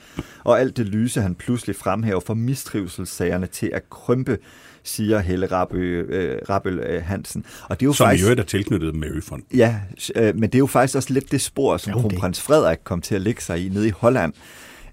Og 0.44 0.60
alt 0.60 0.76
det 0.76 0.86
lyse, 0.86 1.20
han 1.20 1.34
pludselig 1.34 1.76
fremhæver 1.76 2.20
for 2.20 2.34
mistrivselssagerne 2.34 3.46
til 3.46 3.70
at 3.74 3.90
krympe, 3.90 4.38
siger 4.82 5.18
Helle 5.18 5.46
Rabø, 5.46 6.00
øh, 6.08 6.38
Rabøl 6.48 6.78
øh, 6.78 7.02
Hansen. 7.04 7.44
Og 7.68 7.80
det 7.80 7.86
er 7.86 7.88
jo 7.88 7.92
Som 7.92 8.04
i 8.04 8.08
faktisk... 8.08 8.24
øvrigt 8.24 8.40
er 8.40 8.44
tilknyttet 8.44 8.94
Maryfond. 8.94 9.42
Ja, 9.54 9.76
øh, 10.16 10.34
men 10.34 10.42
det 10.42 10.54
er 10.54 10.58
jo 10.58 10.66
faktisk 10.66 10.96
også 10.96 11.12
lidt 11.12 11.32
det 11.32 11.40
spor, 11.40 11.76
som 11.76 11.92
det- 11.92 12.00
kronprins 12.02 12.40
Frederik 12.40 12.78
kom 12.84 13.00
til 13.00 13.14
at 13.14 13.20
lægge 13.20 13.42
sig 13.42 13.66
i 13.66 13.68
nede 13.68 13.86
i 13.88 13.90
Holland. 13.90 14.32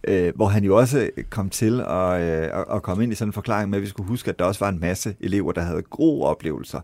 Øh, 0.08 0.36
hvor 0.36 0.48
han 0.48 0.64
jo 0.64 0.78
også 0.78 1.10
kom 1.30 1.50
til 1.50 1.82
at, 1.82 2.22
øh, 2.22 2.50
at 2.76 2.84
komme 2.84 3.04
ind 3.04 3.12
i 3.12 3.16
sådan 3.16 3.30
en 3.30 3.34
forklaring 3.34 3.70
med, 3.70 3.78
at 3.78 3.82
vi 3.82 3.88
skulle 3.88 4.08
huske, 4.08 4.30
at 4.30 4.40
der 4.40 4.46
også 4.46 4.60
var 4.60 4.70
en 4.70 4.80
masse 4.80 5.16
elever, 5.20 5.52
der 5.52 5.62
havde 5.62 5.82
gode 5.82 6.24
oplevelser 6.24 6.80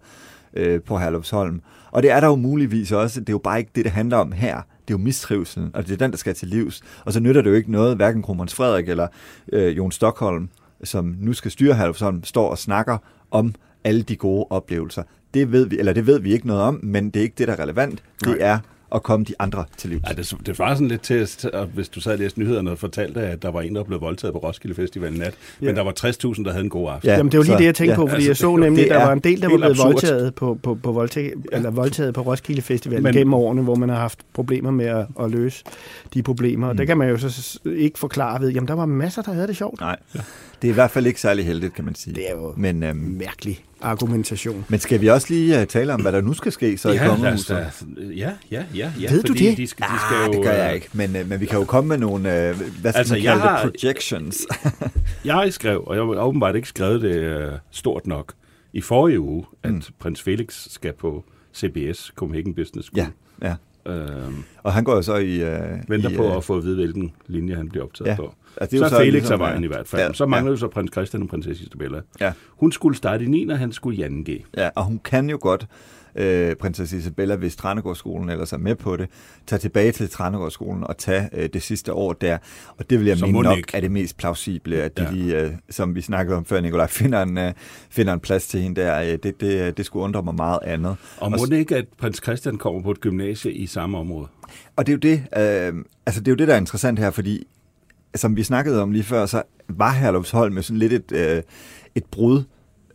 øh, 0.54 0.82
på 0.82 0.98
Herlufsholm. 0.98 1.62
Og 1.92 2.04
det 2.04 2.12
er 2.12 2.20
der 2.20 2.28
jo 2.28 2.36
muligvis 2.36 2.92
også. 2.92 3.20
Det 3.20 3.30
er 3.30 3.34
jo 3.34 3.38
bare 3.38 3.60
ikke 3.60 3.72
det, 3.76 3.86
det 3.86 3.92
handler 3.92 4.18
om 4.18 4.32
her. 4.32 4.56
Det 4.56 4.94
er 4.94 4.98
jo 5.00 5.04
mistrivselen, 5.04 5.72
og 5.74 5.88
det 5.88 5.94
er 5.94 5.98
den, 5.98 6.12
der 6.12 6.18
skal 6.18 6.36
til 6.36 6.48
livs. 6.48 6.82
Og 7.06 7.14
så 7.14 7.20
nytter 7.20 7.42
det 7.42 7.50
jo 7.50 7.56
ikke 7.56 7.72
noget, 7.72 7.96
hverken 7.96 8.22
Kromons 8.22 8.56
Frederik 8.56 8.90
eller 8.90 9.08
øh, 9.54 9.78
Jon 9.78 9.92
Stockholm, 9.92 10.50
som 10.84 11.16
nu 11.20 11.34
skal 11.34 11.52
styre 11.52 11.74
Herlufsholm, 11.74 12.24
står 12.24 12.50
og 12.50 12.58
snakker 12.58 12.98
om 13.32 13.54
alle 13.84 14.02
de 14.02 14.16
gode 14.16 14.46
oplevelser. 14.50 15.04
Det 15.34 15.52
ved 15.52 15.66
vi, 15.66 15.80
eller 15.80 15.94
det 15.94 16.08
ved 16.08 16.20
vi 16.20 16.34
ikke 16.34 16.48
noget 16.48 16.62
om, 16.62 16.80
men 16.84 17.10
det 17.10 17.20
er 17.20 17.24
ikke 17.24 17.36
det, 17.38 17.48
der 17.48 17.54
er 17.54 17.60
relevant. 17.60 18.04
Det 18.26 18.44
er 18.44 18.60
at 18.96 19.04
komme 19.04 19.26
de 19.26 19.34
andre 19.40 19.66
til 19.78 19.90
livs. 19.90 20.04
Ja, 20.10 20.14
det, 20.14 20.34
det 20.46 20.60
var 20.60 20.74
sådan 20.74 20.88
lidt 20.88 21.02
til, 21.02 21.28
at 21.54 21.68
hvis 21.74 21.90
du 21.90 22.02
sad 22.02 22.12
og 22.14 22.20
læste 22.20 22.40
nyhederne 22.40 22.72
og 22.72 22.78
fortalte, 22.78 23.22
at 23.22 23.42
der 23.42 23.52
var 23.52 23.62
en, 23.62 23.76
der 23.76 23.84
blev 23.84 24.02
voldtaget 24.02 24.34
på 24.34 24.40
Roskilde 24.40 24.76
Festival 24.76 25.16
i 25.16 25.18
nat, 25.18 25.34
ja. 25.62 25.66
men 25.66 25.76
der 25.76 25.82
var 25.82 25.94
60.000, 26.36 26.44
der 26.44 26.52
havde 26.52 26.64
en 26.64 26.70
god 26.70 26.90
aften. 26.90 27.10
Ja, 27.10 27.16
Jamen, 27.16 27.32
det 27.32 27.38
var 27.38 27.44
lige 27.44 27.54
så, 27.54 27.58
det, 27.58 27.66
jeg 27.66 27.76
tænkte 27.76 27.92
ja, 27.92 27.96
på, 27.96 28.08
fordi 28.08 28.16
altså, 28.16 28.30
jeg 28.30 28.38
så 28.38 28.56
nemlig, 28.56 28.84
at 28.84 28.90
der 28.90 29.06
var 29.06 29.14
en 29.14 29.20
del, 29.20 29.42
der 29.42 29.50
var 29.50 29.58
blevet 29.58 29.72
absurd. 29.72 29.86
voldtaget 29.86 30.36
på, 30.36 30.60
på, 30.64 30.76
på, 30.84 30.92
voldtag, 30.92 31.34
ja. 31.52 31.58
eller 31.58 31.72
voldtaget 31.72 32.14
på 32.14 32.22
Roskilde 32.22 32.62
Festival 32.62 33.04
men, 33.04 33.14
gennem 33.14 33.34
årene, 33.34 33.62
hvor 33.62 33.76
man 33.76 33.90
har 33.90 33.98
haft 33.98 34.20
problemer 34.34 34.72
med 34.72 34.86
at, 34.86 35.06
at 35.20 35.32
løse 35.32 35.64
de 36.14 36.24
problemer. 36.24 36.68
Og 36.68 36.74
mm. 36.74 36.78
der 36.78 36.86
kan 36.86 36.98
man 36.98 37.10
jo 37.10 37.18
så 37.18 37.60
ikke 37.66 38.00
forklare 38.00 38.42
ved, 38.42 38.50
jamen 38.50 38.68
der 38.68 38.74
var 38.74 38.86
masser, 38.86 39.22
der 39.22 39.34
havde 39.34 39.48
det 39.48 39.58
sjovt. 39.58 39.80
Nej, 39.80 39.96
ja. 40.16 40.20
Det 40.62 40.68
er 40.68 40.72
i 40.72 40.74
hvert 40.74 40.92
fald 40.92 41.08
ikke 41.08 41.22
særlig 41.22 41.46
heldigt, 41.46 41.74
kan 41.74 41.86
man 41.86 41.96
sige. 41.96 42.16
Det 42.16 42.30
er 42.30 42.36
jo 42.36 42.54
men, 42.58 42.84
øhm, 42.84 42.98
mærkeligt 42.98 43.64
argumentation. 43.82 44.66
Men 44.70 44.80
skal 44.80 45.02
vi 45.02 45.08
også 45.08 45.28
lige 45.30 45.62
uh, 45.62 45.68
tale 45.68 45.94
om, 45.94 46.02
hvad 46.02 46.12
der 46.12 46.22
nu 46.22 46.34
skal 46.34 46.52
ske 46.52 46.78
så 46.78 46.90
ja, 46.90 47.04
i 47.04 47.08
kongehuset? 47.08 47.86
Ja, 48.16 48.32
ja, 48.52 48.64
ja, 48.76 48.92
ja. 49.00 49.12
Ved 49.12 49.24
du 49.24 49.34
det? 49.34 49.58
De 49.58 49.68
skal, 49.68 49.86
de 49.86 49.92
ah, 49.92 50.00
skal 50.00 50.26
jo, 50.26 50.34
det 50.34 50.44
gør 50.44 50.64
jeg 50.64 50.76
ikke, 50.76 50.90
men, 50.94 51.16
uh, 51.16 51.30
men 51.30 51.40
vi 51.40 51.46
kan 51.46 51.60
jo 51.60 51.66
komme 51.66 51.88
med 51.88 51.98
nogle, 51.98 52.20
uh, 52.20 52.22
hvad 52.22 52.92
skal 52.92 52.98
altså, 52.98 53.14
man 53.14 53.24
kalde 53.24 53.42
har, 53.42 53.64
det, 53.64 53.72
projections. 53.72 54.38
jeg 55.26 55.54
skrev, 55.54 55.84
og 55.88 55.96
jeg 55.96 56.04
har 56.04 56.24
åbenbart 56.24 56.56
ikke 56.56 56.68
skrevet 56.68 57.02
det 57.02 57.48
uh, 57.48 57.54
stort 57.72 58.08
nok, 58.08 58.34
i 58.74 58.82
forrige 58.82 59.20
uge, 59.20 59.46
at 59.64 59.72
mm. 59.72 59.82
prins 60.00 60.22
Felix 60.22 60.68
skal 60.70 60.94
på 60.94 61.24
CBS, 61.56 62.12
Copenhagen 62.16 62.54
Business 62.54 62.88
School. 62.88 63.08
Ja, 63.42 63.48
ja. 63.48 63.56
Øhm, 63.86 64.44
og 64.64 64.74
han 64.74 64.84
går 64.84 64.96
jo 64.96 65.02
så 65.02 65.16
i... 65.16 65.42
Uh, 65.42 65.90
venter 65.90 66.10
i, 66.10 66.16
på 66.16 66.38
at 66.38 66.44
få 66.44 66.58
at 66.58 66.64
vide, 66.64 66.76
hvilken 66.76 67.12
linje 67.28 67.56
han 67.56 67.70
bliver 67.70 67.86
optaget 67.86 68.10
ja. 68.10 68.16
på. 68.16 68.34
Altså, 68.58 68.78
så, 68.78 68.86
er 68.86 68.90
så 68.90 68.98
Felix 68.98 69.14
ligesom, 69.14 69.42
er 69.42 69.46
vejen 69.46 69.64
i 69.64 69.68
hvert 69.68 69.88
fald. 69.88 70.02
Ja, 70.02 70.14
så 70.14 70.26
mangler 70.26 70.50
ja. 70.52 70.54
jo 70.54 70.58
så 70.58 70.68
prins 70.68 70.92
Christian 70.92 71.24
og 71.24 71.30
prinsesse 71.30 71.64
Isabella. 71.64 72.02
Ja. 72.20 72.34
Hun 72.50 72.72
skulle 72.72 72.98
starte 72.98 73.24
i 73.24 73.28
9, 73.28 73.50
og 73.50 73.60
han 73.60 73.72
skulle 73.72 73.98
i 73.98 74.04
2G. 74.04 74.44
Ja, 74.58 74.70
og 74.76 74.84
hun 74.86 75.00
kan 75.06 75.30
jo 75.30 75.38
godt, 75.42 75.68
øh, 76.16 76.56
prinsesse 76.56 76.98
Isabella, 76.98 77.36
hvis 77.36 77.56
Trænegårdsskolen 77.56 78.30
ellers 78.30 78.54
er 78.54 78.58
med 78.58 78.76
på 78.76 78.98
det, 78.98 79.08
tage 79.48 79.60
tilbage 79.60 79.92
til 79.92 80.10
Trænegårdsskolen 80.10 80.84
og 80.84 80.98
tage 80.98 81.30
øh, 81.34 81.50
det 81.54 81.62
sidste 81.62 81.94
år 81.94 82.14
der. 82.14 82.38
Og 82.78 82.90
det 82.90 83.00
vil 83.00 83.08
jeg 83.08 83.18
Så 83.18 83.26
mene 83.26 83.42
nok 83.42 83.58
ikke. 83.58 83.78
er 83.78 83.82
det 83.82 83.92
mest 83.92 84.18
plausible, 84.18 84.76
at 84.82 84.98
de, 84.98 85.04
Ja. 85.04 85.12
lige, 85.12 85.42
øh, 85.42 85.52
som 85.70 85.96
vi 85.96 86.02
snakkede 86.02 86.38
om 86.38 86.46
før, 86.46 86.62
Nikolaj, 86.62 86.88
finder 87.02 87.22
en, 87.24 87.38
øh, 87.38 87.54
finder 87.90 88.14
en 88.14 88.20
plads 88.20 88.48
til 88.48 88.60
hende 88.60 88.82
der. 88.82 89.02
Øh, 89.02 89.08
det, 89.24 89.42
det, 89.42 89.78
det 89.78 89.86
skulle 89.86 90.04
undre 90.04 90.24
mig 90.24 90.36
meget 90.36 90.60
andet. 90.64 90.96
Og 91.18 91.32
må 91.32 91.46
det 91.46 91.58
ikke, 91.58 91.76
at 91.76 91.86
prins 91.98 92.20
Christian 92.24 92.58
kommer 92.58 92.82
på 92.82 92.92
et 92.92 93.02
gymnasie 93.02 93.52
i 93.54 93.68
samme 93.68 93.98
område? 93.98 94.28
Og 94.76 94.88
det 94.88 94.94
er 94.94 94.96
jo 94.96 95.16
det, 95.16 95.24
øh, 95.78 95.84
altså 96.06 96.22
det 96.22 96.28
er 96.28 96.32
jo 96.32 96.36
det, 96.36 96.48
der 96.48 96.54
er 96.54 96.58
interessant 96.60 97.00
her, 97.00 97.12
fordi 97.12 97.48
som 98.16 98.36
vi 98.36 98.44
snakkede 98.44 98.82
om 98.82 98.92
lige 98.92 99.04
før, 99.04 99.26
så 99.26 99.42
var 99.70 99.92
Herlufsholm 99.92 100.54
med 100.54 100.64
sådan 100.64 100.78
lidt 100.78 100.94
et, 100.94 101.12
øh, 101.12 101.44
et 101.96 102.06
brud 102.06 102.44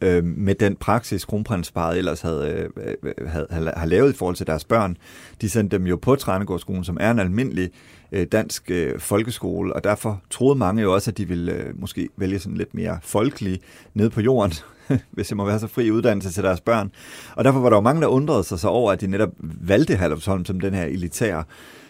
øh, 0.00 0.24
med 0.24 0.54
den 0.54 0.76
praksis, 0.76 1.24
kronprinsparet 1.24 1.98
ellers 1.98 2.20
havde, 2.20 2.68
øh, 2.76 3.28
havde, 3.28 3.46
havde, 3.50 3.72
havde 3.76 3.90
lavet 3.90 4.12
i 4.12 4.16
forhold 4.16 4.36
til 4.36 4.46
deres 4.46 4.64
børn. 4.64 4.96
De 5.40 5.50
sendte 5.50 5.78
dem 5.78 5.86
jo 5.86 5.96
på 5.96 6.16
Trænegårdsskolen, 6.16 6.84
som 6.84 6.96
er 7.00 7.10
en 7.10 7.18
almindelig 7.18 7.70
øh, 8.12 8.26
dansk 8.32 8.70
øh, 8.70 8.98
folkeskole, 8.98 9.72
og 9.72 9.84
derfor 9.84 10.22
troede 10.30 10.58
mange 10.58 10.82
jo 10.82 10.94
også, 10.94 11.10
at 11.10 11.18
de 11.18 11.28
ville 11.28 11.52
øh, 11.52 11.80
måske 11.80 12.08
vælge 12.16 12.38
sådan 12.38 12.58
lidt 12.58 12.74
mere 12.74 12.98
folkelig 13.02 13.60
nede 13.94 14.10
på 14.10 14.20
jorden, 14.20 14.52
hvis 15.12 15.30
jeg 15.30 15.36
må 15.36 15.44
være 15.44 15.58
så 15.58 15.66
fri 15.66 15.90
uddannelse 15.90 16.30
til 16.30 16.42
deres 16.42 16.60
børn. 16.60 16.92
Og 17.36 17.44
derfor 17.44 17.60
var 17.60 17.70
der 17.70 17.76
jo 17.76 17.80
mange, 17.80 18.02
der 18.02 18.08
undrede 18.08 18.44
sig 18.44 18.58
så 18.58 18.68
over, 18.68 18.92
at 18.92 19.00
de 19.00 19.06
netop 19.06 19.30
valgte 19.40 19.96
Herlufsholm 19.96 20.44
som 20.44 20.60
den 20.60 20.74
her 20.74 20.84
elitære 20.84 21.44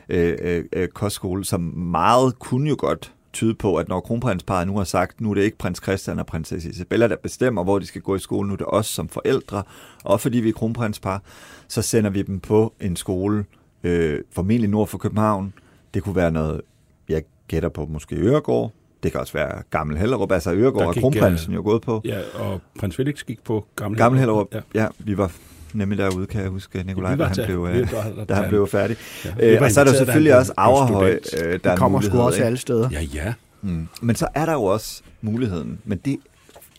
øh, 0.09 0.37
øh, 0.40 0.64
øh, 0.73 0.88
kostskole, 0.88 1.45
som 1.45 1.61
meget 1.61 2.38
kunne 2.38 2.69
jo 2.69 2.77
godt 2.79 3.12
tyde 3.33 3.55
på, 3.55 3.77
at 3.77 3.88
når 3.88 4.01
kronprinsparet 4.01 4.67
nu 4.67 4.77
har 4.77 4.85
sagt, 4.85 5.21
nu 5.21 5.31
er 5.31 5.35
det 5.35 5.43
ikke 5.43 5.59
prins 5.59 5.81
Christian 5.83 6.19
og 6.19 6.27
prinsesse 6.27 6.71
Isabella, 6.71 7.09
der 7.09 7.17
bestemmer, 7.17 7.64
hvor 7.64 7.79
de 7.79 7.87
skal 7.87 8.01
gå 8.01 8.17
i 8.17 8.19
skole, 8.19 8.49
nu 8.49 8.53
er 8.53 8.57
det 8.57 8.67
os 8.69 8.87
som 8.87 9.09
forældre, 9.09 9.62
og 10.05 10.21
fordi 10.21 10.38
vi 10.38 10.49
er 10.49 10.53
kronprinspar, 10.53 11.23
så 11.69 11.83
sender 11.83 12.11
vi 12.11 12.23
dem 12.23 12.40
på 12.40 12.75
en 12.81 12.97
skole, 12.97 13.45
øh, 13.85 14.21
formentlig 14.33 14.71
nord 14.71 14.88
for 14.88 14.99
København. 14.99 15.53
Det 15.95 16.03
kunne 16.03 16.17
være 16.17 16.31
noget, 16.31 16.61
jeg 17.09 17.23
gætter 17.49 17.69
på, 17.69 17.87
måske 17.87 18.17
Øregård. 18.17 18.73
Det 19.03 19.12
kan 19.12 19.21
også 19.21 19.33
være 19.33 19.62
Gammel 19.71 19.99
Hellerup, 19.99 20.33
altså 20.33 20.53
Øregård 20.53 20.87
og 20.87 20.95
kronprinsen 20.95 21.53
øh, 21.53 21.57
jo 21.57 21.62
gået 21.62 21.83
på. 21.83 22.01
Ja, 22.05 22.21
og 22.35 22.61
prins 22.79 22.97
Felix 22.97 23.25
gik 23.25 23.45
på 23.45 23.67
Gamle, 23.77 23.99
Gammel 23.99 24.19
Hellerup, 24.19 24.55
ja. 24.55 24.61
ja, 24.75 24.88
vi 24.99 25.19
var 25.19 25.33
nemlig 25.75 25.99
derude, 25.99 26.27
kan 26.27 26.41
jeg 26.43 26.51
huske, 26.51 26.83
Nikolaj, 26.87 27.11
Vi 27.13 27.19
da 27.19 27.23
var 27.23 27.29
han 27.29 27.35
til- 27.35 27.47
blev, 27.47 27.69
øh, 27.71 27.91
da 28.29 28.35
han 28.35 28.49
blev 28.49 28.67
færdig. 28.69 28.97
Ja. 29.25 29.55
Øh, 29.55 29.63
og 29.63 29.71
så 29.71 29.81
er 29.81 29.85
der 29.85 29.93
da 29.93 29.99
selvfølgelig 29.99 30.37
også 30.37 30.53
Averhøj, 30.57 31.11
øh, 31.11 31.19
der 31.53 31.59
Det 31.59 31.67
er 31.67 31.77
kommer 31.77 32.01
sgu 32.01 32.19
også 32.21 32.43
alle 32.43 32.59
steder. 32.59 32.89
Ja, 32.93 33.01
ja. 33.01 33.35
Mm. 33.63 33.89
Men 34.03 34.17
så 34.17 34.29
er 34.35 34.47
der 34.47 34.53
jo 34.53 34.63
også 34.65 35.03
muligheden, 35.23 35.79
men 35.85 35.99
det 36.05 36.17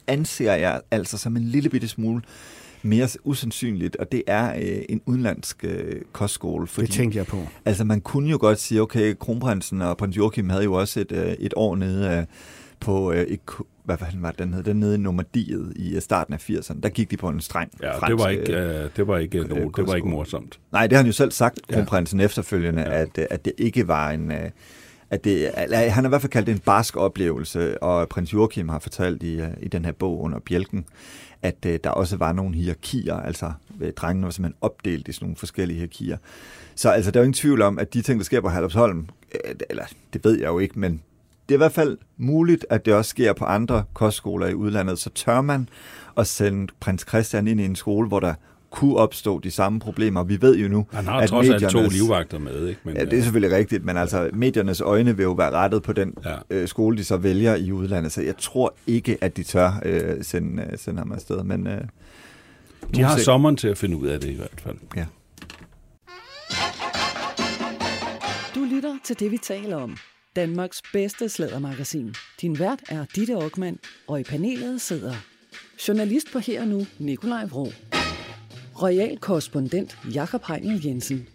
anser 0.07 0.53
jeg 0.53 0.81
altså 0.91 1.17
som 1.17 1.37
en 1.37 1.43
lille 1.43 1.69
bitte 1.69 1.87
smule 1.87 2.21
mere 2.83 3.07
usandsynligt, 3.23 3.95
og 3.95 4.11
det 4.11 4.23
er 4.27 4.55
øh, 4.55 4.81
en 4.89 5.01
udenlandsk 5.05 5.57
øh, 5.63 6.01
kostskole. 6.11 6.67
Fordi, 6.67 6.87
Det 6.87 6.95
tænkte 6.95 7.17
jeg 7.17 7.25
på. 7.25 7.37
Altså 7.65 7.83
man 7.83 8.01
kunne 8.01 8.29
jo 8.29 8.37
godt 8.41 8.59
sige, 8.59 8.81
okay, 8.81 9.13
kronprinsen 9.19 9.81
og 9.81 9.97
prins 9.97 10.17
Joachim 10.17 10.49
havde 10.49 10.63
jo 10.63 10.73
også 10.73 10.99
et, 10.99 11.11
øh, 11.11 11.31
et 11.39 11.53
år 11.55 11.75
nede 11.75 12.17
øh, 12.17 12.23
på, 12.79 13.11
øh, 13.11 13.21
et, 13.23 13.39
hvad 13.85 13.97
fanden 13.97 14.21
var 14.21 14.29
det, 14.31 14.39
den 14.39 14.53
hed, 14.53 14.63
den 14.63 14.79
nede 14.79 14.95
i 14.95 14.97
Normandiet 14.97 15.73
i 15.75 15.95
øh, 15.95 16.01
starten 16.01 16.33
af 16.33 16.49
80'erne. 16.49 16.79
Der 16.83 16.89
gik 16.89 17.11
de 17.11 17.17
på 17.17 17.29
en 17.29 17.41
streng 17.41 17.71
Ja, 17.81 17.97
fransk, 17.97 18.07
det 18.07 18.19
var 18.19 18.29
ikke, 18.29 18.53
øh, 18.57 18.83
øh, 18.83 18.89
det 18.95 19.07
var 19.07 19.17
ikke, 19.17 19.37
øh, 19.39 19.49
det 19.49 19.87
var 19.87 19.95
ikke 19.95 20.07
morsomt. 20.07 20.59
Nej, 20.71 20.87
det 20.87 20.93
har 20.95 21.03
han 21.03 21.05
jo 21.05 21.13
selv 21.13 21.31
sagt, 21.31 21.59
Ja. 21.69 21.75
kronprinsen 21.75 22.19
efterfølgende, 22.19 22.81
Ja. 22.81 22.91
ja. 22.93 23.01
at, 23.01 23.17
øh, 23.17 23.25
at 23.29 23.45
det 23.45 23.53
ikke 23.57 23.87
var 23.87 24.11
en... 24.11 24.31
øh, 24.31 24.49
At 25.09 25.23
det, 25.23 25.51
eller, 25.63 25.77
han 25.77 26.03
har 26.03 26.05
i 26.05 26.09
hvert 26.09 26.21
fald 26.21 26.31
kaldt 26.31 26.47
det 26.47 26.53
en 26.53 26.59
barsk 26.59 26.97
oplevelse, 26.97 27.83
og 27.83 28.09
prins 28.09 28.33
Joachim 28.33 28.69
har 28.69 28.79
fortalt 28.79 29.23
i, 29.23 29.41
øh, 29.41 29.47
i 29.61 29.67
den 29.67 29.85
her 29.85 29.91
bog 29.91 30.21
under 30.21 30.39
bjælken, 30.39 30.85
at 31.41 31.65
øh, 31.65 31.79
der 31.83 31.89
også 31.89 32.17
var 32.17 32.33
nogle 32.33 32.55
hierarkier, 32.55 33.15
altså 33.15 33.51
øh, 33.81 33.93
drengene 33.93 34.25
var 34.25 34.31
simpelthen 34.31 34.57
opdelt 34.61 35.07
i 35.07 35.11
sådan 35.11 35.25
nogle 35.25 35.35
forskellige 35.35 35.77
hierarkier. 35.77 36.17
Så 36.75 36.89
altså, 36.89 37.11
der 37.11 37.19
er 37.19 37.21
jo 37.21 37.25
ingen 37.25 37.33
tvivl 37.33 37.61
om, 37.61 37.79
at 37.79 37.93
de 37.93 38.01
ting, 38.01 38.19
der 38.19 38.25
sker 38.25 38.41
på 38.41 38.49
Herlufsholm, 38.49 39.07
øh, 39.35 39.55
eller 39.69 39.83
det 40.13 40.23
ved 40.25 40.39
jeg 40.39 40.47
jo 40.47 40.59
ikke, 40.59 40.79
men 40.79 41.01
det 41.49 41.53
er 41.55 41.57
i 41.57 41.57
hvert 41.57 41.71
fald 41.71 41.97
muligt, 42.17 42.65
at 42.69 42.85
det 42.85 42.93
også 42.93 43.09
sker 43.09 43.33
på 43.33 43.45
andre 43.45 43.83
kostskoler 43.93 44.47
i 44.47 44.53
udlandet. 44.53 44.99
Så 44.99 45.09
tør 45.09 45.41
man 45.41 45.69
at 46.17 46.27
sende 46.27 46.73
prins 46.79 47.05
Christian 47.09 47.47
ind 47.47 47.61
i 47.61 47.65
en 47.65 47.75
skole, 47.75 48.07
hvor 48.07 48.19
der 48.19 48.33
kunne 48.71 48.95
opstå 48.97 49.39
de 49.39 49.51
samme 49.51 49.79
problemer. 49.79 50.23
Vi 50.23 50.41
ved 50.41 50.55
jo 50.57 50.67
nu, 50.67 50.87
Han 50.93 51.05
har 51.05 51.19
at 51.19 51.29
trods 51.29 51.49
alt 51.49 51.69
to 51.71 51.79
mediernes- 51.79 51.93
livvagter 51.93 52.39
med, 52.39 52.67
ikke? 52.67 52.81
Men, 52.83 52.95
Ja, 52.97 53.05
det 53.05 53.19
er 53.19 53.21
selvfølgelig 53.23 53.57
rigtigt, 53.57 53.85
men 53.85 53.97
altså 53.97 54.29
mediernes 54.33 54.81
øjne 54.81 55.17
vil 55.17 55.23
jo 55.23 55.31
være 55.31 55.51
rettet 55.51 55.83
på 55.83 55.93
den 55.93 56.13
Ja. 56.25 56.29
ja. 56.31 56.35
øh, 56.49 56.67
skole, 56.67 56.97
de 56.97 57.03
så 57.03 57.17
vælger 57.17 57.55
i 57.55 57.71
udlandet, 57.71 58.11
så 58.11 58.21
jeg 58.21 58.37
tror 58.37 58.75
ikke, 58.87 59.17
at 59.21 59.37
de 59.37 59.43
tør 59.43 59.81
øh, 59.85 60.23
sende, 60.23 60.63
øh, 60.71 60.77
sende 60.77 60.99
ham 60.99 61.11
afsted. 61.11 61.43
Men, 61.43 61.67
øh, 61.67 61.81
de 62.95 63.01
har 63.01 63.17
se. 63.17 63.23
sommeren 63.23 63.57
til 63.57 63.67
at 63.67 63.77
finde 63.77 63.97
ud 63.97 64.07
af 64.07 64.19
det 64.19 64.29
i 64.29 64.35
hvert 64.35 64.61
fald. 64.63 64.75
Ja. 64.95 65.05
Du 68.55 68.63
lytter 68.75 68.95
til 69.03 69.19
det, 69.19 69.31
vi 69.31 69.37
taler 69.37 69.77
om. 69.77 69.97
Danmarks 70.35 70.81
bedste 70.93 71.29
slædermagasin. 71.29 72.13
Din 72.41 72.59
vært 72.59 72.79
er 72.89 73.05
Ditte 73.15 73.33
Aukmann, 73.33 73.79
og 74.07 74.19
i 74.19 74.23
panelet 74.23 74.81
sidder 74.81 75.13
journalist 75.87 76.31
på 76.33 76.39
Her 76.39 76.61
og 76.61 76.67
Nu, 76.67 76.85
Nikolaj 76.99 77.45
Vrå. 77.45 77.67
Royal 78.81 79.17
korrespondent 79.17 79.97
Jakob 80.13 80.43
Heinel 80.47 80.85
Jensen. 80.85 81.27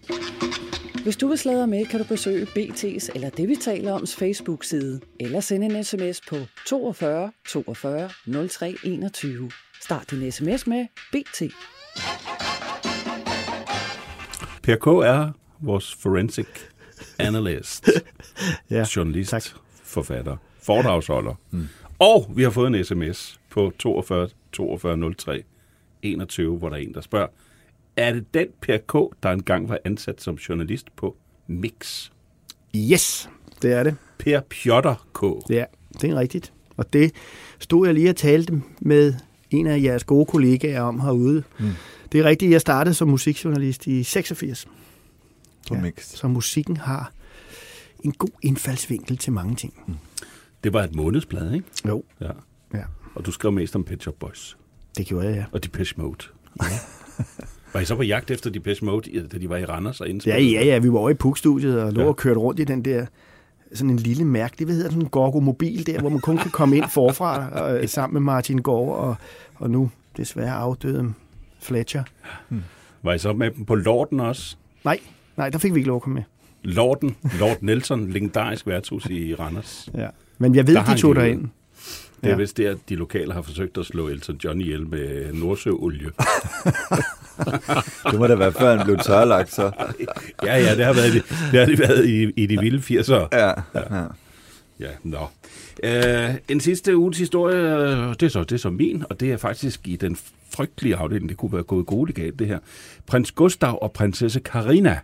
Hvis 1.02 1.16
du 1.16 1.28
vil 1.28 1.38
sladre 1.38 1.66
med, 1.66 1.86
kan 1.86 2.00
du 2.00 2.06
besøge 2.06 2.46
BT's 2.46 3.08
eller 3.14 3.30
det, 3.30 3.48
vi 3.48 3.56
taler 3.56 3.92
oms 3.92 4.16
Facebook-side, 4.16 5.00
eller 5.20 5.40
sende 5.40 5.66
en 5.66 5.84
sms 5.84 6.20
på 6.28 6.36
42 6.66 7.32
42 7.48 8.10
03 8.48 8.76
21. 8.84 9.50
Start 9.82 10.10
din 10.10 10.32
sms 10.32 10.66
med 10.66 10.86
BT. 11.12 11.42
Per 14.62 14.76
K. 14.76 14.86
er 14.86 15.32
vores 15.60 15.94
forensic 15.94 16.69
analyst, 17.18 17.88
Ja, 18.70 18.84
journalist, 18.96 19.30
tak. 19.30 19.42
forfatter, 19.82 20.36
foredragsholder. 20.62 21.34
Mm. 21.50 21.68
Og 21.98 22.30
vi 22.36 22.42
har 22.42 22.50
fået 22.50 22.74
en 22.76 22.84
sms 22.84 23.40
på 23.50 23.72
42 23.78 24.28
42 24.52 25.14
03 25.14 25.42
21, 26.02 26.58
hvor 26.58 26.68
der 26.68 26.76
er 26.76 26.80
en, 26.80 26.94
der 26.94 27.00
spørger, 27.00 27.26
er 27.96 28.12
det 28.12 28.34
den 28.34 28.46
Per 28.60 28.76
K., 28.76 28.92
der 29.22 29.30
engang 29.30 29.68
var 29.68 29.78
ansat 29.84 30.22
som 30.22 30.34
journalist 30.34 30.96
på 30.96 31.16
Mix? 31.46 32.10
Yes, 32.76 33.30
det 33.62 33.72
er 33.72 33.82
det. 33.82 33.96
Per 34.18 34.40
Pjotter 34.40 35.06
K. 35.14 35.50
Ja, 35.50 35.64
det 36.00 36.10
er 36.10 36.16
rigtigt. 36.18 36.52
Og 36.76 36.92
det 36.92 37.12
stod 37.58 37.86
jeg 37.86 37.94
lige 37.94 38.10
og 38.10 38.16
talte 38.16 38.62
med 38.80 39.14
en 39.50 39.66
af 39.66 39.82
jeres 39.82 40.04
gode 40.04 40.26
kollegaer 40.26 40.82
om 40.82 41.00
herude. 41.00 41.42
Mm. 41.58 41.70
Det 42.12 42.20
er 42.20 42.24
rigtigt, 42.24 42.52
jeg 42.52 42.60
startede 42.60 42.94
som 42.94 43.08
musikjournalist 43.08 43.86
i 43.86 44.02
86. 44.02 44.66
På 45.70 45.74
Ja, 45.76 45.80
Mix. 45.80 46.04
Så 46.16 46.28
musikken 46.28 46.76
har 46.76 47.12
en 48.04 48.12
god 48.12 48.28
indfaldsvinkel 48.42 49.16
til 49.18 49.32
mange 49.32 49.54
ting. 49.56 49.72
Mm. 49.86 49.94
Det 50.64 50.72
var 50.72 50.82
et 50.84 50.94
månedsblad, 50.94 51.52
ikke? 51.54 51.66
Jo, 51.88 52.02
Ja. 52.20 52.30
ja. 52.74 52.82
Og 53.14 53.26
du 53.26 53.30
skrev 53.30 53.52
mest 53.52 53.76
om 53.76 53.84
Pet 53.84 54.02
Shop 54.02 54.14
Boys 54.20 54.56
Det 54.96 55.06
gjorde 55.06 55.26
jeg, 55.26 55.34
ja. 55.36 55.44
og 55.52 55.64
Depeche 55.64 55.94
Mode. 56.02 56.24
Ja. 56.62 56.66
var 57.72 57.80
I 57.80 57.84
så 57.84 57.96
på 57.96 58.02
jagt 58.02 58.30
efter 58.30 58.50
Depeche 58.50 58.86
Mode, 58.86 59.28
da 59.28 59.38
de 59.38 59.48
var 59.48 59.56
i 59.56 59.64
Randers 59.64 60.00
og 60.00 60.06
Ja, 60.06 60.12
indspillede? 60.12 60.52
ja, 60.52 60.64
ja, 60.64 60.78
vi 60.78 60.92
var 60.92 60.98
over 60.98 61.10
i 61.10 61.14
PUK-studiet 61.14 61.82
og 61.82 61.92
lå 61.92 62.00
Ja. 62.00 62.04
ja. 62.04 62.08
og 62.08 62.16
kørte 62.16 62.40
rundt 62.40 62.60
i 62.60 62.64
den 62.64 62.84
der 62.84 63.06
sådan 63.74 63.90
en 63.90 63.96
lille 63.96 64.24
mærkelig, 64.24 64.64
hvad 64.66 64.74
hedder 64.74 64.90
sådan 64.90 65.02
en 65.02 65.08
Gorgo-mobil 65.08 65.86
der, 65.86 66.00
hvor 66.00 66.08
man 66.08 66.20
kun 66.20 66.38
kan 66.38 66.50
komme 66.50 66.76
ind 66.76 66.84
forfra 66.90 67.48
øh, 67.78 67.88
sammen 67.88 68.12
med 68.14 68.20
Martin 68.20 68.62
Gård 68.62 68.98
og, 68.98 69.16
og 69.54 69.70
nu 69.70 69.90
desværre 70.16 70.52
afdøde 70.52 71.12
Fletcher. 71.60 72.02
Var 73.02 73.12
I 73.12 73.18
så 73.18 73.32
med 73.32 73.50
dem 73.50 73.64
på 73.64 73.74
Lorden 73.74 74.20
også? 74.20 74.56
Nej, 74.84 74.98
nej, 75.40 75.50
der 75.50 75.58
fik 75.58 75.74
vi 75.74 75.78
ikke 75.78 75.88
lov 75.88 75.96
at 75.96 76.02
komme 76.02 76.14
med. 76.14 76.22
Lorden, 76.62 77.16
Lord 77.38 77.56
Nelson, 77.60 78.10
legendarisk 78.10 78.66
værtshus 78.66 79.06
i 79.06 79.34
Randers. 79.34 79.88
Ja. 79.94 80.06
Men 80.38 80.54
jeg 80.54 80.66
ved, 80.66 80.74
Der 80.74 80.84
de 80.84 80.96
tog 81.00 81.16
derind. 81.16 81.40
Det 81.40 82.26
er 82.26 82.28
Ja. 82.28 82.36
vist 82.36 82.56
der, 82.56 82.70
at 82.70 82.76
de 82.88 82.94
lokale 82.94 83.32
har 83.32 83.42
forsøgt 83.42 83.78
at 83.78 83.86
slå 83.86 84.08
Elton 84.08 84.36
John 84.44 84.60
ihjel 84.60 84.86
med 84.88 85.32
nordsøolie. 85.32 86.10
Det 88.10 88.18
må 88.18 88.26
da 88.26 88.34
være, 88.34 88.52
før 88.52 88.76
han 88.76 88.84
blev 88.86 88.98
tørlagt, 88.98 89.54
så. 89.54 89.70
Ja, 90.44 90.56
ja, 90.56 90.76
det 90.76 90.84
har, 90.84 90.92
været, 90.92 91.12
det 91.52 91.58
har 91.60 91.66
det 91.66 91.78
været 91.78 92.06
i, 92.08 92.32
i 92.42 92.46
de 92.46 92.58
vilde 92.60 93.00
80'ere. 93.00 93.28
Ja, 93.32 93.48
ja. 93.74 94.04
Ja, 94.80 94.88
nå. 95.02 95.28
Øh, 95.84 96.34
en 96.48 96.60
sidste 96.60 96.96
uges 96.96 97.18
historie, 97.18 97.56
det 98.12 98.22
er, 98.22 98.28
så, 98.28 98.40
det 98.44 98.52
er 98.52 98.58
så 98.58 98.70
min, 98.70 99.04
og 99.10 99.20
det 99.20 99.32
er 99.32 99.36
faktisk 99.36 99.88
i 99.88 99.96
den 99.96 100.16
frygtelige 100.54 100.96
afdeling, 100.96 101.28
det 101.28 101.36
kunne 101.36 101.52
være 101.52 101.62
gået 101.62 101.86
galt 101.86 102.12
galt 102.14 102.38
det 102.38 102.46
her. 102.46 102.58
Prins 103.06 103.32
Gustav 103.32 103.78
og 103.82 103.92
prinsesse 103.92 104.40
Karina, 104.40 104.98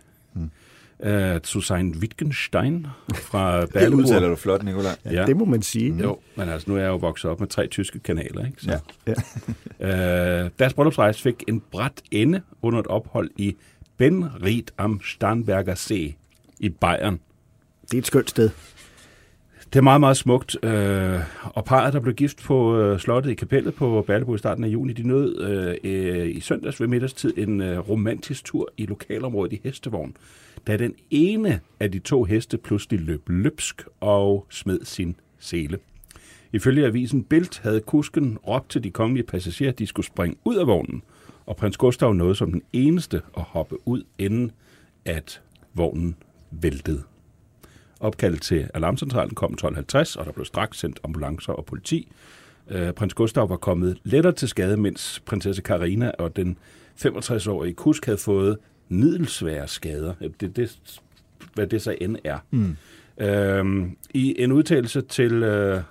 øh, 1.03 1.39
Susanne 1.43 1.97
Wittgenstein 1.97 2.87
fra 3.15 3.61
Det 3.61 3.69
Berleburg. 3.69 3.99
udtaler 3.99 4.27
du 4.29 4.35
flot, 4.35 4.63
Nicolaj. 4.63 4.95
Ja, 5.05 5.25
Det 5.25 5.37
må 5.37 5.45
man 5.45 5.61
sige. 5.61 5.95
jo, 6.01 6.19
men 6.35 6.49
altså 6.49 6.69
nu 6.71 6.75
er 6.77 6.81
jeg 6.81 6.87
jo 6.89 6.95
vokset 6.95 7.31
op 7.31 7.39
med 7.39 7.47
tre 7.47 7.67
tyske 7.67 7.99
kanaler, 7.99 8.45
ikke? 8.45 8.61
Så. 8.61 8.79
Ja. 9.07 9.13
Øh, 9.79 10.49
deres 10.59 10.73
bryllupsrejse 10.73 11.21
fik 11.21 11.43
en 11.47 11.59
bræt 11.71 12.01
ende 12.11 12.41
under 12.61 12.79
et 12.79 12.87
ophold 12.87 13.29
i 13.37 13.55
Benried 13.97 14.63
am 14.77 15.01
Starnberger 15.03 15.75
See 15.75 16.15
i 16.59 16.69
Bayern. 16.69 17.19
Det 17.81 17.93
er 17.93 17.97
et 17.97 18.07
skønt 18.07 18.29
sted. 18.29 18.49
Det 19.73 19.75
er 19.79 19.83
meget, 19.83 19.99
meget 19.99 20.17
smukt. 20.17 20.57
Øh, 20.65 21.19
og 21.43 21.65
parret, 21.65 21.93
der 21.93 21.99
blev 21.99 22.13
gift 22.15 22.43
på 22.43 22.77
øh, 22.79 22.99
slottet 22.99 23.31
i 23.31 23.33
kapellet 23.33 23.73
på 23.75 24.03
Berleburg 24.07 24.35
i 24.35 24.37
starten 24.37 24.63
af 24.63 24.67
juni, 24.67 24.93
de 24.93 25.07
nød 25.07 25.41
øh, 25.41 25.75
øh, 25.83 26.35
i 26.35 26.39
søndags 26.39 26.81
ved 26.81 26.87
middagstid 26.87 27.33
en 27.37 27.61
øh, 27.61 27.79
romantisk 27.89 28.45
tur 28.45 28.69
i 28.77 28.85
lokalområdet 28.85 29.53
i 29.53 29.61
hestevogn, 29.63 30.15
da 30.67 30.77
den 30.77 30.95
ene 31.09 31.59
af 31.79 31.91
de 31.91 31.99
to 31.99 32.23
heste 32.23 32.57
pludselig 32.57 32.99
løb 32.99 33.29
løbsk 33.29 33.83
og 33.99 34.45
smed 34.49 34.79
sin 34.85 35.15
sele. 35.39 35.79
Ifølge 36.53 36.85
avisen 36.85 37.23
Bild 37.23 37.61
havde 37.61 37.81
kusken 37.81 38.37
råbt 38.37 38.69
til 38.69 38.83
de 38.83 38.91
kongelige 38.91 39.25
passagerer, 39.25 39.71
at 39.71 39.79
de 39.79 39.87
skulle 39.87 40.05
springe 40.05 40.37
ud 40.45 40.55
af 40.55 40.67
vognen, 40.67 41.03
og 41.45 41.55
prins 41.55 41.77
Gustav 41.77 42.13
nåede 42.13 42.35
som 42.35 42.51
den 42.51 42.61
eneste 42.73 43.21
at 43.37 43.43
hoppe 43.43 43.87
ud, 43.87 44.03
inden 44.17 44.51
at 45.05 45.41
vognen 45.73 46.15
væltede. 46.51 47.03
Opkaldet 47.99 48.41
til 48.41 48.69
alarmcentralen 48.73 49.35
kom 49.35 49.57
12.50, 49.61 50.19
og 50.19 50.25
der 50.25 50.31
blev 50.31 50.45
straks 50.45 50.79
sendt 50.79 50.99
ambulancer 51.03 51.53
og 51.53 51.65
politi. 51.65 52.11
Øh, 52.69 52.93
prins 52.93 53.13
Gustav 53.13 53.49
var 53.49 53.57
kommet 53.57 53.97
lettere 54.03 54.33
til 54.33 54.47
skade, 54.47 54.77
mens 54.77 55.23
prinsesse 55.25 55.61
Karina 55.61 56.11
og 56.19 56.35
den 56.35 56.57
65-årige 57.05 57.73
kusk 57.73 58.05
havde 58.05 58.17
fået 58.17 58.57
middelsvære 58.89 59.67
skader. 59.67 60.13
Det, 60.39 60.55
det, 60.55 60.99
hvad 61.53 61.67
det 61.67 61.81
så 61.81 61.95
end 62.01 62.17
er. 62.23 62.39
Mm. 62.51 62.75
Øhm, 63.17 63.97
I 64.13 64.35
en 64.37 64.51
udtalelse 64.51 65.01
til 65.01 65.33
øh, 65.43 65.81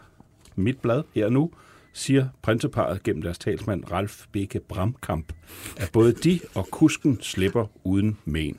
mit 0.56 0.78
blad 0.78 1.02
her 1.14 1.28
nu, 1.28 1.50
siger 1.92 2.28
prinseparet 2.42 3.02
gennem 3.02 3.22
deres 3.22 3.38
talsmand 3.38 3.92
Ralf 3.92 4.24
Beke 4.32 4.60
Bramkamp, 4.60 5.32
at 5.76 5.90
både 5.92 6.12
de 6.12 6.40
og 6.54 6.68
kusken 6.70 7.18
slipper 7.22 7.66
uden 7.84 8.18
men. 8.24 8.56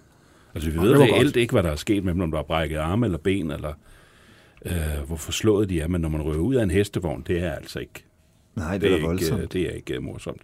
Altså, 0.56 0.70
vi 0.70 0.78
ved 0.78 0.90
det 0.90 1.00
var 1.00 1.06
reelt 1.06 1.36
ikke, 1.36 1.52
hvad 1.52 1.64
der 1.64 1.72
er 1.72 1.76
sket 1.76 2.04
med 2.04 2.14
dem, 2.14 2.22
om 2.22 2.32
der 2.32 2.40
er 2.40 2.44
brækket 2.44 2.78
arme 2.78 3.06
eller 3.06 3.18
ben, 3.18 3.52
eller 3.52 3.74
øh, 4.66 5.08
hvor 5.08 5.16
forslået 5.16 5.70
de 5.70 5.82
er, 5.82 5.88
men 5.88 6.02
når 6.02 6.10
man 6.10 6.22
rører 6.22 6.38
ud 6.38 6.56
af 6.56 6.64
en 6.64 6.72
hestevogn, 6.72 7.24
det 7.28 7.44
er 7.44 7.52
altså 7.52 7.80
ikke 7.80 8.04
Nej, 8.56 8.74
det, 8.74 8.82
det 8.82 8.92
er 8.92 8.96
er, 8.96 9.00
da 9.00 9.06
voldsomt. 9.06 9.42
ikke, 9.42 9.54
det 9.54 9.62
er 9.62 9.72
ikke 9.72 9.98
uh, 9.98 10.04
morsomt. 10.04 10.42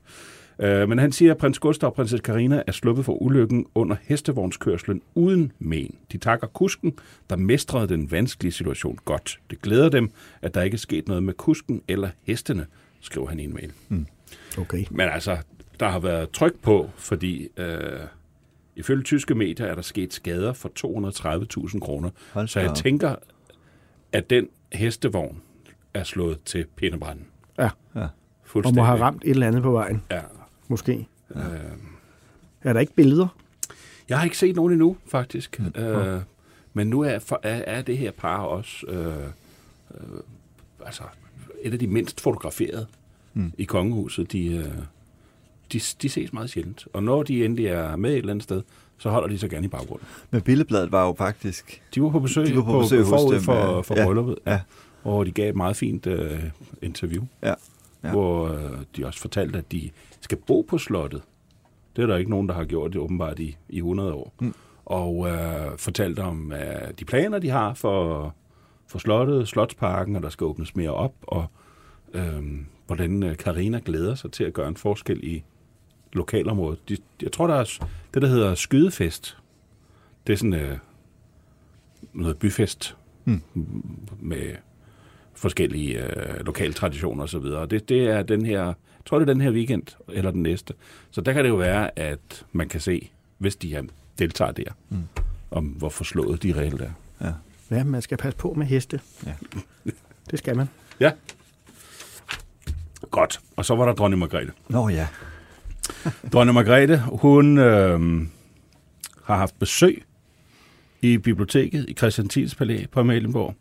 Uh, 0.60 0.90
men 0.90 0.98
han 1.00 1.12
siger, 1.12 1.32
at 1.32 1.38
prins 1.38 1.60
Gustav 1.60 1.88
og 1.90 1.94
prinsesse 1.94 2.24
Karina 2.24 2.64
er 2.68 2.72
sluppet 2.72 3.06
for 3.06 3.14
ulykken 3.22 3.66
under 3.76 3.96
hestevognskørslen 4.04 5.02
uden 5.16 5.52
men. 5.60 5.96
De 6.12 6.18
takker 6.18 6.48
kusken, 6.48 6.94
der 7.30 7.36
mestrede 7.36 7.88
den 7.88 8.12
vanskelige 8.12 8.52
situation 8.52 9.00
godt. 9.06 9.40
Det 9.50 9.62
glæder 9.62 9.90
dem, 9.90 10.12
at 10.42 10.54
der 10.54 10.62
ikke 10.62 10.76
er 10.76 10.80
sket 10.80 11.08
noget 11.08 11.24
med 11.24 11.34
kusken 11.34 11.82
eller 11.88 12.10
hestene, 12.24 12.66
skriver 13.02 13.28
han 13.28 13.40
i 13.40 13.44
en 13.44 13.54
mail. 13.54 13.72
Okay. 14.58 14.86
Men 14.92 15.10
altså, 15.10 15.38
der 15.80 15.90
har 15.90 16.00
været 16.00 16.30
tryk 16.30 16.54
på, 16.62 16.90
fordi 16.96 17.48
øh, 17.58 18.00
ifølge 18.76 19.04
tyske 19.04 19.36
medier 19.36 19.66
er 19.66 19.76
der 19.76 19.82
sket 19.82 20.14
skader 20.14 20.54
for 20.54 20.72
230.000 21.74 21.80
kroner. 21.80 22.10
Så 22.46 22.60
jeg 22.60 22.74
tænker, 22.76 23.16
at 24.12 24.30
den 24.30 24.48
hestevogn 24.74 25.42
er 25.94 26.04
slået 26.04 26.40
til 26.46 26.66
pindebranden. 26.76 27.26
Ja, 27.58 27.70
og 27.94 28.08
Fuldstændig. 28.44 28.82
må 28.82 28.86
have 28.86 29.00
ramt 29.00 29.24
et 29.26 29.30
eller 29.30 29.48
andet 29.48 29.64
på 29.64 29.72
vejen, 29.72 30.02
Ja. 30.12 30.22
Måske. 30.68 31.08
Øh, 31.36 31.42
Er 32.62 32.74
der 32.74 32.80
ikke 32.80 32.94
billeder? 32.94 33.28
jeg 34.10 34.18
har 34.18 34.24
ikke 34.24 34.38
set 34.38 34.56
nogen 34.56 34.72
endnu, 34.74 34.98
faktisk. 35.08 35.60
Mm. 35.60 35.82
Øh, 35.82 36.22
men 36.74 36.88
nu 36.88 37.02
er, 37.02 37.20
for, 37.20 37.40
er, 37.44 37.56
er 37.78 37.82
det 37.82 37.98
her 37.98 38.12
par 38.12 38.38
også 38.38 38.86
øh, 38.88 39.08
øh, 39.08 40.20
altså, 40.86 41.04
et 41.62 41.74
af 41.74 41.80
de 41.80 41.88
mindst 41.88 42.22
fotograferede 42.22 42.88
mm. 43.34 43.52
i 43.58 43.64
kongehuset. 43.64 44.32
De, 44.32 44.48
øh, 44.48 44.66
de, 45.74 45.80
de 46.02 46.10
ses 46.10 46.34
meget 46.34 46.50
sjældent. 46.50 46.88
Og 46.94 47.04
når 47.04 47.24
de 47.24 47.46
endelig 47.46 47.66
er 47.66 47.96
med 47.96 48.12
et 48.12 48.18
eller 48.18 48.32
andet 48.32 48.44
sted, 48.44 48.62
så 48.98 49.10
holder 49.10 49.28
de 49.28 49.38
sig 49.40 49.50
gerne 49.50 49.66
i 49.66 49.70
baggrunden. 49.70 50.08
Men 50.32 50.42
Billedbladet 50.42 50.92
var 50.92 51.06
jo 51.06 51.14
faktisk... 51.18 51.82
De 51.96 52.02
var 52.02 52.10
på 52.10 52.20
besøg, 52.20 52.48
De 52.48 52.56
var 52.56 52.64
på 52.64 52.80
besøg 52.80 53.00
hos 53.04 53.10
forud 53.10 53.34
dem, 53.34 53.42
for, 53.42 53.54
ja. 53.54 53.80
for 53.82 53.96
Ja. 53.96 54.06
brylluppet, 54.06 54.36
Ja. 54.48 54.60
hvor 55.02 55.24
de 55.24 55.32
gav 55.32 55.50
et 55.50 55.56
meget 55.56 55.76
fint 55.76 56.08
øh, 56.08 56.44
interview, 56.82 57.24
Ja. 57.44 57.54
Ja. 58.04 58.12
Hvor 58.12 58.48
øh, 58.48 58.78
de 58.98 59.06
også 59.06 59.20
fortalte, 59.20 59.58
at 59.58 59.72
de 59.72 59.90
skal 60.22 60.38
bo 60.38 60.62
på 60.62 60.78
slottet. 60.78 61.22
Det 61.96 62.02
er 62.02 62.06
der 62.06 62.18
ikke 62.18 62.32
nogen, 62.32 62.50
der 62.50 62.54
har 62.54 62.66
gjort 62.66 62.94
det 62.94 63.02
åbenbart 63.02 63.40
i, 63.40 63.58
i 63.70 63.78
100 63.78 64.14
år. 64.14 64.34
Mm. 64.40 64.54
Og 64.86 65.30
øh, 65.30 65.78
fortalte 65.78 66.20
om 66.20 66.52
øh, 66.52 66.92
de 67.00 67.06
planer, 67.06 67.40
de 67.40 67.50
har 67.50 67.74
for, 67.74 68.36
for 68.88 69.00
slottet, 69.00 69.48
slotsparken, 69.48 70.16
og 70.16 70.24
der 70.24 70.30
skal 70.30 70.46
åbnes 70.46 70.76
mere 70.76 70.94
op, 70.94 71.14
og 71.22 71.46
øh, 72.14 72.44
hvordan 72.88 73.36
Karina 73.40 73.82
glæder 73.86 74.16
sig 74.16 74.32
til 74.32 74.44
at 74.44 74.54
gøre 74.54 74.68
en 74.68 74.78
forskel 74.78 75.20
i 75.24 75.44
lokalområdet. 76.14 76.90
De, 76.90 76.98
jeg 77.22 77.32
tror, 77.32 77.48
der 77.48 77.56
er 77.56 77.88
det, 78.14 78.22
der 78.22 78.28
hedder 78.28 78.56
skydefest. 78.56 79.38
Det 80.28 80.34
er 80.34 80.38
sådan 80.38 80.54
øh, 80.54 80.78
noget 82.14 82.38
byfest 82.38 82.98
mm. 83.26 83.42
med 84.20 84.56
forskellige 85.44 86.04
øh, 86.04 86.46
lokale 86.46 86.74
traditioner 86.74 87.24
osv. 87.24 87.44
Det, 87.70 87.90
det 87.90 88.10
er 88.10 88.24
den 88.24 88.46
her, 88.46 88.66
jeg 88.66 88.74
tror 89.06 89.20
det 89.20 89.30
er 89.30 89.34
den 89.34 89.42
her 89.42 89.52
weekend, 89.52 89.84
eller 90.10 90.32
den 90.32 90.44
næste. 90.44 90.74
Så 91.12 91.22
der 91.22 91.34
kan 91.34 91.44
det 91.44 91.50
jo 91.50 91.56
være, 91.56 92.00
at 92.00 92.46
man 92.52 92.70
kan 92.70 92.80
se, 92.80 93.12
hvis 93.38 93.56
de 93.56 93.70
her 93.70 93.84
deltager 94.20 94.52
der, 94.52 94.72
mm. 94.90 95.04
om 95.52 95.66
hvor 95.66 95.90
forslået 95.90 96.44
de 96.44 96.54
reelt 96.58 96.82
er. 96.82 96.92
Ja. 97.22 97.32
Ja, 97.72 97.84
man 97.84 98.02
skal 98.02 98.18
passe 98.18 98.38
på 98.38 98.54
med 98.54 98.66
heste. 98.66 99.00
Ja. 99.26 99.34
Det 100.32 100.40
skal 100.40 100.56
man. 100.56 100.70
Ja. 101.00 101.12
Godt. 103.12 103.40
Og 103.56 103.66
så 103.66 103.76
var 103.76 103.86
der 103.86 103.94
dronning 103.94 104.20
Margrethe. 104.20 104.52
Nå 104.70 104.90
ja. 104.90 105.08
Dronning 106.34 106.54
Margrethe, 106.54 106.98
hun 106.98 107.58
øh, 107.58 108.28
har 109.24 109.36
haft 109.38 109.60
besøg 109.60 110.04
i 111.02 111.18
biblioteket 111.18 111.86
i 111.90 111.94
Christian 111.94 112.30
Thiels 112.30 112.56
Palæ 112.56 112.86
på 112.92 113.00
Amalienborg. 113.00 113.56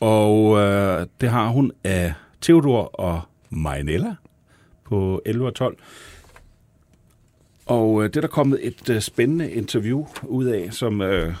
Og 0.00 0.58
øh, 0.58 1.06
det 1.20 1.28
har 1.30 1.48
hun 1.48 1.72
af 1.84 2.12
Theodor 2.42 2.82
og 3.00 3.20
Marinella 3.50 4.14
på 4.84 5.22
11 5.26 5.46
og 5.46 5.54
12. 5.54 5.76
Og 7.66 8.02
øh, 8.02 8.08
det 8.08 8.16
er 8.16 8.20
der 8.20 8.28
kommet 8.28 8.58
et 8.62 8.90
øh, 8.90 9.00
spændende 9.00 9.50
interview 9.50 10.06
ud 10.22 10.44
af, 10.44 10.68
som 10.70 11.00
øh, 11.02 11.34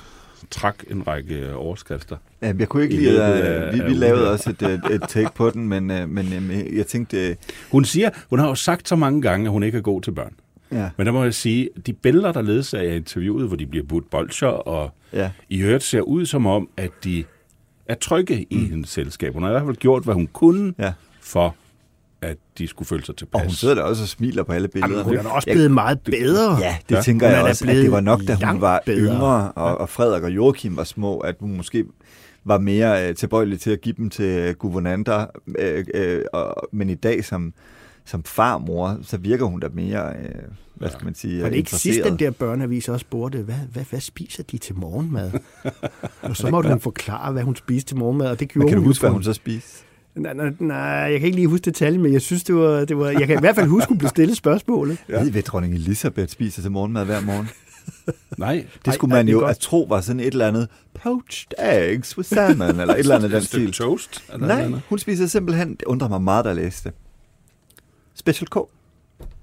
trak 0.50 0.84
en 0.90 1.06
række 1.06 1.54
overskrifter. 1.54 2.16
Ja, 2.42 2.52
jeg 2.58 2.68
kunne 2.68 2.82
ikke 2.82 2.96
lide, 2.96 3.24
at 3.24 3.32
af- 3.40 3.74
vi, 3.74 3.80
vi 3.84 3.94
lavede 3.94 4.30
også 4.32 4.50
et, 4.50 4.62
et, 4.62 4.80
et 4.90 5.02
take 5.08 5.30
på 5.34 5.50
den, 5.50 5.68
men, 5.68 5.90
øh, 5.90 6.08
men 6.08 6.32
øh, 6.50 6.76
jeg 6.76 6.86
tænkte, 6.86 7.28
øh, 7.28 7.36
Hun 7.70 7.84
siger, 7.84 8.10
hun 8.30 8.38
har 8.38 8.48
jo 8.48 8.54
sagt 8.54 8.88
så 8.88 8.96
mange 8.96 9.22
gange, 9.22 9.46
at 9.46 9.50
hun 9.52 9.62
ikke 9.62 9.78
er 9.78 9.82
god 9.82 10.02
til 10.02 10.10
børn. 10.12 10.32
ja, 10.72 10.90
Men 10.96 11.06
der 11.06 11.12
må 11.12 11.22
jeg 11.24 11.34
sige, 11.34 11.68
de 11.86 11.92
billeder, 11.92 12.32
der 12.32 12.42
ledsager 12.42 12.92
interviewet, 12.92 13.46
hvor 13.48 13.56
de 13.56 13.66
bliver 13.66 13.84
budt 13.86 14.10
bolcher, 14.10 14.48
og 14.48 14.90
ja, 15.12 15.30
i 15.48 15.60
øvrigt 15.62 15.82
ser 15.84 16.00
ud 16.00 16.26
som 16.26 16.46
om, 16.46 16.68
at 16.76 16.90
de 17.04 17.24
er 17.88 17.94
trygge 17.94 18.42
i 18.50 18.56
mm. 18.56 18.70
hendes 18.70 18.90
selskab. 18.90 19.32
Hun 19.34 19.42
har 19.42 19.50
i 19.50 19.52
hvert 19.52 19.64
fald 19.64 19.76
gjort, 19.76 20.04
hvad 20.04 20.14
hun 20.14 20.26
kunne 20.32 20.74
ja, 20.78 20.92
for 21.20 21.54
at 22.22 22.36
de 22.58 22.68
skulle 22.68 22.86
føle 22.88 23.04
sig 23.04 23.16
tilpas. 23.16 23.34
Og 23.34 23.46
hun 23.46 23.50
sidder 23.50 23.74
der 23.74 23.82
også 23.82 24.02
og 24.02 24.08
smiler 24.08 24.42
på 24.42 24.52
alle 24.52 24.68
billederne. 24.68 24.96
Jamen, 24.98 25.16
hun 25.16 25.26
er 25.26 25.30
også 25.30 25.48
blevet 25.52 25.70
meget 25.70 26.00
bedre. 26.00 26.56
Ja, 26.60 26.76
det 26.88 26.94
Ja. 26.96 27.00
tænker 27.02 27.26
er 27.26 27.34
jeg 27.36 27.42
også, 27.44 27.64
at 27.68 27.76
det 27.76 27.92
var 27.92 28.00
nok, 28.00 28.20
da 28.28 28.34
hun 28.50 28.60
var 28.60 28.82
bedre. 28.86 28.98
yngre, 29.14 29.52
og, 29.52 29.78
og 29.78 29.88
Frederik 29.88 30.22
og 30.22 30.30
Joachim 30.30 30.76
var 30.76 30.84
små, 30.84 31.18
at 31.18 31.34
hun 31.40 31.56
måske 31.56 31.84
var 32.44 32.58
mere 32.58 33.08
øh, 33.08 33.14
tilbøjelig 33.14 33.60
til 33.60 33.70
at 33.70 33.80
give 33.80 33.94
dem 33.98 34.10
til 34.10 34.24
øh, 34.24 34.54
guvernanter, 34.54 35.26
øh, 35.58 35.84
øh, 35.94 36.22
og, 36.32 36.68
men 36.72 36.90
i 36.90 36.94
dag 36.94 37.24
som, 37.24 37.52
som 38.06 38.22
farmor, 38.24 38.98
så 39.02 39.16
virker 39.16 39.44
hun 39.44 39.60
da 39.60 39.68
mere, 39.74 40.08
øh, 40.08 40.34
hvad 40.74 40.90
skal 40.90 41.04
man 41.04 41.14
sige, 41.14 41.42
Var 41.42 41.48
det 41.48 41.56
ikke 41.56 41.70
sidst, 41.70 42.00
den 42.04 42.18
der 42.18 42.30
børneavis 42.30 42.88
også 42.88 43.00
spurgte, 43.04 43.38
hvad, 43.38 43.54
hvad, 43.72 43.84
hvad 43.90 44.00
spiser 44.00 44.42
de 44.42 44.58
til 44.58 44.74
morgenmad? 44.74 45.30
og 46.22 46.36
så 46.36 46.50
måtte 46.50 46.68
hun 46.70 46.80
forklare, 46.80 47.32
hvad 47.32 47.42
hun 47.42 47.56
spiste 47.56 47.88
til 47.90 47.96
morgenmad, 47.98 48.26
og 48.30 48.40
det 48.40 48.48
gjorde 48.48 48.64
Men 48.64 48.68
kan 48.68 48.76
du 48.76 48.80
hun. 48.80 48.86
huske, 48.88 49.02
hvad 49.02 49.10
hun 49.10 49.22
så 49.22 49.32
spiste? 49.32 49.84
Nej, 50.14 50.34
nej, 50.34 50.52
nej, 50.58 50.76
jeg 50.78 51.20
kan 51.20 51.26
ikke 51.26 51.36
lige 51.36 51.48
huske 51.48 51.64
detaljen, 51.64 52.02
men 52.02 52.12
jeg 52.12 52.20
synes, 52.22 52.44
det 52.44 52.54
var... 52.54 52.84
Det 52.84 52.98
var 52.98 53.06
jeg 53.10 53.26
kan 53.26 53.36
i 53.38 53.40
hvert 53.40 53.54
fald 53.54 53.66
huske, 53.68 53.88
hun 53.88 53.98
blev 53.98 54.08
stillet 54.08 54.36
spørgsmålet. 54.36 54.98
Ja. 55.08 55.18
Ved 55.18 55.26
I, 55.26 55.30
hvad 55.30 55.42
dronning 55.42 55.74
Elisabeth 55.74 56.28
spiser 56.32 56.62
til 56.62 56.70
morgenmad 56.70 57.04
hver 57.04 57.20
morgen? 57.20 57.48
Nej, 58.38 58.66
Det 58.84 58.94
skulle 58.94 59.12
Ej, 59.14 59.16
ej, 59.18 59.22
man 59.22 59.26
det 59.26 59.32
jo 59.32 59.38
godt. 59.38 59.50
at 59.50 59.58
tro 59.58 59.86
var 59.88 60.00
sådan 60.00 60.20
et 60.20 60.26
eller 60.26 60.48
andet 60.48 60.68
poached 61.02 61.52
eggs 61.58 62.18
with 62.18 62.28
salmon, 62.28 62.68
eller 62.80 62.94
et 62.94 62.98
eller 62.98 63.14
andet 63.16 63.30
den 63.36 63.42
stil. 63.42 63.72
toast? 63.72 64.24
Eller 64.32 64.38
noget 64.46 64.56
Nej, 64.58 64.66
andet? 64.66 64.80
hun 64.88 64.98
spiser 64.98 65.26
simpelthen, 65.26 65.70
det 65.70 65.82
undrer 65.82 66.08
mig 66.08 66.22
meget, 66.22 66.44
der 66.44 66.52
læste. 66.52 66.92
Special 68.16 68.48
K 68.48 68.56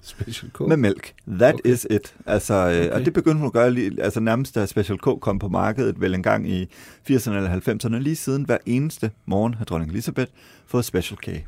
Special 0.01 0.51
K. 0.53 0.59
med 0.67 0.77
mælk. 0.77 1.13
That 1.27 1.53
Okay. 1.55 1.69
is 1.73 1.87
it. 1.89 2.15
Altså, 2.25 2.53
okay. 2.53 2.79
Okay. 2.85 2.89
Og 2.91 3.05
det 3.05 3.13
begyndte 3.13 3.37
hun 3.37 3.45
at 3.47 3.53
gøre 3.53 3.71
lige, 3.71 4.01
altså 4.03 4.19
nærmest 4.19 4.55
da 4.55 4.65
Special 4.65 4.97
K 4.97 5.07
kom 5.21 5.39
på 5.39 5.47
markedet, 5.47 6.01
vel 6.01 6.13
en 6.15 6.23
gang 6.23 6.49
i 6.49 6.63
80'erne 7.09 7.31
eller 7.31 7.59
90'erne, 7.85 7.97
lige 7.97 8.15
siden 8.15 8.43
hver 8.43 8.57
eneste 8.65 9.11
morgen 9.25 9.53
har 9.53 9.65
dronning 9.65 9.91
Elisabeth 9.91 10.31
fået 10.67 10.85
Special 10.85 11.17
K. 11.17 11.45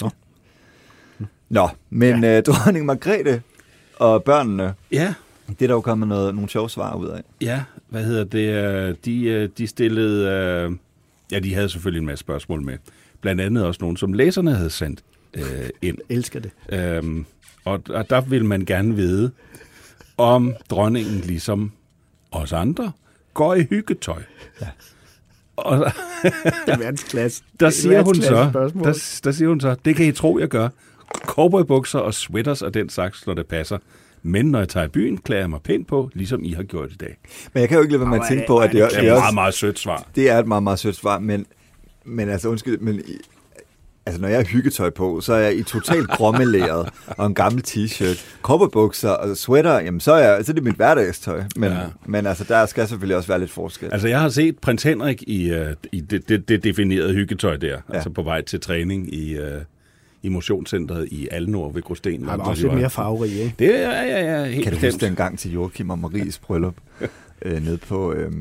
Nå. 0.00 0.10
Nå, 1.48 1.68
men 1.90 2.24
ja. 2.24 2.36
øh, 2.36 2.42
dronning 2.46 2.86
Margrethe 2.86 3.42
og 3.96 4.24
børnene, 4.24 4.74
Ja, 4.92 5.14
det 5.48 5.62
er 5.62 5.66
der 5.66 5.74
jo 5.74 5.80
kommet 5.80 6.08
noget, 6.08 6.34
nogle 6.34 6.50
sjove 6.50 6.70
svar 6.70 6.94
ud 6.94 7.08
af. 7.08 7.22
ja, 7.40 7.62
hvad 7.88 8.04
hedder 8.04 8.24
det? 8.24 8.48
øh, 8.48 8.94
De, 9.04 9.24
øh, 9.24 9.48
de 9.58 9.66
stillede... 9.66 10.28
øh, 10.30 10.72
Ja, 11.32 11.38
de 11.38 11.54
havde 11.54 11.68
selvfølgelig 11.68 12.00
en 12.00 12.06
masse 12.06 12.20
spørgsmål 12.20 12.62
med. 12.62 12.78
Blandt 13.20 13.40
andet 13.40 13.66
også 13.66 13.78
nogle, 13.80 13.98
som 13.98 14.12
læserne 14.12 14.54
havde 14.54 14.70
sendt 14.70 15.04
øh, 15.34 15.68
ind. 15.82 15.98
Elsker 16.08 16.40
det. 16.40 16.50
Øhm, 16.68 17.26
og, 17.64 17.82
og 17.88 18.10
der 18.10 18.20
vil 18.20 18.44
man 18.44 18.64
gerne 18.64 18.94
vide, 18.94 19.30
om 20.16 20.54
dronningen 20.70 21.20
ligesom 21.20 21.72
os 22.30 22.52
andre 22.52 22.92
går 23.34 23.54
i 23.54 23.62
hyggetøj. 23.70 24.22
Ja. 24.60 24.66
Og 25.56 25.76
Det 26.24 26.32
er 26.66 26.78
verdensklasse. 26.78 27.42
der 27.60 27.66
er 27.66 27.70
siger, 27.70 28.02
hun 28.02 28.14
så, 28.14 28.48
spørgsmål. 28.50 28.84
der, 28.84 29.20
der 29.24 29.32
siger 29.32 29.48
hun 29.48 29.60
så, 29.60 29.76
det 29.84 29.96
kan 29.96 30.06
I 30.06 30.12
tro, 30.12 30.38
jeg 30.38 30.48
gør. 30.48 30.68
Cowboybukser 31.26 31.98
og 31.98 32.14
sweaters 32.14 32.62
og 32.62 32.74
den 32.74 32.88
slags, 32.88 33.26
når 33.26 33.34
det 33.34 33.46
passer. 33.46 33.78
Men 34.22 34.46
når 34.46 34.58
jeg 34.58 34.68
tager 34.68 34.86
i 34.86 34.88
byen, 34.88 35.18
klæder 35.18 35.42
jeg 35.42 35.50
mig 35.50 35.60
pænt 35.62 35.86
på, 35.88 36.10
ligesom 36.14 36.44
I 36.44 36.52
har 36.52 36.62
gjort 36.62 36.92
i 36.92 36.96
dag. 36.96 37.16
Men 37.54 37.60
jeg 37.60 37.68
kan 37.68 37.76
jo 37.76 37.82
ikke 37.82 37.92
lade 37.92 38.00
være 38.00 38.10
med 38.10 38.20
at 38.20 38.26
tænke 38.28 38.44
på, 38.46 38.58
at 38.58 38.72
det, 38.72 38.80
er, 38.80 38.88
Det 38.88 38.98
er 38.98 39.14
et 39.14 39.18
meget, 39.20 39.34
meget 39.34 39.54
sødt 39.54 39.78
svar. 39.78 40.06
Det 40.14 40.30
er 40.30 40.38
et 40.38 40.46
meget, 40.46 40.62
meget 40.62 40.78
sødt 40.78 40.96
svar, 40.96 41.18
men, 41.18 41.46
men 42.04 42.28
altså 42.28 42.48
undskyld, 42.48 42.78
men 42.78 43.00
altså 44.06 44.20
når 44.22 44.28
jeg 44.28 44.38
har 44.38 44.44
hyggetøj 44.44 44.90
på, 44.90 45.20
så 45.20 45.32
er 45.32 45.38
jeg 45.38 45.56
i 45.56 45.62
totalt 45.62 46.08
grommelæret 46.08 46.88
og 47.06 47.26
en 47.26 47.34
gammel 47.34 47.62
t-shirt, 47.68 48.24
kopperbukser 48.42 49.10
og 49.10 49.36
sweater, 49.36 49.80
jamen 49.80 50.00
så 50.00 50.12
er, 50.12 50.28
jeg, 50.34 50.44
så 50.44 50.52
er 50.52 50.54
det 50.54 50.62
mit 50.64 50.74
hverdagstøj. 50.76 51.42
Men, 51.56 51.70
Ja. 51.72 51.78
men 52.06 52.26
altså 52.26 52.44
der 52.44 52.66
skal 52.66 52.88
selvfølgelig 52.88 53.16
også 53.16 53.28
være 53.28 53.38
lidt 53.40 53.50
forskel. 53.50 53.88
Altså, 53.92 54.08
jeg 54.08 54.20
har 54.20 54.28
set 54.28 54.58
prins 54.58 54.82
Henrik 54.82 55.22
i, 55.22 55.50
uh, 55.52 55.66
i 55.92 56.00
det, 56.00 56.28
det, 56.28 56.48
det 56.48 56.64
definerede 56.64 57.12
hyggetøj 57.12 57.56
der. 57.56 57.68
Ja. 57.68 57.94
Altså 57.94 58.10
på 58.10 58.22
vej 58.22 58.42
til 58.42 58.60
træning 58.60 59.14
i, 59.14 59.38
uh, 59.40 59.44
i 60.22 60.28
motionscentret 60.28 61.08
i 61.10 61.28
Alnor 61.30 61.70
ved 61.70 61.82
Gråsten. 61.82 62.12
Han 62.12 62.26
var 62.26 62.36
hvor 62.36 62.44
også 62.44 62.62
lidt 62.62 62.74
mere 62.74 62.90
farverig, 62.90 63.32
ikke? 63.40 63.54
Det 63.58 63.74
er, 63.84 63.90
ja, 63.90 64.02
ja, 64.02 64.38
ja, 64.40 64.44
helt 64.44 64.64
kan 64.64 64.72
du 64.72 64.76
bestemt. 64.76 64.92
huske 64.94 65.06
den 65.06 65.14
gang 65.16 65.38
til 65.38 65.52
Joachim 65.52 65.90
og 65.90 65.98
Maries 65.98 66.38
bryllup 66.38 66.74
øh, 67.44 67.64
ned 67.64 67.78
på, 67.78 68.12
øh, 68.12 68.32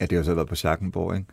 ja 0.00 0.04
det 0.04 0.12
har 0.12 0.16
jo 0.18 0.24
så 0.24 0.34
været 0.34 0.48
på 0.48 0.54
Schackenborg, 0.54 1.14
ikke? 1.16 1.26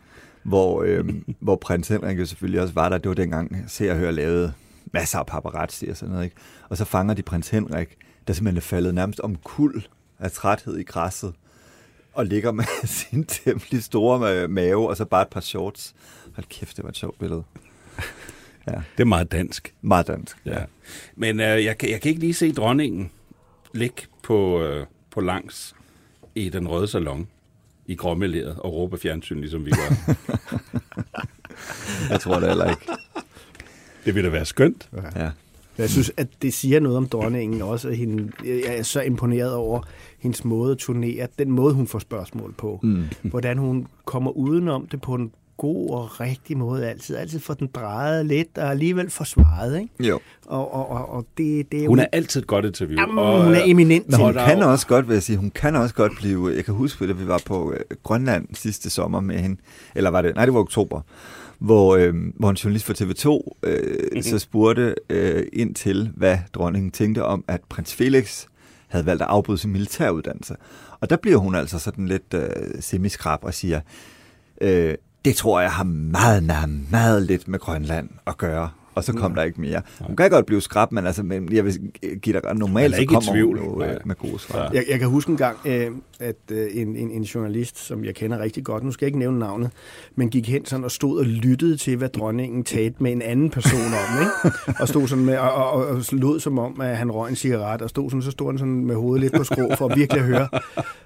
Hvor, 0.47 0.83
øh, 0.83 1.05
hvor 1.39 1.55
prins 1.55 1.87
Henrik 1.87 2.19
jo 2.19 2.25
selvfølgelig 2.25 2.61
også 2.61 2.73
var 2.73 2.89
der. 2.89 2.97
Det 2.97 3.09
var 3.09 3.15
dengang 3.15 3.65
Se 3.67 3.91
og 3.91 3.97
Hør 3.97 4.11
lavede 4.11 4.53
masser 4.93 5.19
af 5.19 5.25
paparazzi 5.25 5.87
og 5.87 5.97
sådan 5.97 6.11
noget, 6.11 6.25
ikke? 6.25 6.35
Og 6.69 6.77
så 6.77 6.85
fanger 6.85 7.13
de 7.13 7.21
prins 7.21 7.49
Henrik, 7.49 7.97
der 8.27 8.33
simpelthen 8.33 8.57
er 8.57 8.61
faldet 8.61 8.95
nærmest 8.95 9.19
om 9.19 9.35
kul 9.35 9.83
af 10.19 10.31
træthed 10.31 10.77
i 10.77 10.83
græsset, 10.83 11.33
og 12.13 12.25
ligger 12.25 12.51
med 12.51 12.63
sin 12.99 13.23
temmelig 13.25 13.83
store 13.83 14.43
ma- 14.43 14.47
mave, 14.47 14.89
og 14.89 14.97
så 14.97 15.05
bare 15.05 15.21
et 15.21 15.27
par 15.27 15.39
shorts. 15.41 15.95
Hold 16.35 16.45
kæft, 16.49 16.77
det 16.77 16.83
var 16.83 16.89
et 16.89 16.97
sjovt 16.97 17.19
billede. 17.19 17.43
Ja, 18.67 18.71
Det 18.97 18.99
er 19.03 19.05
meget 19.05 19.31
dansk. 19.31 19.73
meget 19.81 20.07
dansk. 20.07 20.37
Ja. 20.45 20.63
Men 21.15 21.39
øh, 21.39 21.65
jeg, 21.65 21.77
kan, 21.77 21.89
jeg 21.89 22.01
kan 22.01 22.09
ikke 22.09 22.21
lige 22.21 22.33
se 22.33 22.51
dronningen 22.53 23.11
ligge 23.73 24.01
på, 24.23 24.61
øh, 24.63 24.85
på 25.11 25.21
langs 25.21 25.75
i 26.35 26.49
den 26.49 26.67
røde 26.67 26.87
salon 26.87 27.27
i 27.87 27.95
gråmeleret 27.95 28.55
og 28.59 28.73
råbe 28.73 28.97
fjernsyn, 28.97 29.39
ligesom 29.39 29.65
vi 29.65 29.71
gør. 29.71 30.15
Jeg 32.11 32.19
tror 32.19 32.39
det 32.39 32.47
heller 32.47 32.69
ikke. 32.69 32.81
det 34.05 34.15
ville 34.15 34.27
da 34.27 34.31
være 34.31 34.45
skønt. 34.45 34.89
Ja. 35.15 35.29
Jeg 35.77 35.89
synes, 35.89 36.11
at 36.17 36.27
det 36.41 36.53
siger 36.53 36.79
noget 36.79 36.97
om 36.97 37.07
dronningen 37.07 37.61
også. 37.61 37.89
At 37.89 37.97
hende, 37.97 38.31
jeg 38.45 38.77
er 38.77 38.83
så 38.83 39.01
imponeret 39.01 39.53
over 39.53 39.81
hendes 40.19 40.45
måde 40.45 40.71
at 40.71 40.77
turnere, 40.77 41.27
den 41.39 41.51
måde, 41.51 41.73
hun 41.73 41.87
får 41.87 41.99
spørgsmål 41.99 42.53
på. 42.57 42.79
Mm. 42.83 43.03
Hvordan 43.21 43.57
hun 43.57 43.87
kommer 44.05 44.31
udenom 44.31 44.87
det 44.87 45.01
på 45.01 45.13
en 45.15 45.31
god 45.57 45.89
og 45.89 46.19
rigtig 46.19 46.57
måde 46.57 46.89
altid. 46.89 47.15
Altid 47.15 47.39
får 47.39 47.53
den 47.53 47.69
drejet 47.73 48.25
lidt, 48.25 48.57
og 48.57 48.71
alligevel 48.71 49.09
forsvaret, 49.09 49.79
ikke? 49.79 50.07
Jo. 50.09 50.19
Og, 50.45 50.73
og, 50.73 50.89
og, 50.89 51.09
og 51.09 51.25
det, 51.37 51.71
det 51.71 51.79
er 51.79 51.83
jo... 51.83 51.89
Hun 51.89 51.99
er 51.99 52.05
altid 52.11 52.41
et 52.41 52.47
godt 52.47 52.65
interview. 52.65 52.99
Jamen, 52.99 53.19
og, 53.19 53.43
hun 53.43 53.55
er 53.55 53.63
øh, 53.63 53.69
eminent 53.69 54.09
Men 54.09 54.19
hun 54.19 54.33
kan 54.33 54.63
også 54.63 54.87
godt, 54.87 55.07
vil 55.07 55.13
jeg 55.13 55.23
sige, 55.23 55.37
hun 55.37 55.51
kan 55.51 55.75
også 55.75 55.95
godt 55.95 56.11
blive, 56.15 56.51
jeg 56.55 56.65
kan 56.65 56.73
huske, 56.73 57.07
da 57.07 57.13
vi 57.13 57.27
var 57.27 57.41
på 57.45 57.73
øh, 57.73 57.79
Grønland 58.03 58.47
sidste 58.53 58.89
sommer 58.89 59.19
med 59.19 59.39
hende, 59.39 59.61
eller 59.95 60.09
var 60.09 60.21
det, 60.21 60.35
nej 60.35 60.45
det 60.45 60.53
var 60.53 60.59
oktober, 60.59 61.01
hvor, 61.59 61.95
øh, 61.95 62.13
hvor 62.35 62.49
en 62.49 62.55
journalist 62.55 62.85
fra 62.85 62.93
TV2 62.93 63.57
øh, 63.63 64.23
så 64.23 64.39
spurgte 64.39 64.95
øh, 65.09 65.43
ind 65.53 65.75
til, 65.75 66.11
hvad 66.15 66.37
dronningen 66.53 66.91
tænkte 66.91 67.23
om, 67.23 67.43
at 67.47 67.61
prins 67.69 67.95
Felix 67.95 68.45
havde 68.87 69.05
valgt 69.05 69.21
at 69.21 69.27
afbryde 69.27 69.57
sin 69.57 69.71
militæruddannelse. 69.71 70.55
Og 70.99 71.09
der 71.09 71.15
bliver 71.15 71.37
hun 71.37 71.55
altså 71.55 71.79
sådan 71.79 72.07
lidt 72.07 72.33
øh, 72.33 72.49
semiskrab 72.79 73.43
og 73.43 73.53
siger, 73.53 73.81
øh, 74.61 74.95
det 75.27 75.35
tror 75.35 75.61
jeg 75.61 75.71
har 75.71 75.83
meget, 75.83 76.43
meget, 76.43 76.69
meget 76.91 77.23
lidt 77.23 77.47
med 77.47 77.59
Grønland 77.59 78.09
at 78.27 78.37
gøre. 78.37 78.69
Og 78.95 79.03
så 79.03 79.13
kom 79.13 79.35
der 79.35 79.43
ikke 79.43 79.61
mere. 79.61 79.81
Hun 79.99 80.15
kan 80.15 80.29
godt 80.29 80.45
blive 80.45 80.61
skrab, 80.61 80.91
men, 80.91 81.05
altså, 81.05 81.23
men 81.23 81.53
jeg 81.53 81.65
vil 81.65 81.79
give 82.21 82.39
dig 82.43 82.55
normalt, 82.55 82.95
så 82.95 83.05
kommer 83.07 83.31
tvivl. 83.31 83.59
hun 83.59 83.81
jo 83.81 83.83
øh, 83.83 83.97
med 84.05 84.15
gode 84.15 84.39
svar. 84.39 84.59
Ja. 84.59 84.69
Jeg, 84.73 84.85
jeg 84.89 84.99
kan 84.99 85.07
huske 85.07 85.31
en 85.31 85.37
gang, 85.37 85.57
øh, 85.65 85.91
at 86.19 86.35
øh, 86.51 86.67
en, 86.73 86.95
en, 86.95 87.11
en 87.11 87.23
journalist, 87.23 87.79
som 87.79 88.05
jeg 88.05 88.15
kender 88.15 88.39
rigtig 88.39 88.63
godt, 88.63 88.83
nu 88.83 88.91
skal 88.91 89.05
jeg 89.05 89.07
ikke 89.07 89.19
nævne 89.19 89.39
navnet, 89.39 89.71
men 90.15 90.29
gik 90.29 90.49
hen 90.49 90.65
sådan 90.65 90.83
og 90.83 90.91
stod 90.91 91.19
og 91.19 91.25
lyttede 91.25 91.77
til, 91.77 91.97
hvad 91.97 92.09
dronningen 92.09 92.63
talte 92.63 93.03
med 93.03 93.11
en 93.11 93.21
anden 93.21 93.49
person 93.49 93.79
om, 93.79 94.21
ikke? 94.21 94.57
Og 94.81 94.87
stod 94.87 95.07
sådan 95.07 95.25
med, 95.25 95.37
og, 95.37 95.51
og, 95.51 95.71
og, 95.71 95.87
og 95.87 96.01
lød 96.11 96.39
som 96.39 96.59
om, 96.59 96.81
at 96.81 96.97
han 96.97 97.11
røg 97.11 97.29
en 97.29 97.35
cigaret, 97.35 97.81
og 97.81 97.89
stod 97.89 98.09
sådan, 98.09 98.21
så 98.21 98.31
stod 98.31 98.47
han 98.47 98.57
sådan 98.57 98.85
med 98.85 98.95
hovedet 98.95 99.21
lidt 99.21 99.33
på 99.33 99.43
skrå 99.43 99.75
for 99.77 99.87
at 99.87 99.97
virkelig 99.97 100.21
at 100.21 100.27
høre. 100.27 100.47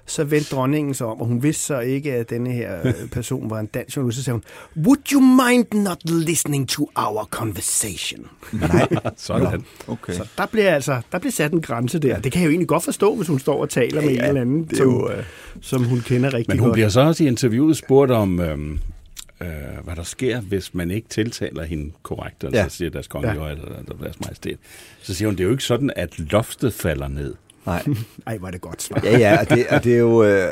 Så 0.06 0.24
vendte 0.24 0.54
dronningen 0.54 0.94
sig 0.94 1.06
om, 1.06 1.20
og 1.20 1.26
hun 1.26 1.42
vidste 1.42 1.62
så 1.62 1.80
ikke, 1.80 2.12
at 2.12 2.30
denne 2.30 2.52
her 2.52 2.86
øh, 2.86 2.94
person 3.12 3.50
var 3.50 3.60
en 3.60 3.66
dansk 3.66 3.96
journalist, 3.96 4.18
så 4.18 4.24
sagde 4.24 4.34
hun, 4.34 4.84
Would 4.86 5.12
you 5.12 5.20
mind 5.20 5.82
not 5.84 5.98
listening 6.04 6.68
to 6.68 6.90
our 6.96 7.24
conversation? 7.24 8.26
Nej, 8.60 8.88
Sådan. 9.16 9.64
okay. 9.88 10.12
Så 10.12 10.26
der 10.38 10.46
bliver 10.46 10.74
altså 10.74 11.00
der 11.12 11.18
bliver 11.18 11.32
sat 11.32 11.52
en 11.52 11.60
grænse 11.60 11.98
der. 11.98 12.18
Det 12.20 12.32
kan 12.32 12.40
jeg 12.40 12.46
jo 12.46 12.50
egentlig 12.50 12.68
godt 12.68 12.84
forstå, 12.84 13.14
hvis 13.16 13.28
hun 13.28 13.38
står 13.38 13.60
og 13.62 13.70
taler 13.70 14.00
med 14.02 14.10
Ja, 14.10 14.18
en 14.18 14.24
eller 14.28 14.40
anden, 14.40 14.64
det 14.64 14.72
er 14.72 14.76
som, 14.76 14.86
jo, 14.86 15.10
øh, 15.10 15.24
som 15.60 15.84
hun 15.84 16.00
kender 16.00 16.34
rigtig 16.34 16.48
Men 16.48 16.58
hun 16.58 16.68
godt. 16.68 16.74
bliver 16.74 16.88
så 16.88 17.00
også 17.00 17.24
i 17.24 17.26
interviewet 17.26 17.76
spurgt 17.76 18.10
om, 18.10 18.40
øhm, 18.40 18.78
øh, 19.40 19.48
hvad 19.84 19.96
der 19.96 20.02
sker, 20.02 20.40
hvis 20.40 20.74
man 20.74 20.90
ikke 20.90 21.08
tiltaler 21.08 21.64
hende 21.64 21.92
korrekt, 22.02 22.44
altså 22.44 22.56
Ja. 22.58 22.62
ja. 22.62 22.68
siger 22.68 22.90
deres 22.90 23.06
kongelige 23.08 23.40
Ja. 23.42 23.46
ja. 23.46 23.52
eller, 23.52 23.64
eller 23.78 23.94
deres 24.02 24.20
majestæt. 24.20 24.56
Så 25.02 25.14
siger 25.14 25.28
hun, 25.28 25.34
det 25.36 25.40
er 25.40 25.44
jo 25.44 25.50
ikke 25.50 25.64
sådan, 25.64 25.90
at 25.96 26.18
loftet 26.18 26.74
falder 26.74 27.08
ned. 27.08 27.34
Nej. 27.66 27.84
Ej, 28.26 28.38
var 28.40 28.50
det 28.50 28.60
godt 28.60 28.82
svar. 28.82 29.00
Ja, 29.04 29.18
ja, 29.18 29.40
og 29.40 29.50
det, 29.50 29.66
og 29.66 29.84
det 29.84 29.94
er 29.94 29.98
jo 29.98 30.22
øh, 30.24 30.48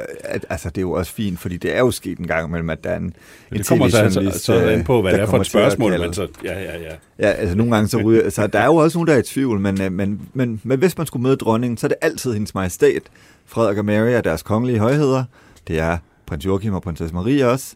altså, 0.48 0.68
det 0.68 0.78
er 0.78 0.82
jo 0.82 0.92
også 0.92 1.12
fint, 1.12 1.40
fordi 1.40 1.56
det 1.56 1.74
er 1.76 1.78
jo 1.78 1.90
sket 1.90 2.18
en 2.18 2.26
gang 2.26 2.48
imellem, 2.48 2.70
at 2.70 2.84
der 2.84 2.90
er 2.90 2.96
en, 2.96 3.02
en 3.02 3.14
Det 3.58 3.66
kommer 3.66 3.88
så, 3.88 3.98
altså, 3.98 4.38
så 4.44 4.64
øh, 4.64 4.72
ind 4.72 4.84
på, 4.84 5.02
hvad 5.02 5.12
der 5.12 5.16
det 5.16 5.22
er 5.22 5.26
for 5.26 5.30
kommer 5.30 5.40
et 5.40 5.46
at 5.46 5.50
spørgsmål, 5.50 6.00
men 6.00 6.14
så, 6.14 6.28
ja, 6.44 6.60
ja, 6.60 6.78
ja. 6.78 6.94
Ja, 7.18 7.30
altså 7.30 7.56
nogle 7.56 7.74
gange 7.74 7.88
så 7.88 7.98
ryger, 7.98 8.30
så 8.36 8.46
der 8.46 8.58
er 8.58 8.66
jo 8.66 8.76
også 8.76 8.98
nogen, 8.98 9.08
der 9.08 9.14
er 9.14 9.18
i 9.18 9.22
tvivl, 9.22 9.60
men, 9.60 9.80
øh, 9.80 9.92
men, 9.92 10.20
men, 10.34 10.60
men 10.64 10.78
hvis 10.78 10.98
man 10.98 11.06
skulle 11.06 11.22
møde 11.22 11.36
dronningen, 11.36 11.76
så 11.76 11.86
er 11.86 11.88
det 11.88 11.98
altid 12.02 12.32
hendes 12.32 12.54
majestæt, 12.54 13.02
Frederik 13.46 13.78
og 13.78 13.84
Mary 13.84 14.14
og 14.14 14.24
deres 14.24 14.42
kongelige 14.42 14.78
højheder. 14.78 15.24
Det 15.68 15.78
er 15.78 15.98
prins 16.26 16.46
Joachim 16.46 16.74
og 16.74 16.82
prinsesse 16.82 17.14
Marie 17.14 17.48
også, 17.48 17.74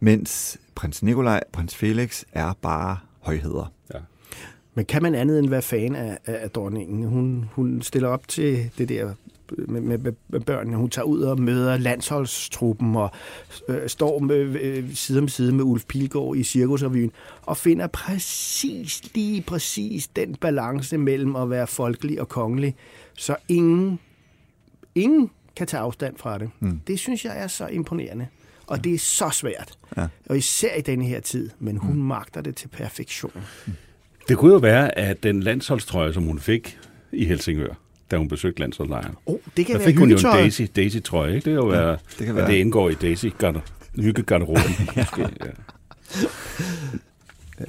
mens 0.00 0.58
prins 0.74 1.02
Nikolaj 1.02 1.40
prins 1.52 1.74
Felix 1.74 2.22
er 2.32 2.52
bare 2.62 2.96
højheder. 3.20 3.72
ja. 3.94 3.98
Men 4.78 4.84
kan 4.84 5.02
man 5.02 5.14
andet 5.14 5.38
end 5.38 5.48
være 5.48 5.62
fan 5.62 5.96
af, 5.96 6.18
af, 6.26 6.38
af 6.42 6.50
dronningen? 6.50 7.04
Hun, 7.04 7.48
hun 7.52 7.82
stiller 7.82 8.08
op 8.08 8.28
til 8.28 8.70
det 8.78 8.88
der 8.88 9.12
med, 9.50 9.80
med, 9.80 10.12
med 10.28 10.40
børnene. 10.40 10.76
Hun 10.76 10.90
tager 10.90 11.06
ud 11.06 11.20
og 11.20 11.40
møder 11.40 11.78
landsholdstruppen 11.78 12.96
og 12.96 13.10
øh, 13.68 13.88
står 13.88 14.18
med, 14.18 14.36
øh, 14.60 14.94
side 14.94 15.18
om 15.18 15.28
side 15.28 15.52
med 15.52 15.64
Ulf 15.64 15.84
Pilgaard 15.84 16.36
i 16.36 16.44
Cirkusrevyen 16.44 17.12
og 17.42 17.56
finder 17.56 17.86
præcis, 17.86 19.14
lige 19.14 19.42
præcis 19.42 20.08
den 20.08 20.34
balance 20.34 20.98
mellem 20.98 21.36
at 21.36 21.50
være 21.50 21.66
folkelig 21.66 22.20
og 22.20 22.28
kongelig, 22.28 22.74
så 23.14 23.36
ingen, 23.48 23.98
ingen 24.94 25.30
kan 25.56 25.66
tage 25.66 25.80
afstand 25.80 26.16
fra 26.16 26.38
det. 26.38 26.50
Mm. 26.60 26.80
Det 26.86 26.98
synes 26.98 27.24
jeg 27.24 27.38
er 27.38 27.46
så 27.46 27.66
imponerende. 27.66 28.26
Og 28.66 28.84
det 28.84 28.94
er 28.94 28.98
så 28.98 29.30
svært. 29.32 29.78
Ja. 29.96 30.06
Og 30.28 30.36
især 30.38 30.74
i 30.74 30.80
denne 30.80 31.04
her 31.04 31.20
tid. 31.20 31.50
Men 31.58 31.76
hun 31.76 31.96
mm. 31.96 32.02
magter 32.02 32.40
det 32.40 32.56
til 32.56 32.68
perfektion. 32.68 33.32
Det 34.28 34.36
kunne 34.36 34.52
jo 34.52 34.58
være, 34.58 34.98
at 34.98 35.22
den 35.22 35.42
landsholdstrøje, 35.42 36.12
som 36.12 36.22
hun 36.22 36.38
fik 36.38 36.78
i 37.12 37.24
Helsingør, 37.24 37.74
da 38.10 38.16
hun 38.16 38.28
besøgte 38.28 38.60
landsholdslejren. 38.60 39.14
Oh, 39.26 39.38
det 39.56 39.66
kan 39.66 39.72
der 39.72 39.78
være 39.78 39.86
fik 39.88 39.98
hun 39.98 40.10
jo 40.10 40.16
en. 40.16 40.22
Daisy, 40.22 40.62
Daisy 40.76 40.96
trøje, 41.04 41.34
ikke? 41.34 41.36
Det 41.36 41.44
kan 41.44 41.52
jo 41.52 41.64
være, 41.64 41.90
det 41.90 41.98
kan 42.18 42.28
at 42.28 42.36
være. 42.36 42.50
det 42.50 42.54
indgår 42.54 42.90
i 42.90 42.94
Daisy 42.94 43.26
hyggegarderoben. 43.96 44.62
ja. 44.96 45.04
ja. 45.18 45.50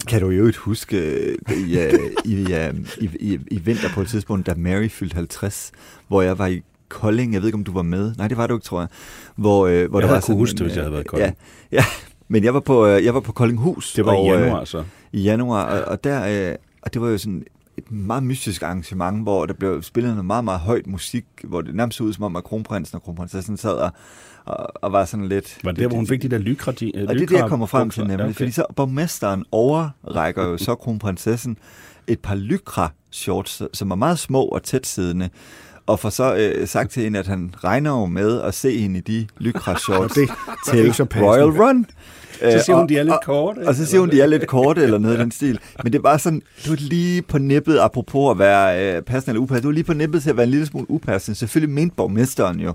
Kan 0.08 0.22
du 0.22 0.30
jo 0.30 0.48
ikke 0.48 0.60
huske 0.60 0.98
øh, 0.98 1.38
i, 1.58 1.80
øh, 1.80 1.94
i, 2.26 2.54
øh, 2.54 2.74
i, 2.98 3.10
i, 3.20 3.40
i 3.52 3.58
vinter 3.58 3.90
på 3.94 4.02
et 4.02 4.08
tidspunkt, 4.08 4.48
da 4.48 4.54
Mary 4.58 4.90
fyldte 4.90 5.16
50, 5.16 5.72
hvor 6.08 6.22
jeg 6.22 6.38
var 6.40 6.48
i 6.48 6.62
Kolding, 6.90 7.34
jeg 7.34 7.42
ved 7.42 7.48
ikke, 7.48 7.58
om 7.58 7.64
du 7.64 7.74
var 7.74 7.82
med. 7.82 8.16
Nej, 8.18 8.28
det 8.28 8.38
var 8.38 8.48
du 8.48 8.56
ikke, 8.56 8.66
tror 8.66 8.80
jeg. 8.80 8.88
Hvor, 9.36 9.68
øh, 9.68 9.90
hvor 9.90 10.00
Jeg 10.00 10.08
der 10.08 10.14
var 10.14 10.22
kunne 10.22 10.38
huske 10.38 10.58
det, 10.58 10.66
hvis 10.66 10.76
jeg 10.76 10.84
havde 10.84 10.92
været 10.92 11.04
i 11.04 11.08
Kolding. 11.08 11.36
Ja, 11.72 11.78
ja, 11.78 11.86
men 12.30 12.44
jeg 12.44 12.54
var 12.54 12.60
på, 12.60 12.88
øh, 12.88 13.06
jeg 13.06 13.14
var 13.14 13.20
på 13.20 13.32
Koldinghus. 13.32 13.94
Det 13.94 14.06
var 14.06 14.16
og, 14.16 14.26
i 14.26 14.30
øh, 14.30 14.42
januar, 14.42 14.66
så. 14.66 14.84
i 15.14 15.22
januar, 15.22 15.64
og, 15.64 15.82
og 15.92 16.04
der, 16.04 16.50
øh, 16.50 16.56
og 16.82 16.94
det 16.94 17.02
var 17.02 17.10
jo 17.10 17.18
sådan 17.18 17.44
et 17.78 17.92
meget 17.92 18.24
mystisk 18.24 18.62
arrangement, 18.62 19.24
hvor 19.24 19.46
der 19.46 19.54
blev 19.54 19.84
spillet 19.84 20.12
noget 20.12 20.26
meget, 20.26 20.44
meget 20.44 20.60
højt 20.60 20.88
musik, 20.88 21.26
hvor 21.44 21.62
det 21.62 21.76
nærmest 21.76 21.98
så 21.98 22.04
ud 22.04 22.14
som 22.14 22.24
om, 22.24 22.36
at 22.36 22.44
kronprinsen 22.44 22.96
og 22.96 23.04
kronprinsessen 23.04 23.58
sad 23.58 23.74
og, 23.74 23.92
og, 24.46 24.84
og 24.84 24.92
var 24.92 25.06
sådan 25.06 25.28
lidt... 25.28 25.58
Var 25.64 25.72
det 25.72 25.80
der, 25.80 25.88
hvor 25.88 25.98
hun 25.98 26.08
fik 26.08 26.22
de 26.22 26.30
der 26.30 26.38
lykra 26.38 26.72
Og 26.72 26.80
det 26.80 26.94
er 26.94 27.06
det, 27.14 27.32
jeg 27.32 27.50
kommer 27.50 27.66
frem 27.66 27.90
til 27.90 28.02
nemlig, 28.08 28.26
okay. 28.26 28.34
fordi 28.34 28.52
så 28.52 28.66
borgmesteren 28.76 29.46
overrækker 29.52 30.44
jo 30.46 30.58
så 30.58 30.76
kronprinsessen 30.76 31.58
et 32.08 32.20
par 32.20 32.36
lykra 32.36 32.92
shorts, 33.12 33.62
som 33.74 33.92
er 33.92 33.96
meget 33.96 34.20
små 34.20 34.44
og 34.44 34.64
tætsiddende, 34.64 35.30
og 35.86 36.00
får 36.00 36.10
så 36.10 36.36
øh, 36.36 36.68
sagt 36.68 36.92
til 36.92 37.04
hende, 37.04 37.20
at 37.20 37.28
han 37.28 37.54
regner 37.64 37.92
jo 37.92 38.06
med 38.06 38.42
at 38.42 38.54
se 38.54 38.80
hende 38.80 38.98
i 39.00 39.02
de 39.02 39.28
lykra 39.38 39.78
shorts 39.78 40.14
Det- 40.20 40.30
til. 40.66 40.92
Royal 41.22 41.62
Run. 41.62 41.86
Så 42.42 42.60
siger 42.66 42.76
hun, 42.76 42.84
Øh, 42.84 42.90
de 42.90 42.98
er 42.98 43.04
lidt 43.04 43.14
og- 43.14 43.22
korte. 43.26 43.60
Og 43.68 43.76
så 43.76 43.86
siger 43.86 44.00
hun, 44.00 44.10
de 44.12 44.22
er 44.22 44.26
lidt 44.26 44.48
korte 44.48 44.82
eller 44.84 44.98
noget 44.98 45.18
i 45.18 45.20
den 45.20 45.32
stil. 45.32 45.60
Men 45.84 45.94
det 45.94 46.04
var 46.04 46.18
sådan, 46.18 46.42
det 46.64 46.70
var 46.70 46.78
lige 46.80 47.22
på 47.22 47.38
nippet, 47.38 47.80
apropos 47.80 48.32
at 48.32 48.40
være 48.40 48.96
øh, 48.96 49.02
passende 49.02 49.32
eller 49.32 49.42
upassende, 49.42 49.62
det 49.62 49.68
var 49.68 49.74
lige 49.74 49.84
på 49.84 49.94
nippet 49.94 50.24
til 50.24 50.30
at 50.30 50.38
være 50.38 50.44
en 50.44 50.50
lille 50.52 50.66
smule 50.66 50.92
upassende. 50.92 51.38
Selvfølgelig 51.40 51.76
mente 51.76 51.96
borgmesteren 51.96 52.60
jo, 52.60 52.74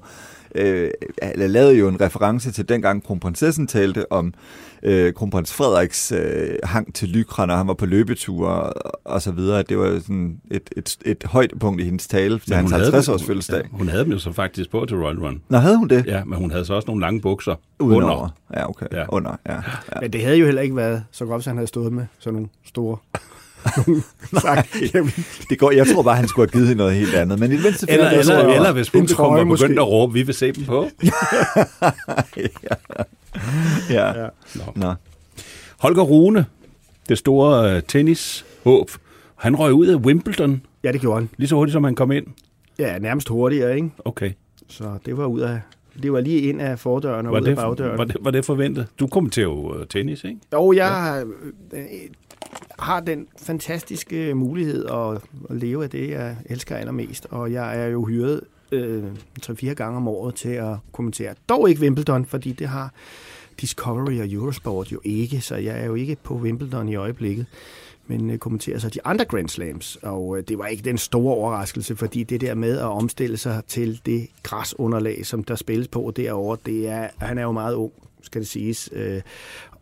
øh, 0.55 0.91
eller 1.23 1.47
lavede 1.47 1.75
jo 1.75 1.89
en 1.89 2.01
reference 2.01 2.53
til 2.53 2.69
dengang 2.69 3.03
kronprinsessen 3.05 3.67
talte 3.67 4.13
om 4.13 4.35
øh, 4.83 5.13
kronprins 5.13 5.53
Frederiks 5.55 6.13
øh, 6.13 6.55
hang 6.65 6.95
til 6.95 7.09
lykra, 7.09 7.47
når 7.47 7.57
han 7.57 7.67
var 7.69 7.75
på 7.75 7.87
løbeture 7.87 8.49
og, 8.51 9.01
og 9.05 9.23
så 9.23 9.33
videre. 9.33 9.63
Det 9.63 9.79
var 9.79 9.99
sådan 10.01 10.41
et, 10.51 10.71
et, 10.77 10.97
et 11.05 11.25
højdepunkt 11.25 11.81
i 11.81 11.85
hendes 11.85 12.07
tale 12.07 12.39
til 12.39 12.55
hans 12.57 12.71
hun 12.71 12.73
havde 12.81 12.85
50 12.93 13.07
dem- 13.07 13.15
års 13.15 13.25
fødselsdag. 13.25 13.63
Ja, 13.63 13.69
hun 13.73 13.89
havde 13.89 14.05
dem 14.05 14.13
jo 14.13 14.19
så 14.19 14.33
faktisk 14.33 14.71
på 14.71 14.85
til 14.89 14.97
Royal 14.97 15.19
Run. 15.19 15.43
Nå, 15.49 15.59
havde 15.59 15.77
hun 15.79 15.89
det? 15.89 16.07
Ja, 16.07 16.25
men 16.25 16.39
hun 16.39 16.51
havde 16.51 16.65
så 16.65 16.75
også 16.75 16.87
nogle 16.87 17.01
lange 17.01 17.21
bukser 17.21 17.55
Udenover. 17.81 18.13
under. 18.15 18.29
Ja, 18.55 18.69
okay. 18.69 18.87
Ja. 18.93 18.99
Ja. 18.99 19.05
Under, 19.09 19.37
ja. 19.47 19.55
ja. 19.55 19.61
Men 20.01 20.13
det 20.13 20.23
havde 20.25 20.37
jo 20.37 20.45
heller 20.45 20.63
ikke 20.63 20.77
været 20.77 21.05
så 21.11 21.25
godt, 21.25 21.39
hvis 21.39 21.47
han 21.47 21.57
havde 21.57 21.67
stået 21.69 21.93
med 21.93 22.07
sådan 22.19 22.35
nogle 22.35 22.49
store... 22.65 22.97
sagt, 24.41 24.95
jamen, 24.95 25.13
Det 25.51 25.59
går, 25.59 25.71
jeg 25.71 25.87
tror 25.87 26.03
bare, 26.03 26.17
han 26.17 26.29
skulle 26.29 26.49
have 26.49 26.53
givet 26.53 26.69
hende 26.69 26.79
noget 26.79 26.95
helt 26.97 27.15
andet. 27.15 27.39
Men 27.39 27.53
i 27.53 27.55
det 27.57 27.63
mindste 27.65 27.87
Eller, 27.91 28.11
eller, 28.11 28.47
jeg- 28.47 28.57
eller 28.57 28.73
hvis 28.73 28.91
publikum 28.91 29.17
trøje 29.17 29.31
var 29.31 29.37
begyndt 29.45 29.49
måske. 29.49 29.81
at 29.81 29.89
råbe, 29.89 30.13
vi 30.13 30.23
vil 30.23 30.35
se 30.35 30.53
dem 30.53 30.65
på. 30.65 30.89
ja. 33.91 34.21
Ja. 34.23 34.29
Nå. 34.55 34.63
Nå. 34.77 34.95
Holger 35.79 36.03
Rune, 36.03 36.47
det 37.09 37.19
store 37.19 37.77
uh, 37.77 37.83
tennishåb, 37.89 38.91
han 39.37 39.57
røg 39.57 39.73
ud 39.73 39.87
af 39.87 39.97
Wimbledon 39.97 40.63
ja, 40.85 40.93
det 40.93 41.01
gjorde 41.01 41.21
han. 41.21 41.29
lige 41.37 41.49
så 41.49 41.55
hurtigt, 41.55 41.73
som 41.73 41.85
han 41.85 41.95
kom 41.95 42.13
ind. 42.13 42.27
Ja, 42.79 42.99
nærmest 42.99 43.29
hurtigere, 43.29 43.77
ikke? 43.77 43.91
Okay. 44.05 44.31
Så 44.69 44.85
det 45.07 45.17
var 45.17 45.27
ud 45.27 45.41
af... 45.41 45.61
Det 46.03 46.13
var 46.13 46.21
lige 46.21 46.41
ind 46.41 46.61
af 46.61 46.79
fordøren 46.79 47.27
og 47.27 47.33
Var 47.33 47.41
ud 47.41 47.45
af 47.47 47.49
det, 47.51 47.57
bagdøren. 47.57 47.99
var, 47.99 48.05
det, 48.05 48.17
var 48.21 48.31
det 48.31 48.45
forventet? 48.45 48.87
Du 49.01 49.07
kommenterer 49.07 49.47
jo 49.47 49.75
uh, 49.75 49.87
tennis, 49.91 50.25
ikke? 50.25 50.39
Og 50.53 50.77
jeg 50.77 51.23
øh, 51.73 51.81
har 52.79 53.01
den 53.01 53.27
fantastiske 53.37 54.35
mulighed 54.35 54.87
at, 54.87 55.21
at 55.51 55.57
leve 55.57 55.85
af 55.85 55.91
det, 55.91 56.11
jeg 56.11 56.37
elsker 56.47 56.77
allermest. 56.77 57.27
Og 57.31 57.53
jeg 57.53 57.81
er 57.81 57.87
jo 57.87 58.05
hyret 58.05 58.41
øh, 58.73 59.05
3-4 59.43 59.73
gange 59.73 59.97
om 59.97 60.09
året 60.09 60.35
til 60.35 60.49
at 60.49 60.77
kommentere. 60.93 61.35
Dog 61.49 61.69
ikke 61.69 61.81
Wimbledon, 61.81 62.27
fordi 62.27 62.53
det 62.53 62.69
har 62.69 62.93
Discovery 63.61 64.21
og 64.21 64.33
Eurosport 64.33 64.93
jo 64.93 65.01
ikke, 65.05 65.41
så 65.41 65.57
jeg 65.57 65.81
er 65.81 65.85
jo 65.85 65.95
ikke 65.95 66.17
på 66.23 66.35
Wimbledon 66.35 66.89
i 66.89 66.95
øjeblikket 66.95 67.47
men 68.07 68.31
øh, 68.31 68.39
kommenterer 68.39 68.79
så 68.79 68.89
de 68.89 68.99
andre 69.05 69.25
Grand 69.25 69.49
Slams, 69.49 69.99
og 70.03 70.39
øh, 70.39 70.45
det 70.49 70.59
var 70.59 70.67
ikke 70.67 70.83
den 70.83 70.99
store 70.99 71.35
overraskelse, 71.35 71.97
fordi 71.97 72.23
det 72.23 72.41
der 72.41 72.55
med 72.55 72.79
at 72.79 72.85
omstille 72.85 73.37
sig 73.37 73.63
til 73.69 74.01
det 74.07 74.29
græsunderlag, 74.43 75.27
som 75.27 75.45
der 75.45 75.55
spilles 75.55 75.89
på 75.89 76.13
derovre, 76.17 76.57
det 76.67 76.89
er, 76.89 77.09
han 77.19 77.39
er 77.39 77.43
jo 77.43 77.53
meget 77.53 77.75
ung, 77.75 77.93
skal 78.23 78.41
det 78.41 78.49
siges, 78.49 78.91
øh, 78.93 79.23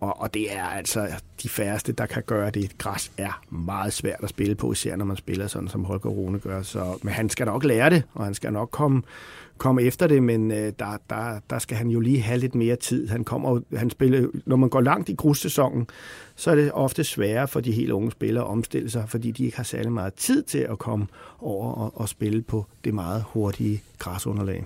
og, 0.02 0.20
og 0.20 0.34
det 0.34 0.56
er 0.56 0.64
altså 0.64 1.08
de 1.42 1.48
færreste, 1.48 1.92
der 1.92 2.06
kan 2.06 2.22
gøre 2.26 2.50
det. 2.50 2.78
Græs 2.78 3.12
er 3.18 3.42
meget 3.50 3.92
svært 3.92 4.20
at 4.22 4.28
spille 4.28 4.54
på, 4.54 4.72
især 4.72 4.96
når 4.96 5.04
man 5.04 5.16
spiller 5.16 5.46
sådan, 5.46 5.68
som 5.68 5.84
Holger 5.84 6.10
Rune 6.10 6.38
gør, 6.38 6.62
så, 6.62 6.98
men 7.02 7.12
han 7.12 7.28
skal 7.28 7.46
nok 7.46 7.64
lære 7.64 7.90
det, 7.90 8.02
og 8.14 8.24
han 8.24 8.34
skal 8.34 8.52
nok 8.52 8.70
komme 8.70 9.02
komme 9.58 9.82
efter 9.82 10.06
det, 10.06 10.22
men 10.22 10.50
øh, 10.50 10.72
der, 10.78 10.96
der, 11.10 11.40
der 11.50 11.58
skal 11.58 11.76
han 11.76 11.88
jo 11.88 12.00
lige 12.00 12.20
have 12.20 12.38
lidt 12.38 12.54
mere 12.54 12.76
tid. 12.76 13.08
Han 13.08 13.24
kommer, 13.24 13.60
han 13.76 13.90
spiller, 13.90 14.28
når 14.46 14.56
man 14.56 14.68
går 14.68 14.80
langt 14.80 15.08
i 15.08 15.14
grussæsonen, 15.14 15.86
så 16.36 16.50
er 16.50 16.54
det 16.54 16.72
ofte 16.72 17.04
sværere 17.04 17.48
for 17.48 17.60
de 17.60 17.72
helt 17.72 17.90
unge 17.90 18.10
spillere 18.10 18.44
at 18.44 18.50
omstille 18.50 18.90
sig, 18.90 19.08
fordi 19.08 19.30
de 19.30 19.44
ikke 19.44 19.56
har 19.56 19.64
særlig 19.64 19.92
meget 19.92 20.14
tid 20.14 20.42
til 20.42 20.58
at 20.58 20.78
komme 20.78 21.06
over 21.38 21.72
og, 21.72 22.00
og 22.00 22.08
spille 22.08 22.42
på 22.42 22.66
det 22.84 22.94
meget 22.94 23.24
hurtige 23.28 23.82
græsunderlag. 23.98 24.64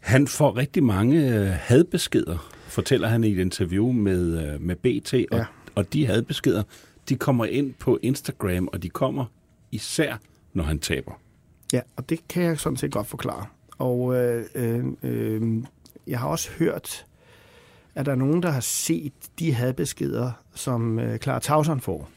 Han 0.00 0.26
får 0.26 0.56
rigtig 0.56 0.84
mange 0.84 1.34
øh, 1.34 1.50
hadbeskeder, 1.50 2.50
fortæller 2.70 3.08
han 3.08 3.24
i 3.24 3.32
et 3.32 3.38
interview 3.38 3.92
med, 3.92 4.52
øh, 4.54 4.60
med 4.60 4.76
BT, 4.76 5.14
og, 5.14 5.38
Ja. 5.38 5.44
og 5.74 5.92
de 5.92 6.06
hadbeskeder, 6.06 6.62
de 7.08 7.16
kommer 7.16 7.44
ind 7.44 7.74
på 7.74 7.98
Instagram, 8.02 8.68
og 8.72 8.82
de 8.82 8.88
kommer 8.88 9.24
især, 9.72 10.16
når 10.52 10.64
han 10.64 10.78
taber. 10.78 11.12
Ja, 11.72 11.80
og 11.96 12.08
det 12.08 12.28
kan 12.28 12.42
jeg 12.42 12.58
sådan 12.58 12.76
set 12.76 12.92
godt 12.92 13.06
forklare. 13.06 13.46
Og 13.78 14.14
øh, 14.16 14.44
øh, 14.54 14.84
øh, 15.02 15.62
jeg 16.06 16.18
har 16.18 16.28
også 16.28 16.50
hørt, 16.58 17.04
at 17.94 18.06
der 18.06 18.12
er 18.12 18.16
nogen, 18.16 18.42
der 18.42 18.50
har 18.50 18.60
set 18.60 19.12
de 19.38 19.52
hadbeskeder, 19.54 20.32
som 20.54 20.98
øh, 20.98 21.18
Clara 21.18 21.38
Tauson 21.38 21.80
får. 21.80 22.10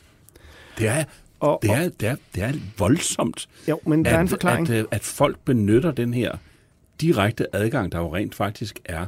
Det 0.78 0.88
er, 0.88 1.04
Og, 1.39 1.60
det 1.62 1.72
er, 1.72 1.89
det 1.89 2.08
er, 2.08 2.16
det 2.36 2.43
er 2.43 2.54
voldsomt, 2.78 3.49
jo, 3.70 3.80
men 3.88 4.06
der 4.06 4.12
er 4.12 4.20
en 4.22 4.28
forklaring. 4.28 4.70
At, 4.70 4.76
øh, 4.80 4.86
at 4.91 5.01
folk 5.01 5.39
benytter 5.45 5.91
den 5.91 6.14
her 6.14 6.38
direkte 7.01 7.56
adgang, 7.56 7.91
der 7.91 7.99
jo 7.99 8.16
rent 8.16 8.36
faktisk 8.36 8.80
er 8.86 9.06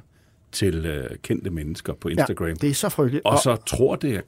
til 0.56 0.86
øh, 0.86 1.10
kendte 1.24 1.50
mennesker 1.50 1.94
på 1.94 2.08
Instagram. 2.08 2.48
Ja, 2.48 2.54
det 2.54 2.70
er 2.70 2.74
så 2.74 2.90
frygteligt. 2.90 3.26
Og 3.26 3.40
så 3.40 3.56
tror 3.56 3.96
det, 3.96 4.22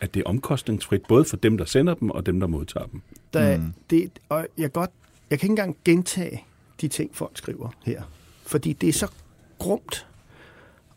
at 0.00 0.14
det 0.14 0.20
er 0.20 0.24
omkostningsfrit, 0.24 1.02
både 1.08 1.24
for 1.24 1.36
dem, 1.36 1.58
der 1.58 1.64
sender 1.64 1.94
dem, 1.94 2.10
og 2.10 2.26
dem, 2.26 2.40
der 2.40 2.46
modtager 2.46 2.86
dem. 2.86 3.00
Der, 3.32 3.58
mm. 3.58 3.74
det, 3.90 4.10
og 4.28 4.46
jeg, 4.58 4.72
godt, 4.72 4.90
jeg 5.30 5.38
kan 5.38 5.46
ikke 5.46 5.52
engang 5.52 5.76
gentage 5.84 6.44
de 6.80 6.88
ting, 6.88 7.10
folk 7.14 7.38
skriver 7.38 7.68
her. 7.84 8.02
Fordi 8.46 8.72
det 8.72 8.88
er 8.88 8.92
så 8.92 9.10
grumt, 9.58 10.06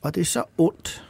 og 0.01 0.15
det 0.15 0.21
er 0.21 0.25
så 0.25 0.43
ondt, 0.57 1.03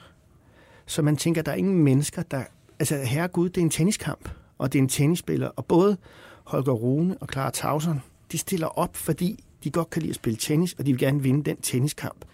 så 0.86 1.02
man 1.02 1.18
tænker, 1.18 1.42
der 1.42 1.52
er 1.52 1.56
ingen 1.56 1.84
mennesker, 1.84 2.24
der... 2.24 2.44
Altså, 2.80 2.98
herregud, 2.98 3.50
det 3.50 3.58
er 3.58 3.62
en 3.66 3.70
tenniskamp, 3.70 4.30
og 4.58 4.74
det 4.74 4.80
er 4.80 4.84
en 4.84 4.90
tennisspiller, 4.90 5.48
og 5.48 5.66
både 5.66 5.98
Holger 6.44 6.74
Rune 6.74 7.18
og 7.18 7.28
Clara 7.32 7.52
Tauson, 7.52 8.02
de 8.32 8.38
stiller 8.38 8.68
op, 8.68 8.96
fordi 8.96 9.44
de 9.64 9.72
godt 9.72 9.90
kan 9.90 10.02
lide 10.02 10.10
at 10.10 10.16
spille 10.16 10.38
tennis, 10.38 10.74
og 10.74 10.86
de 10.86 10.92
vil 10.92 11.00
gerne 11.00 11.22
vinde 11.22 11.44
den 11.44 11.58
tenniskamp, 11.58 12.26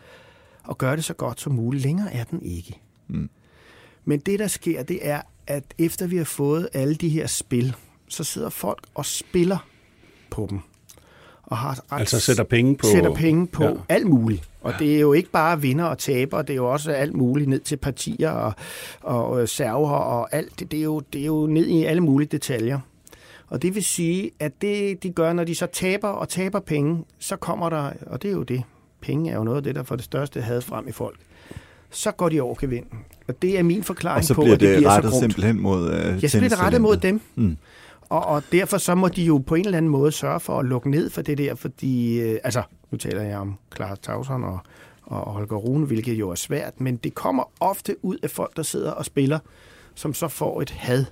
og 0.63 0.77
gøre 0.77 0.95
det 0.95 1.03
så 1.03 1.13
godt 1.13 1.41
som 1.41 1.53
muligt. 1.53 1.83
Længere 1.83 2.13
er 2.13 2.23
den 2.23 2.41
ikke. 2.41 2.79
Mm. 3.07 3.29
Men 4.05 4.19
det, 4.19 4.39
der 4.39 4.47
sker, 4.47 4.83
det 4.83 4.99
er, 5.01 5.21
at 5.47 5.63
efter 5.77 6.07
vi 6.07 6.17
har 6.17 6.23
fået 6.23 6.69
alle 6.73 6.95
de 6.95 7.09
her 7.09 7.27
spil, 7.27 7.75
så 8.07 8.23
sidder 8.23 8.49
folk 8.49 8.79
og 8.95 9.05
spiller 9.05 9.67
på 10.29 10.47
dem. 10.49 10.59
Og 11.43 11.57
har 11.57 11.79
ret 11.91 11.99
Altså 11.99 12.19
sætter 12.19 12.43
penge 12.43 12.75
på... 12.77 12.87
sætter 12.87 13.13
penge 13.15 13.47
på 13.47 13.63
Ja. 13.63 13.73
alt 13.89 14.07
muligt. 14.07 14.49
Og 14.61 14.73
det 14.79 14.95
er 14.95 14.99
jo 14.99 15.13
ikke 15.13 15.29
bare 15.31 15.61
vinder 15.61 15.85
og 15.85 15.97
taber, 15.97 16.41
det 16.41 16.53
er 16.53 16.57
jo 16.57 16.71
også 16.71 16.91
alt 16.91 17.13
muligt 17.13 17.49
ned 17.49 17.59
til 17.59 17.77
partier 17.77 18.29
og, 18.29 18.53
og 19.01 19.41
øh, 19.41 19.47
server 19.47 19.89
og 19.89 20.35
alt. 20.35 20.59
Det, 20.59 20.71
det, 20.71 20.79
er 20.79 20.83
jo, 20.83 20.99
det 20.99 21.21
er 21.21 21.25
jo 21.25 21.47
ned 21.47 21.67
i 21.67 21.83
alle 21.83 22.01
mulige 22.01 22.27
detaljer. 22.31 22.79
Og 23.47 23.61
det 23.61 23.75
vil 23.75 23.83
sige, 23.83 24.31
at 24.39 24.61
det 24.61 25.03
de 25.03 25.09
gør, 25.11 25.33
når 25.33 25.43
de 25.43 25.55
så 25.55 25.65
taber 25.65 26.07
og 26.07 26.29
taber 26.29 26.59
penge, 26.59 27.03
så 27.19 27.35
kommer 27.35 27.69
der, 27.69 27.91
og 28.07 28.21
det 28.21 28.27
er 28.27 28.31
jo 28.33 28.43
det, 28.43 28.63
penge 29.01 29.31
er 29.31 29.35
jo 29.35 29.43
noget 29.43 29.57
af 29.57 29.63
det, 29.63 29.75
der 29.75 29.83
får 29.83 29.95
det 29.95 30.05
største 30.05 30.41
had 30.41 30.61
frem 30.61 30.87
i 30.87 30.91
folk. 30.91 31.19
Så 31.89 32.11
går 32.11 32.29
de 32.29 32.41
over 32.41 32.55
gevinden. 32.59 32.99
Og 33.27 33.41
det 33.41 33.59
er 33.59 33.63
min 33.63 33.83
forklaring 33.83 34.25
Og 34.29 34.35
på, 34.35 34.41
at 34.41 34.47
det, 34.47 34.59
det 34.59 34.77
bliver 34.77 34.89
så 34.89 34.95
rettet 34.95 35.11
grumt. 35.11 35.21
simpelthen 35.21 35.59
mod 35.61 35.91
øh, 35.93 36.23
Ja, 36.23 36.27
så 36.27 36.37
bliver 36.37 36.49
det 36.49 36.59
rettet 36.59 36.81
mod 36.81 36.97
dem. 36.97 37.21
Mm. 37.35 37.57
og, 38.09 38.25
og 38.25 38.43
derfor 38.51 38.77
så 38.77 38.95
må 38.95 39.07
de 39.07 39.23
jo 39.23 39.37
på 39.37 39.55
en 39.55 39.65
eller 39.65 39.77
anden 39.77 39.91
måde 39.91 40.11
sørge 40.11 40.39
for 40.39 40.59
at 40.59 40.65
lukke 40.65 40.89
ned 40.89 41.09
for 41.09 41.21
det 41.21 41.37
der, 41.37 41.55
fordi, 41.55 42.19
øh, 42.21 42.39
altså, 42.43 42.63
nu 42.91 42.97
taler 42.97 43.21
jeg 43.21 43.37
om 43.37 43.55
Clara 43.75 43.95
Tauson 43.95 44.43
og, 44.43 44.59
og 45.03 45.19
Holger 45.33 45.55
Rune, 45.55 45.85
hvilket 45.85 46.13
jo 46.13 46.29
er 46.29 46.35
svært, 46.35 46.81
men 46.81 46.95
det 46.95 47.15
kommer 47.15 47.43
ofte 47.59 47.95
ud 48.05 48.17
af 48.23 48.29
folk, 48.29 48.55
der 48.57 48.63
sidder 48.63 48.91
og 48.91 49.05
spiller, 49.05 49.39
som 49.95 50.13
så 50.13 50.27
får 50.27 50.61
et 50.61 50.69
had 50.69 51.05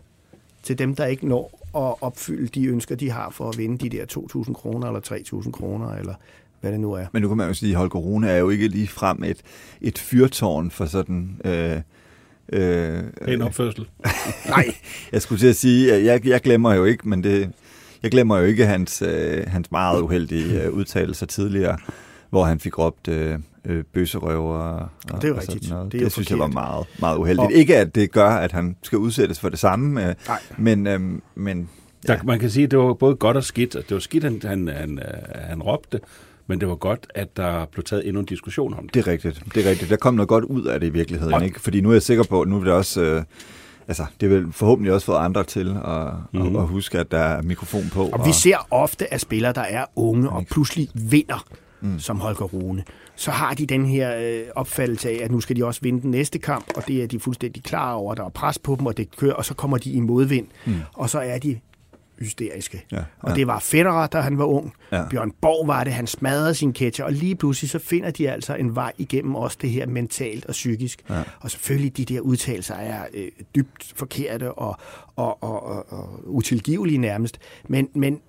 til 0.64 0.80
dem, 0.80 0.96
der 0.96 1.06
ikke 1.06 1.28
når 1.28 1.60
at 1.76 1.96
opfylde 2.02 2.48
de 2.48 2.66
ønsker, 2.66 2.96
de 2.96 3.10
har 3.12 3.30
for 3.30 3.50
at 3.50 3.58
vinde 3.58 3.78
de 3.78 3.98
der 3.98 4.06
2.000 4.46 4.54
kroner 4.54 4.88
eller 4.88 5.42
3.000 5.44 5.52
kroner, 5.52 5.92
eller 5.96 6.14
hvad 6.62 6.72
det 6.72 6.80
nu 6.80 6.94
er. 6.94 7.06
Men 7.14 7.22
nu 7.22 7.28
kan 7.28 7.38
man 7.38 7.48
jo 7.48 7.54
sige, 7.54 7.72
at 7.72 7.78
Holger 7.78 8.00
Rune 8.00 8.30
er 8.30 8.38
jo 8.38 8.50
ikke 8.50 8.68
lige 8.68 8.88
frem 8.88 9.24
et, 9.24 9.38
et 9.82 9.98
fyrtårn 9.98 10.72
for 10.72 10.86
sådan... 10.86 11.42
Øh, 11.46 11.82
øh, 12.54 13.04
en 13.28 13.42
opførsel. 13.42 13.88
Nej, 14.50 14.76
jeg 15.12 15.22
skulle 15.22 15.40
til 15.40 15.48
at 15.48 15.56
sige, 15.56 15.94
at 15.94 16.04
jeg, 16.06 16.28
jeg 16.28 16.42
glemmer 16.42 16.74
jo 16.74 16.86
ikke, 16.86 17.10
men 17.10 17.24
det, 17.24 17.52
jeg 18.04 18.12
glemmer 18.12 18.38
jo 18.38 18.46
ikke 18.46 18.66
hans, 18.66 19.02
øh, 19.02 19.44
hans 19.48 19.72
meget 19.72 20.02
uheldige 20.02 20.64
øh, 20.64 20.72
udtalelser 20.72 21.26
tidligere, 21.26 21.78
hvor 22.30 22.44
han 22.46 22.60
fik 22.60 22.78
råbt 22.78 23.08
øh, 23.08 23.40
øh, 23.66 23.84
bøsserøver. 23.94 24.58
Og, 24.58 24.90
og 25.12 25.22
det 25.22 25.24
er 25.24 25.28
jo 25.28 25.40
rigtigt. 25.40 25.64
Det, 25.64 25.92
det, 25.92 25.92
det 25.92 26.00
synes 26.00 26.14
forkert. 26.14 26.30
jeg 26.32 26.40
var 26.40 26.48
meget, 26.48 26.86
meget 27.00 27.18
uheldigt. 27.18 27.46
Og, 27.46 27.52
ikke 27.52 27.78
at 27.78 27.96
det 27.96 28.12
gør, 28.12 28.30
at 28.30 28.52
han 28.52 28.76
skal 28.84 28.98
udsættes 28.98 29.40
for 29.40 29.50
det 29.50 29.60
samme, 29.60 30.10
øh, 30.10 30.16
Nej. 30.28 30.40
men, 30.58 30.88
øh, 30.88 31.02
men 31.36 31.70
Ja. 32.08 32.14
Der, 32.14 32.24
man 32.24 32.40
kan 32.40 32.50
sige, 32.50 32.64
at 32.64 32.72
det 32.72 32.80
var 32.80 32.94
både 32.94 33.16
godt 33.16 33.38
og 33.38 33.44
skidt. 33.44 33.74
Det 33.74 33.92
var 33.92 34.00
skidt, 34.00 34.24
han, 34.24 34.42
han, 34.44 34.68
han, 34.68 35.00
han 35.36 35.62
råbte, 35.62 36.00
men 36.50 36.60
det 36.60 36.68
var 36.68 36.76
godt, 36.76 37.08
at 37.16 37.38
der 37.38 37.66
blev 37.66 37.84
taget 37.84 38.08
endnu 38.08 38.20
en 38.20 38.26
diskussion 38.26 38.74
om 38.74 38.84
det. 38.84 38.94
Det 38.94 39.08
er 39.08 39.12
rigtigt. 39.12 39.44
Det 39.56 39.66
er 39.66 39.70
rigtigt. 39.70 39.90
Der 39.90 39.98
kom 39.98 40.14
noget 40.14 40.28
godt 40.28 40.44
ud 40.44 40.64
af 40.64 40.80
det 40.80 40.88
i 40.88 40.90
virkeligheden. 40.90 41.34
Og... 41.34 41.46
Ikke? 41.46 41.60
Fordi 41.60 41.82
nu 41.82 41.90
er 41.90 41.94
jeg 41.94 42.02
sikker 42.02 42.24
på, 42.24 42.42
at 42.42 42.48
nu 42.48 42.58
vil 42.58 42.66
det 42.66 42.74
også... 42.74 43.02
Øh, 43.02 43.24
altså, 43.88 44.06
det 44.22 44.30
vil 44.30 44.48
forhåbentlig 44.52 44.94
også 44.94 45.06
få 45.06 45.14
andre 45.14 45.44
til 45.44 45.70
at, 45.86 46.14
mm-hmm. 46.34 46.56
at, 46.56 46.62
at 46.62 46.68
huske, 46.68 47.00
at 47.00 47.12
der 47.12 47.20
er 47.20 47.42
mikrofon 47.42 47.90
på. 47.94 48.04
Og, 48.04 48.14
og 48.14 48.28
vi 48.28 48.32
ser 48.32 48.68
ofte, 48.72 49.14
at 49.14 49.22
spillere, 49.22 49.54
der 49.54 49.62
er 49.62 49.86
unge 49.96 50.30
og 50.30 50.46
pludselig 50.52 50.90
vinder, 50.94 51.46
mm. 51.82 52.00
som 52.00 52.20
Holger 52.20 52.46
Rune, 52.46 52.84
så 53.16 53.32
har 53.32 53.54
de 53.54 53.66
den 53.66 53.86
her 53.86 54.18
øh, 54.18 54.42
opfattelse 54.56 55.10
af, 55.10 55.20
at 55.24 55.32
nu 55.32 55.42
skal 55.42 55.56
de 55.56 55.66
også 55.66 55.82
vinde 55.82 56.02
den 56.02 56.12
næste 56.12 56.40
kamp, 56.40 56.66
og 56.76 56.88
det 56.88 57.04
er 57.04 57.08
de 57.08 57.20
fuldstændig 57.20 57.64
klar 57.64 57.94
over, 57.94 58.16
der 58.16 58.26
er 58.26 58.30
pres 58.30 58.60
på 58.60 58.76
dem, 58.80 58.86
og 58.86 58.98
det 58.98 59.18
kører, 59.18 59.34
og 59.34 59.46
så 59.46 59.54
kommer 59.54 59.78
de 59.78 59.92
i 59.92 60.00
modvind, 60.00 60.48
mm. 60.66 60.74
og 60.94 61.10
så 61.10 61.20
er 61.20 61.38
de 61.38 61.60
hysteriske. 62.20 62.86
Ja, 62.92 62.98
ja. 62.98 63.04
Og 63.20 63.36
det 63.36 63.48
var 63.48 63.60
Federer, 63.60 64.08
da 64.08 64.20
han 64.20 64.38
var 64.38 64.46
ung. 64.46 64.74
Ja. 64.92 65.04
Bjørn 65.10 65.32
Borg 65.42 65.68
var 65.68 65.84
det, 65.84 65.94
han 65.94 66.08
smadrede 66.08 66.54
sin 66.54 66.76
catcher, 66.76 67.06
og 67.06 67.14
lige 67.14 67.36
pludselig 67.36 67.70
så 67.70 67.80
finder 67.80 68.12
de 68.12 68.30
altså 68.30 68.56
en 68.56 68.76
vej 68.76 68.92
igennem 68.98 69.36
også 69.36 69.58
det 69.62 69.70
her 69.70 69.88
mentalt 69.88 70.46
og 70.46 70.52
psykisk. 70.52 71.02
Ja. 71.10 71.24
Og 71.40 71.52
selvfølgelig 71.52 71.98
de 71.98 72.06
der 72.06 72.20
udtalelser 72.20 72.76
er 72.76 73.06
øh, 73.14 73.28
dybt 73.56 73.94
forkerte 73.96 74.54
og, 74.54 74.78
og, 75.16 75.44
og, 75.44 75.64
og, 75.64 75.94
og 75.94 76.10
utilgivelige 76.26 76.98
nærmest. 76.98 77.40
Men, 77.68 77.90
men 77.96 78.20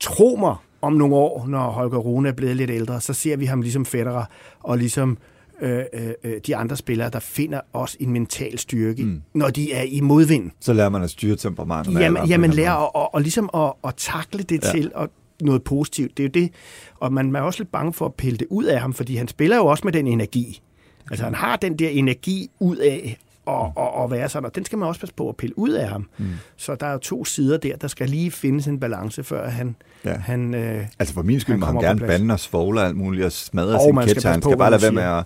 tro 0.00 0.36
mig, 0.40 0.56
om 0.82 0.92
nogle 0.92 1.14
år, 1.14 1.46
når 1.46 1.70
Holger 1.70 1.98
Rune 1.98 2.28
er 2.28 2.32
blevet 2.32 2.56
lidt 2.56 2.70
ældre, 2.70 3.00
så 3.00 3.12
ser 3.12 3.36
vi 3.36 3.44
ham 3.44 3.62
ligesom 3.62 3.84
Federer 3.86 4.24
og 4.60 4.78
ligesom 4.78 5.10
øh, 5.10 5.16
øh, 5.64 6.40
de 6.46 6.56
andre 6.56 6.76
spillere, 6.76 7.10
der 7.10 7.20
finder 7.20 7.60
også 7.72 7.96
en 8.00 8.12
mental 8.12 8.58
styrke, 8.58 9.04
mm. 9.04 9.22
når 9.34 9.48
de 9.48 9.72
er 9.72 9.82
i 9.82 10.00
modvind. 10.00 10.50
Så 10.60 10.72
lærer 10.72 10.88
man 10.88 11.02
at 11.02 11.10
styre 11.10 11.36
temperamentet. 11.36 12.00
Jamen, 12.00 12.28
jamen 12.28 12.50
lærer 12.50 12.96
at, 12.96 13.02
at, 13.02 13.08
at, 13.14 13.22
ligesom 13.22 13.50
at, 13.54 13.72
at 13.84 13.94
takle 13.96 14.42
det 14.42 14.64
ja. 14.64 14.70
til 14.70 14.92
og 14.94 15.10
noget 15.40 15.62
positivt. 15.62 16.16
Det 16.16 16.22
er 16.22 16.28
jo 16.28 16.44
det. 16.44 16.52
Og 17.00 17.12
man 17.12 17.36
er 17.36 17.40
også 17.40 17.60
lidt 17.60 17.72
bange 17.72 17.92
for 17.92 18.06
at 18.06 18.14
pille 18.14 18.38
det 18.38 18.46
ud 18.50 18.64
af 18.64 18.80
ham, 18.80 18.92
fordi 18.92 19.16
han 19.16 19.28
spiller 19.28 19.56
jo 19.56 19.66
også 19.66 19.84
med 19.84 19.92
den 19.92 20.06
energi. 20.06 20.62
Altså 21.10 21.24
han 21.24 21.34
har 21.34 21.56
den 21.56 21.78
der 21.78 21.88
energi 21.88 22.50
ud 22.60 22.76
af 22.76 23.18
og, 23.46 23.72
og, 23.76 23.94
og 23.94 24.10
være 24.10 24.28
sådan, 24.28 24.46
og 24.46 24.54
den 24.54 24.64
skal 24.64 24.78
man 24.78 24.88
også 24.88 25.00
passe 25.00 25.14
på 25.14 25.28
at 25.28 25.36
pille 25.36 25.58
ud 25.58 25.70
af 25.70 25.88
ham. 25.88 26.08
Mm. 26.18 26.26
Så 26.56 26.74
der 26.74 26.86
er 26.86 26.98
to 26.98 27.24
sider 27.24 27.56
der, 27.56 27.76
der 27.76 27.88
skal 27.88 28.08
lige 28.08 28.30
findes 28.30 28.66
en 28.66 28.80
balance, 28.80 29.24
før 29.24 29.48
han... 29.48 29.76
Ja. 30.04 30.14
han 30.14 30.54
øh, 30.54 30.86
altså 30.98 31.14
for 31.14 31.22
min 31.22 31.40
skyld 31.40 31.56
må 31.56 31.66
han 31.66 31.80
gerne 31.80 32.00
bande 32.00 32.34
og 32.34 32.40
svogle 32.40 32.82
alt 32.82 32.96
muligt 32.96 33.24
og 33.24 33.32
smadre 33.32 33.74
Og 33.74 33.82
sin 33.82 33.94
man 33.94 34.08
catcher. 34.08 34.30
Han 34.30 34.42
skal 34.42 34.56
bare 34.56 34.70
lade 34.70 34.82
være 34.82 34.92
man 34.92 35.04
med 35.04 35.12
at, 35.18 35.24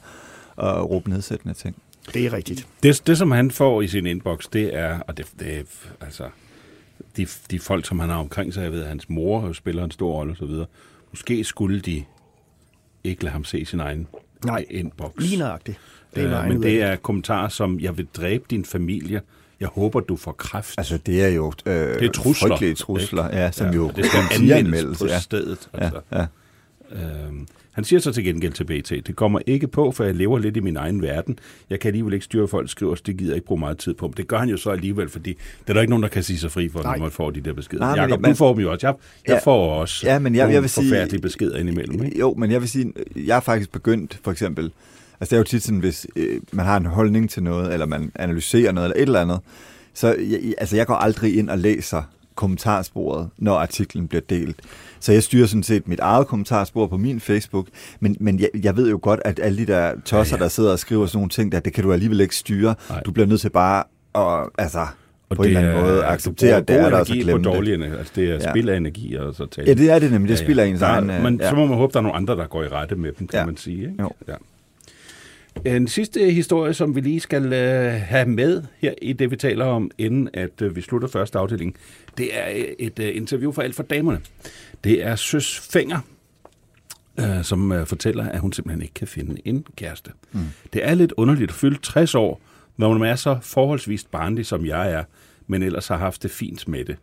at 0.58 0.90
råbe 0.90 1.10
nedsættende 1.10 1.54
ting. 1.54 1.76
det 2.14 2.26
er 2.26 2.32
rigtigt. 2.32 2.66
Det, 2.82 3.02
det, 3.06 3.18
som 3.18 3.30
han 3.30 3.50
får 3.50 3.82
i 3.82 3.88
sin 3.88 4.06
inbox, 4.06 4.44
det 4.52 4.76
er, 4.76 5.00
og 5.00 5.16
det, 5.16 5.26
det 5.40 5.66
altså, 6.00 6.24
de, 7.16 7.26
de 7.50 7.60
folk, 7.60 7.86
som 7.86 7.98
han 7.98 8.10
har 8.10 8.16
omkring 8.16 8.54
sig, 8.54 8.62
jeg 8.62 8.72
ved, 8.72 8.82
at 8.82 8.88
hans 8.88 9.08
mor 9.08 9.52
spiller 9.52 9.84
en 9.84 9.90
stor 9.90 10.12
rolle 10.12 10.32
osv., 10.32 10.64
måske 11.10 11.44
skulle 11.44 11.80
de 11.80 12.04
ikke 13.04 13.24
lade 13.24 13.32
ham 13.32 13.44
se 13.44 13.64
sin 13.64 13.80
egen 13.80 14.06
Nej, 14.44 14.66
inbox. 14.70 15.12
Lige 15.18 15.36
nøjagtigt. 15.36 15.78
Det 16.14 16.24
er 16.24 16.42
øh, 16.42 16.48
men 16.48 16.62
det 16.62 16.82
er 16.82 16.96
kommentarer 16.96 17.48
som, 17.48 17.80
jeg 17.80 17.98
vil 17.98 18.08
dræbe 18.16 18.44
din 18.50 18.64
familie, 18.64 19.20
jeg 19.60 19.68
håber, 19.68 20.00
du 20.00 20.16
får 20.16 20.32
kræft. 20.32 20.74
Altså, 20.78 20.98
det 20.98 21.24
er 21.24 21.28
jo 21.28 21.52
øh, 21.66 21.74
det 21.74 22.02
er 22.02 22.12
trusler, 22.12 22.48
frygtelige 22.48 22.74
trusler, 22.74 23.38
ja, 23.38 23.50
som 23.50 23.66
ja, 23.66 23.72
jo 23.72 23.90
det 23.96 24.06
skal 24.06 24.52
anmeldes 24.52 24.98
på 24.98 25.06
ja. 25.06 25.20
stedet. 25.20 25.68
Altså. 25.72 26.00
Ja, 26.12 26.18
ja. 26.18 26.26
Øhm, 26.90 27.46
han 27.78 27.84
siger 27.84 28.00
så 28.00 28.12
til 28.12 28.24
gengæld 28.24 28.52
til 28.52 28.64
BT, 28.64 29.06
det 29.06 29.16
kommer 29.16 29.40
ikke 29.46 29.68
på, 29.68 29.92
for 29.92 30.04
jeg 30.04 30.14
lever 30.14 30.38
lidt 30.38 30.56
i 30.56 30.60
min 30.60 30.76
egen 30.76 31.02
verden. 31.02 31.38
Jeg 31.70 31.80
kan 31.80 31.88
alligevel 31.88 32.14
ikke 32.14 32.24
styre, 32.24 32.40
hvad 32.40 32.48
folk 32.48 32.70
skriver, 32.70 32.94
så 32.94 33.02
det 33.06 33.16
gider 33.16 33.30
jeg 33.30 33.36
ikke 33.36 33.46
bruge 33.46 33.60
meget 33.60 33.78
tid 33.78 33.94
på. 33.94 34.06
Men 34.06 34.14
det 34.16 34.28
gør 34.28 34.38
han 34.38 34.48
jo 34.48 34.56
så 34.56 34.70
alligevel, 34.70 35.08
fordi 35.08 35.30
det 35.60 35.70
er 35.70 35.72
der 35.72 35.80
ikke 35.80 35.90
nogen, 35.90 36.02
der 36.02 36.08
kan 36.08 36.22
sige 36.22 36.38
sig 36.38 36.50
fri 36.50 36.68
for, 36.68 36.82
når 36.82 36.96
man 36.96 37.10
får 37.10 37.30
de 37.30 37.40
der 37.40 37.52
beskeder. 37.52 37.80
Nej, 37.80 37.94
Jakob, 37.94 38.20
men, 38.20 38.30
du 38.30 38.36
får 38.36 38.52
dem 38.52 38.62
jo 38.62 38.72
også. 38.72 38.86
Jeg, 38.86 38.94
jeg 39.26 39.34
ja, 39.34 39.50
får 39.50 39.74
også 39.74 40.06
ja, 40.06 40.18
men 40.18 40.34
jeg, 40.34 40.52
jeg 40.52 40.62
vil 40.62 40.70
sige, 40.70 40.88
forfærdelige 40.88 41.22
beskeder 41.22 41.56
indimellem. 41.56 42.04
Ikke? 42.04 42.18
Jo, 42.18 42.34
men 42.34 42.50
jeg 42.50 42.60
vil 42.60 42.68
sige, 42.68 42.92
jeg 43.16 43.36
er 43.36 43.40
faktisk 43.40 43.72
begyndt, 43.72 44.20
for 44.24 44.32
eksempel, 44.32 44.64
altså 45.20 45.30
det 45.30 45.32
er 45.32 45.38
jo 45.38 45.44
tit 45.44 45.62
sådan, 45.62 45.80
hvis 45.80 46.06
øh, 46.16 46.40
man 46.52 46.66
har 46.66 46.76
en 46.76 46.86
holdning 46.86 47.30
til 47.30 47.42
noget, 47.42 47.72
eller 47.72 47.86
man 47.86 48.12
analyserer 48.14 48.72
noget, 48.72 48.86
eller 48.86 49.02
et 49.02 49.06
eller 49.06 49.20
andet, 49.20 49.40
så 49.94 50.14
jeg, 50.18 50.54
altså 50.58 50.76
jeg 50.76 50.86
går 50.86 50.94
aldrig 50.94 51.38
ind 51.38 51.50
og 51.50 51.58
læser 51.58 52.02
kommentarsporet, 52.38 53.28
når 53.38 53.54
artiklen 53.54 54.08
bliver 54.08 54.22
delt. 54.30 54.56
Så 55.00 55.12
jeg 55.12 55.22
styrer 55.22 55.46
sådan 55.46 55.62
set 55.62 55.88
mit 55.88 56.00
eget 56.00 56.26
kommentarspor 56.26 56.86
på 56.86 56.96
min 56.96 57.20
Facebook, 57.20 57.66
men, 58.00 58.16
men 58.20 58.40
jeg, 58.40 58.48
jeg 58.62 58.76
ved 58.76 58.90
jo 58.90 58.98
godt, 59.02 59.20
at 59.24 59.40
alle 59.42 59.58
de 59.58 59.66
der 59.66 59.92
tosser, 60.04 60.36
ja, 60.36 60.38
ja. 60.40 60.44
der 60.44 60.48
sidder 60.48 60.72
og 60.72 60.78
skriver 60.78 61.06
sådan 61.06 61.16
nogle 61.18 61.30
ting, 61.30 61.52
der, 61.52 61.60
det 61.60 61.72
kan 61.72 61.84
du 61.84 61.92
alligevel 61.92 62.20
ikke 62.20 62.36
styre. 62.36 62.74
Nej. 62.90 63.00
Du 63.02 63.10
bliver 63.12 63.26
nødt 63.26 63.40
til 63.40 63.50
bare 63.50 63.84
at, 64.14 64.48
altså, 64.58 64.86
og 65.28 65.36
på 65.36 65.42
en 65.42 65.48
eller 65.48 65.60
anden 65.60 65.82
måde 65.82 66.04
acceptere, 66.04 66.56
at 66.56 66.68
det 66.68 66.76
er 66.76 66.88
der, 66.90 66.98
og 67.00 67.06
så 67.06 67.12
glemme 67.12 67.42
på 67.44 67.50
dårlig 67.50 67.78
det. 67.78 67.84
Altså, 67.98 68.12
det 68.16 68.24
er 68.24 68.32
Ja. 68.34 68.50
spild 68.50 68.68
af 68.68 68.76
energi, 68.76 69.14
og 69.14 69.34
så 69.34 69.46
tale. 69.46 69.66
Ja, 69.68 69.74
det 69.74 69.90
er 69.90 69.98
det 69.98 70.10
nemlig. 70.12 70.30
Det 70.30 70.38
spiller 70.38 70.64
ens 70.64 70.80
Der 70.80 70.86
er- 70.86 70.90
egen... 70.92 71.10
øh, 71.10 71.22
Men 71.22 71.40
ja. 71.40 71.48
så 71.50 71.56
må 71.56 71.66
man 71.66 71.76
håbe, 71.78 71.92
der 71.92 71.98
er 71.98 72.02
nogle 72.02 72.16
andre, 72.16 72.36
der 72.36 72.46
går 72.46 72.62
i 72.62 72.68
rette 72.68 72.96
med 72.96 73.12
dem, 73.18 73.26
kan 73.26 73.38
Ja. 73.40 73.46
man 73.46 73.56
sige. 73.56 73.80
Ikke? 73.82 73.94
Jo. 74.00 74.10
Ja. 74.28 74.34
En 75.64 75.88
sidste 75.88 76.30
historie, 76.30 76.74
som 76.74 76.94
vi 76.94 77.00
lige 77.00 77.20
skal 77.20 77.52
øh, 77.52 77.92
have 77.92 78.26
med 78.26 78.62
her 78.78 78.94
i 79.02 79.12
det, 79.12 79.30
vi 79.30 79.36
taler 79.36 79.64
om, 79.64 79.90
inden 79.98 80.28
at 80.34 80.62
øh, 80.62 80.76
vi 80.76 80.80
slutter 80.80 81.08
første 81.08 81.38
afdeling, 81.38 81.76
det 82.18 82.38
er 82.38 82.50
øh, 82.50 82.64
et 82.78 82.98
øh, 82.98 83.16
interview 83.16 83.52
for 83.52 83.62
alt 83.62 83.74
for 83.74 83.82
damerne. 83.82 84.20
Det 84.84 85.04
er 85.04 85.16
Søs 85.16 85.60
Fenger, 85.72 85.98
øh, 87.20 87.44
som 87.44 87.72
øh, 87.72 87.86
fortæller, 87.86 88.28
at 88.28 88.40
hun 88.40 88.52
simpelthen 88.52 88.82
ikke 88.82 88.94
kan 88.94 89.08
finde 89.08 89.40
en 89.44 89.66
kæreste. 89.76 90.10
Mm. 90.32 90.40
Det 90.72 90.86
er 90.86 90.94
lidt 90.94 91.12
underligt 91.16 91.50
at 91.50 91.56
fylde 91.56 91.78
60 91.82 92.14
år, 92.14 92.40
når 92.76 92.98
man 92.98 93.08
er 93.08 93.16
så 93.16 93.38
forholdsvis 93.42 94.04
barnlig, 94.04 94.46
som 94.46 94.66
jeg 94.66 94.92
er, 94.92 95.04
men 95.46 95.62
ellers 95.62 95.88
har 95.88 95.96
haft 95.96 96.22
det 96.22 96.30
fint 96.30 96.68
med 96.68 96.84
det. 96.84 96.96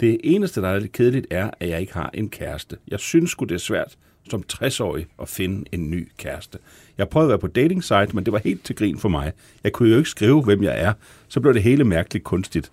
Det 0.00 0.20
eneste, 0.24 0.62
der 0.62 0.68
er 0.68 0.78
lidt 0.78 0.92
kedeligt, 0.92 1.26
er, 1.30 1.50
at 1.60 1.68
jeg 1.68 1.80
ikke 1.80 1.94
har 1.94 2.10
en 2.14 2.28
kæreste. 2.28 2.76
Jeg 2.88 3.00
synes 3.00 3.30
sgu, 3.30 3.44
det 3.44 3.54
er 3.54 3.58
svært 3.58 3.96
som 4.30 4.42
60-årig 4.52 5.06
at 5.22 5.28
finde 5.28 5.64
en 5.72 5.90
ny 5.90 6.08
kæreste. 6.16 6.58
Jeg 6.98 7.08
prøvede 7.08 7.26
at 7.26 7.28
være 7.28 7.38
på 7.38 7.46
dating 7.46 7.84
site, 7.84 8.08
men 8.12 8.24
det 8.24 8.32
var 8.32 8.38
helt 8.38 8.64
til 8.64 8.76
grin 8.76 8.98
for 8.98 9.08
mig. 9.08 9.32
Jeg 9.64 9.72
kunne 9.72 9.90
jo 9.90 9.96
ikke 9.96 10.10
skrive, 10.10 10.42
hvem 10.42 10.62
jeg 10.62 10.80
er. 10.80 10.92
Så 11.28 11.40
blev 11.40 11.54
det 11.54 11.62
hele 11.62 11.84
mærkeligt 11.84 12.24
kunstigt. 12.24 12.70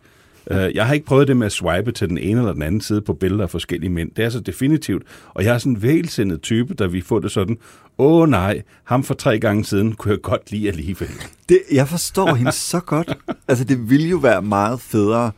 Øh, 0.52 0.76
jeg 0.76 0.86
har 0.86 0.94
ikke 0.94 1.06
prøvet 1.06 1.28
det 1.28 1.38
med 1.38 1.46
at 1.46 1.52
swipe 1.52 1.92
til 1.92 2.10
den 2.10 2.18
ene 2.18 2.40
eller 2.40 2.54
den 2.54 2.62
anden 2.62 2.82
side 2.82 3.02
på 3.02 3.14
billeder 3.14 3.44
af 3.44 3.50
forskellige 3.50 3.90
mænd. 3.90 4.12
Det 4.12 4.26
er 4.26 4.30
så 4.30 4.40
definitivt. 4.40 5.04
Og 5.34 5.44
jeg 5.44 5.54
er 5.54 5.58
sådan 5.58 5.72
en 5.72 5.82
vælsindet 5.82 6.42
type, 6.42 6.74
der 6.74 6.88
vi 6.88 7.02
får 7.02 7.20
det 7.20 7.32
sådan, 7.32 7.58
åh 7.98 8.30
nej, 8.30 8.62
ham 8.84 9.04
for 9.04 9.14
tre 9.14 9.40
gange 9.40 9.66
siden 9.66 9.96
kunne 9.96 10.12
jeg 10.12 10.22
godt 10.22 10.52
lide 10.52 10.68
alligevel. 10.68 11.10
Det, 11.50 11.60
jeg 11.72 11.88
forstår 11.88 12.36
hende 12.36 12.52
så 12.52 12.80
godt. 12.80 13.18
Altså, 13.48 13.64
det 13.64 13.90
ville 13.90 14.08
jo 14.08 14.18
være 14.18 14.42
meget 14.42 14.82
federe, 14.82 15.32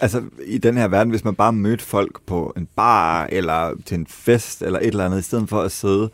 altså 0.00 0.22
i 0.46 0.58
den 0.58 0.76
her 0.76 0.88
verden, 0.88 1.10
hvis 1.10 1.24
man 1.24 1.34
bare 1.34 1.52
mødte 1.52 1.84
folk 1.84 2.20
på 2.26 2.52
en 2.56 2.68
bar, 2.76 3.26
eller 3.32 3.74
til 3.84 3.94
en 3.94 4.06
fest, 4.06 4.62
eller 4.62 4.78
et 4.78 4.86
eller 4.86 5.04
andet, 5.04 5.18
i 5.18 5.22
stedet 5.22 5.48
for 5.48 5.60
at 5.60 5.72
sidde 5.72 6.10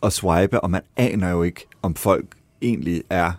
og 0.00 0.12
swipe, 0.12 0.60
og 0.60 0.70
man 0.70 0.82
aner 0.96 1.30
jo 1.30 1.42
ikke, 1.42 1.66
om 1.82 1.94
folk 1.94 2.26
egentlig 2.62 3.02
er, 3.10 3.32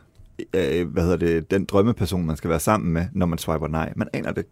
øh, 0.54 0.88
hvad 0.88 1.04
hedder 1.04 1.18
det, 1.18 1.52
den 1.52 1.66
drømmeperson, 1.66 2.26
man 2.26 2.38
skal 2.38 2.50
være 2.50 2.60
sammen 2.60 2.94
med, 2.94 3.06
når 3.12 3.26
man 3.26 3.38
swiper 3.38 3.68
nej. 3.68 3.94
Man 3.96 4.08
aner 4.14 4.32
det. 4.32 4.46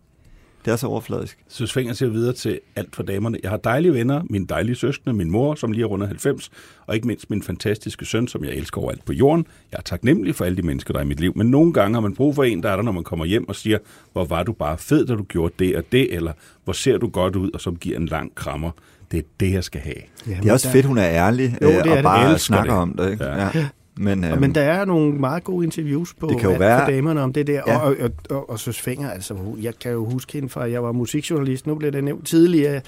Det 0.65 0.71
er 0.71 0.75
så 0.75 0.87
overfladisk. 0.87 1.37
Søs 1.47 1.73
Fenger 1.73 1.93
siger 1.93 2.09
videre 2.09 2.33
til 2.33 2.59
alt 2.75 2.95
for 2.95 3.03
damerne. 3.03 3.37
Jeg 3.43 3.49
har 3.51 3.57
dejlige 3.57 3.93
venner, 3.93 4.21
min 4.29 4.45
dejlige 4.45 4.75
søskende, 4.75 5.13
min 5.15 5.31
mor, 5.31 5.55
som 5.55 5.71
lige 5.71 5.83
er 5.83 5.87
rundet 5.87 6.07
90, 6.07 6.51
og 6.87 6.95
ikke 6.95 7.07
mindst 7.07 7.29
min 7.29 7.43
fantastiske 7.43 8.05
søn, 8.05 8.27
som 8.27 8.43
jeg 8.43 8.53
elsker 8.53 8.81
overalt 8.81 9.05
på 9.05 9.13
jorden. 9.13 9.45
Jeg 9.71 9.77
er 9.77 9.81
taknemmelig 9.81 10.35
for 10.35 10.45
alle 10.45 10.57
de 10.57 10.61
mennesker, 10.61 10.93
der 10.93 10.99
er 10.99 11.03
i 11.03 11.07
mit 11.07 11.19
liv, 11.19 11.33
men 11.35 11.47
nogle 11.51 11.73
gange 11.73 11.93
har 11.95 12.01
man 12.01 12.15
brug 12.15 12.35
for 12.35 12.43
en, 12.43 12.63
der 12.63 12.69
er 12.69 12.75
der, 12.75 12.83
når 12.83 12.91
man 12.91 13.03
kommer 13.03 13.25
hjem 13.25 13.49
og 13.49 13.55
siger, 13.55 13.77
hvor 14.13 14.25
var 14.25 14.43
du 14.43 14.51
bare 14.53 14.77
fed, 14.77 15.05
da 15.05 15.15
du 15.15 15.23
gjorde 15.23 15.53
det 15.59 15.75
og 15.77 15.83
det, 15.91 16.13
eller 16.15 16.31
hvor 16.63 16.73
ser 16.73 16.97
du 16.97 17.07
godt 17.07 17.35
ud, 17.35 17.51
og 17.53 17.61
som 17.61 17.75
giver 17.75 17.97
en 17.97 18.05
lang 18.05 18.35
krammer. 18.35 18.71
Det 19.11 19.17
er 19.17 19.23
det, 19.39 19.51
jeg 19.51 19.63
skal 19.63 19.81
have. 19.81 19.95
Det 20.41 20.47
er 20.49 20.53
også 20.53 20.69
fedt, 20.71 20.85
hun 20.85 20.97
er 20.97 21.05
ærlig, 21.09 21.57
Jo, 21.61 21.67
øh, 21.67 21.73
det 21.73 21.85
er 21.85 21.89
og 21.91 21.95
det. 21.97 22.03
bare 22.03 22.39
snakker 22.39 22.73
det. 22.73 22.81
om 22.81 22.93
det. 22.97 23.11
Ikke? 23.11 23.23
Ja. 23.25 23.49
Ja. 23.55 23.67
Men, 24.03 24.23
øhm, 24.23 24.39
men 24.39 24.55
der 24.55 24.61
er 24.61 24.85
nogle 24.85 25.13
meget 25.13 25.43
gode 25.43 25.65
interviews 25.65 26.13
på 26.13 26.27
Det 26.27 26.37
kan 26.39 26.51
jo 26.51 26.57
være- 26.57 26.85
for 26.85 26.91
damerne 26.91 27.21
om 27.21 27.33
det 27.33 27.47
der. 27.47 27.61
Ja. 27.67 27.77
Og, 27.77 27.95
og, 28.01 28.09
og, 28.29 28.49
og 28.49 28.59
Søs 28.59 28.79
Finger, 28.81 29.09
altså, 29.09 29.35
jeg 29.61 29.73
kan 29.81 29.91
jo 29.91 30.05
huske 30.05 30.33
hende 30.33 30.49
fra, 30.49 30.69
jeg 30.71 30.83
var 30.83 30.91
musikjournalist, 30.91 31.67
nu 31.67 31.75
blev 31.75 31.91
det 31.91 32.03
nævnt 32.03 32.27
tidligere, 32.27 32.81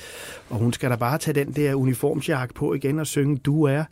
og 0.49 0.57
hun 0.57 0.74
skal 0.74 0.89
da 0.89 0.95
bare 0.95 1.18
tage 1.18 1.45
den 1.45 1.51
der 1.51 1.76
uniformsjakke 1.76 2.53
på 2.53 2.74
igen 2.74 2.99
og 2.99 3.07
synge 3.07 3.38
Du 3.38 3.64
er, 3.64 3.84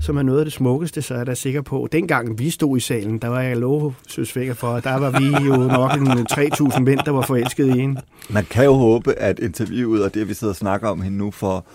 som 0.00 0.16
er 0.16 0.22
noget 0.22 0.38
af 0.38 0.44
det 0.44 0.52
smukkeste, 0.52 1.02
så 1.02 1.14
er 1.14 1.18
jeg 1.18 1.26
da 1.26 1.34
sikker 1.34 1.62
på. 1.62 1.88
Dengang 1.92 2.38
vi 2.38 2.50
stod 2.50 2.76
i 2.76 2.80
salen, 2.80 3.18
der 3.18 3.28
var 3.28 3.40
jeg 3.40 3.56
lov 3.56 3.94
Søs 4.08 4.32
Finger 4.32 4.54
for, 4.54 4.80
der 4.80 4.98
var 4.98 5.18
vi 5.20 5.46
jo 5.46 5.56
nok 5.56 5.92
en 5.96 6.26
3.000 6.72 6.80
mænd, 6.80 7.00
der 7.04 7.10
var 7.10 7.22
forelsket 7.22 7.66
i 7.76 7.80
hende. 7.80 8.00
Man 8.30 8.44
kan 8.50 8.64
jo 8.64 8.72
håbe, 8.74 9.12
at 9.14 9.38
interviewet 9.38 10.04
og 10.04 10.14
det, 10.14 10.28
vi 10.28 10.34
sidder 10.34 10.52
og 10.52 10.56
snakker 10.56 10.88
om 10.88 11.00
hende 11.02 11.18
nu, 11.18 11.30
får 11.30 11.66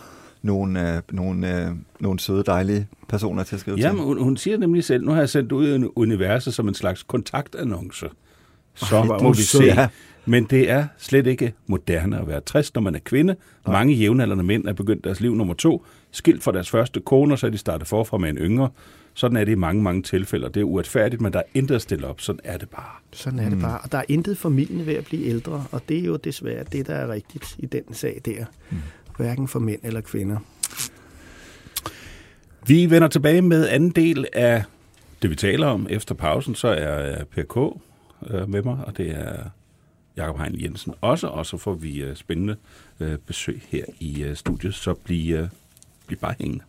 nogle, 0.43 0.95
øh, 0.95 1.01
nogle, 1.11 1.65
øh, 1.65 1.71
nogle 1.99 2.19
søde, 2.19 2.43
dejlige 2.43 2.87
personer 3.09 3.43
til 3.43 3.55
at 3.55 3.59
skrive 3.61 3.77
Jamen, 3.77 3.97
til. 3.97 4.05
hun, 4.05 4.23
hun 4.23 4.37
siger 4.37 4.57
nemlig 4.57 4.83
selv, 4.83 5.05
nu 5.05 5.11
har 5.11 5.19
jeg 5.19 5.29
sendt 5.29 5.51
ud 5.51 5.79
i 5.79 5.87
universet 5.95 6.53
som 6.53 6.67
en 6.67 6.73
slags 6.73 7.03
kontaktannonce. 7.03 8.09
Så 8.75 9.17
må 9.21 9.33
vi 9.33 9.41
se. 9.41 9.63
Ja. 9.63 9.87
Men 10.25 10.43
det 10.43 10.69
er 10.69 10.87
slet 10.97 11.27
ikke 11.27 11.53
moderne 11.67 12.19
at 12.19 12.27
være 12.27 12.41
60, 12.41 12.73
når 12.73 12.81
man 12.81 12.95
er 12.95 12.99
kvinde. 12.99 13.35
Mange 13.67 13.93
jævnaldrende 13.93 14.43
mænd 14.43 14.67
er 14.67 14.73
begyndt 14.73 15.03
deres 15.03 15.21
liv 15.21 15.35
nummer 15.35 15.53
to, 15.53 15.85
skilt 16.11 16.43
fra 16.43 16.51
deres 16.51 16.69
første 16.69 16.99
kone, 16.99 17.33
og 17.33 17.39
så 17.39 17.47
er 17.47 17.51
de 17.51 17.57
startet 17.57 17.87
forfra 17.87 18.17
med 18.17 18.29
en 18.29 18.37
yngre. 18.37 18.69
Sådan 19.13 19.37
er 19.37 19.45
det 19.45 19.51
i 19.51 19.55
mange, 19.55 19.83
mange 19.83 20.01
tilfælde, 20.01 20.45
og 20.45 20.53
det 20.53 20.59
er 20.59 20.63
uretfærdigt, 20.63 21.21
men 21.21 21.33
der 21.33 21.39
er 21.39 21.43
intet 21.53 21.75
at 21.75 21.81
stille 21.81 22.07
op. 22.07 22.21
Sådan 22.21 22.39
er 22.43 22.57
det 22.57 22.69
bare. 22.69 22.91
Sådan 23.11 23.39
er 23.39 23.49
det 23.49 23.61
bare. 23.61 23.79
Og 23.83 23.91
der 23.91 23.97
er 23.97 24.03
intet 24.07 24.37
formidlende 24.37 24.85
ved 24.85 24.93
at 24.93 25.05
blive 25.05 25.25
ældre, 25.25 25.65
og 25.71 25.81
det 25.89 25.99
er 25.99 26.03
jo 26.03 26.15
desværre 26.15 26.63
det, 26.71 26.87
der 26.87 26.95
er 26.95 27.11
rigtigt 27.11 27.55
i 27.57 27.65
den 27.65 27.93
sag 27.93 28.21
der. 28.25 28.45
Hverken 29.17 29.47
for 29.47 29.59
mænd 29.59 29.79
eller 29.83 30.01
kvinder. 30.01 30.37
Vi 32.67 32.89
vender 32.89 33.07
tilbage 33.07 33.41
med 33.41 33.69
anden 33.69 33.89
del 33.89 34.25
af 34.33 34.63
det, 35.21 35.29
vi 35.29 35.35
taler 35.35 35.67
om. 35.67 35.87
Efter 35.89 36.15
pausen, 36.15 36.55
så 36.55 36.67
er 36.67 37.23
PK 37.23 37.57
øh, 38.29 38.49
med 38.49 38.61
mig, 38.61 38.77
og 38.85 38.97
det 38.97 39.11
er 39.11 39.49
Jakob 40.17 40.39
Hein 40.39 40.61
Jensen 40.61 40.93
også, 41.01 41.27
og 41.27 41.45
så 41.45 41.57
får 41.57 41.73
vi 41.73 42.01
øh, 42.01 42.15
spændende 42.15 42.55
øh, 42.99 43.17
besøg 43.17 43.61
her 43.69 43.85
i 43.99 44.31
studiet, 44.33 44.73
så 44.73 44.93
bliv, 44.93 45.47
bliv 46.07 46.17
bare 46.17 46.35
hængende. 46.39 46.63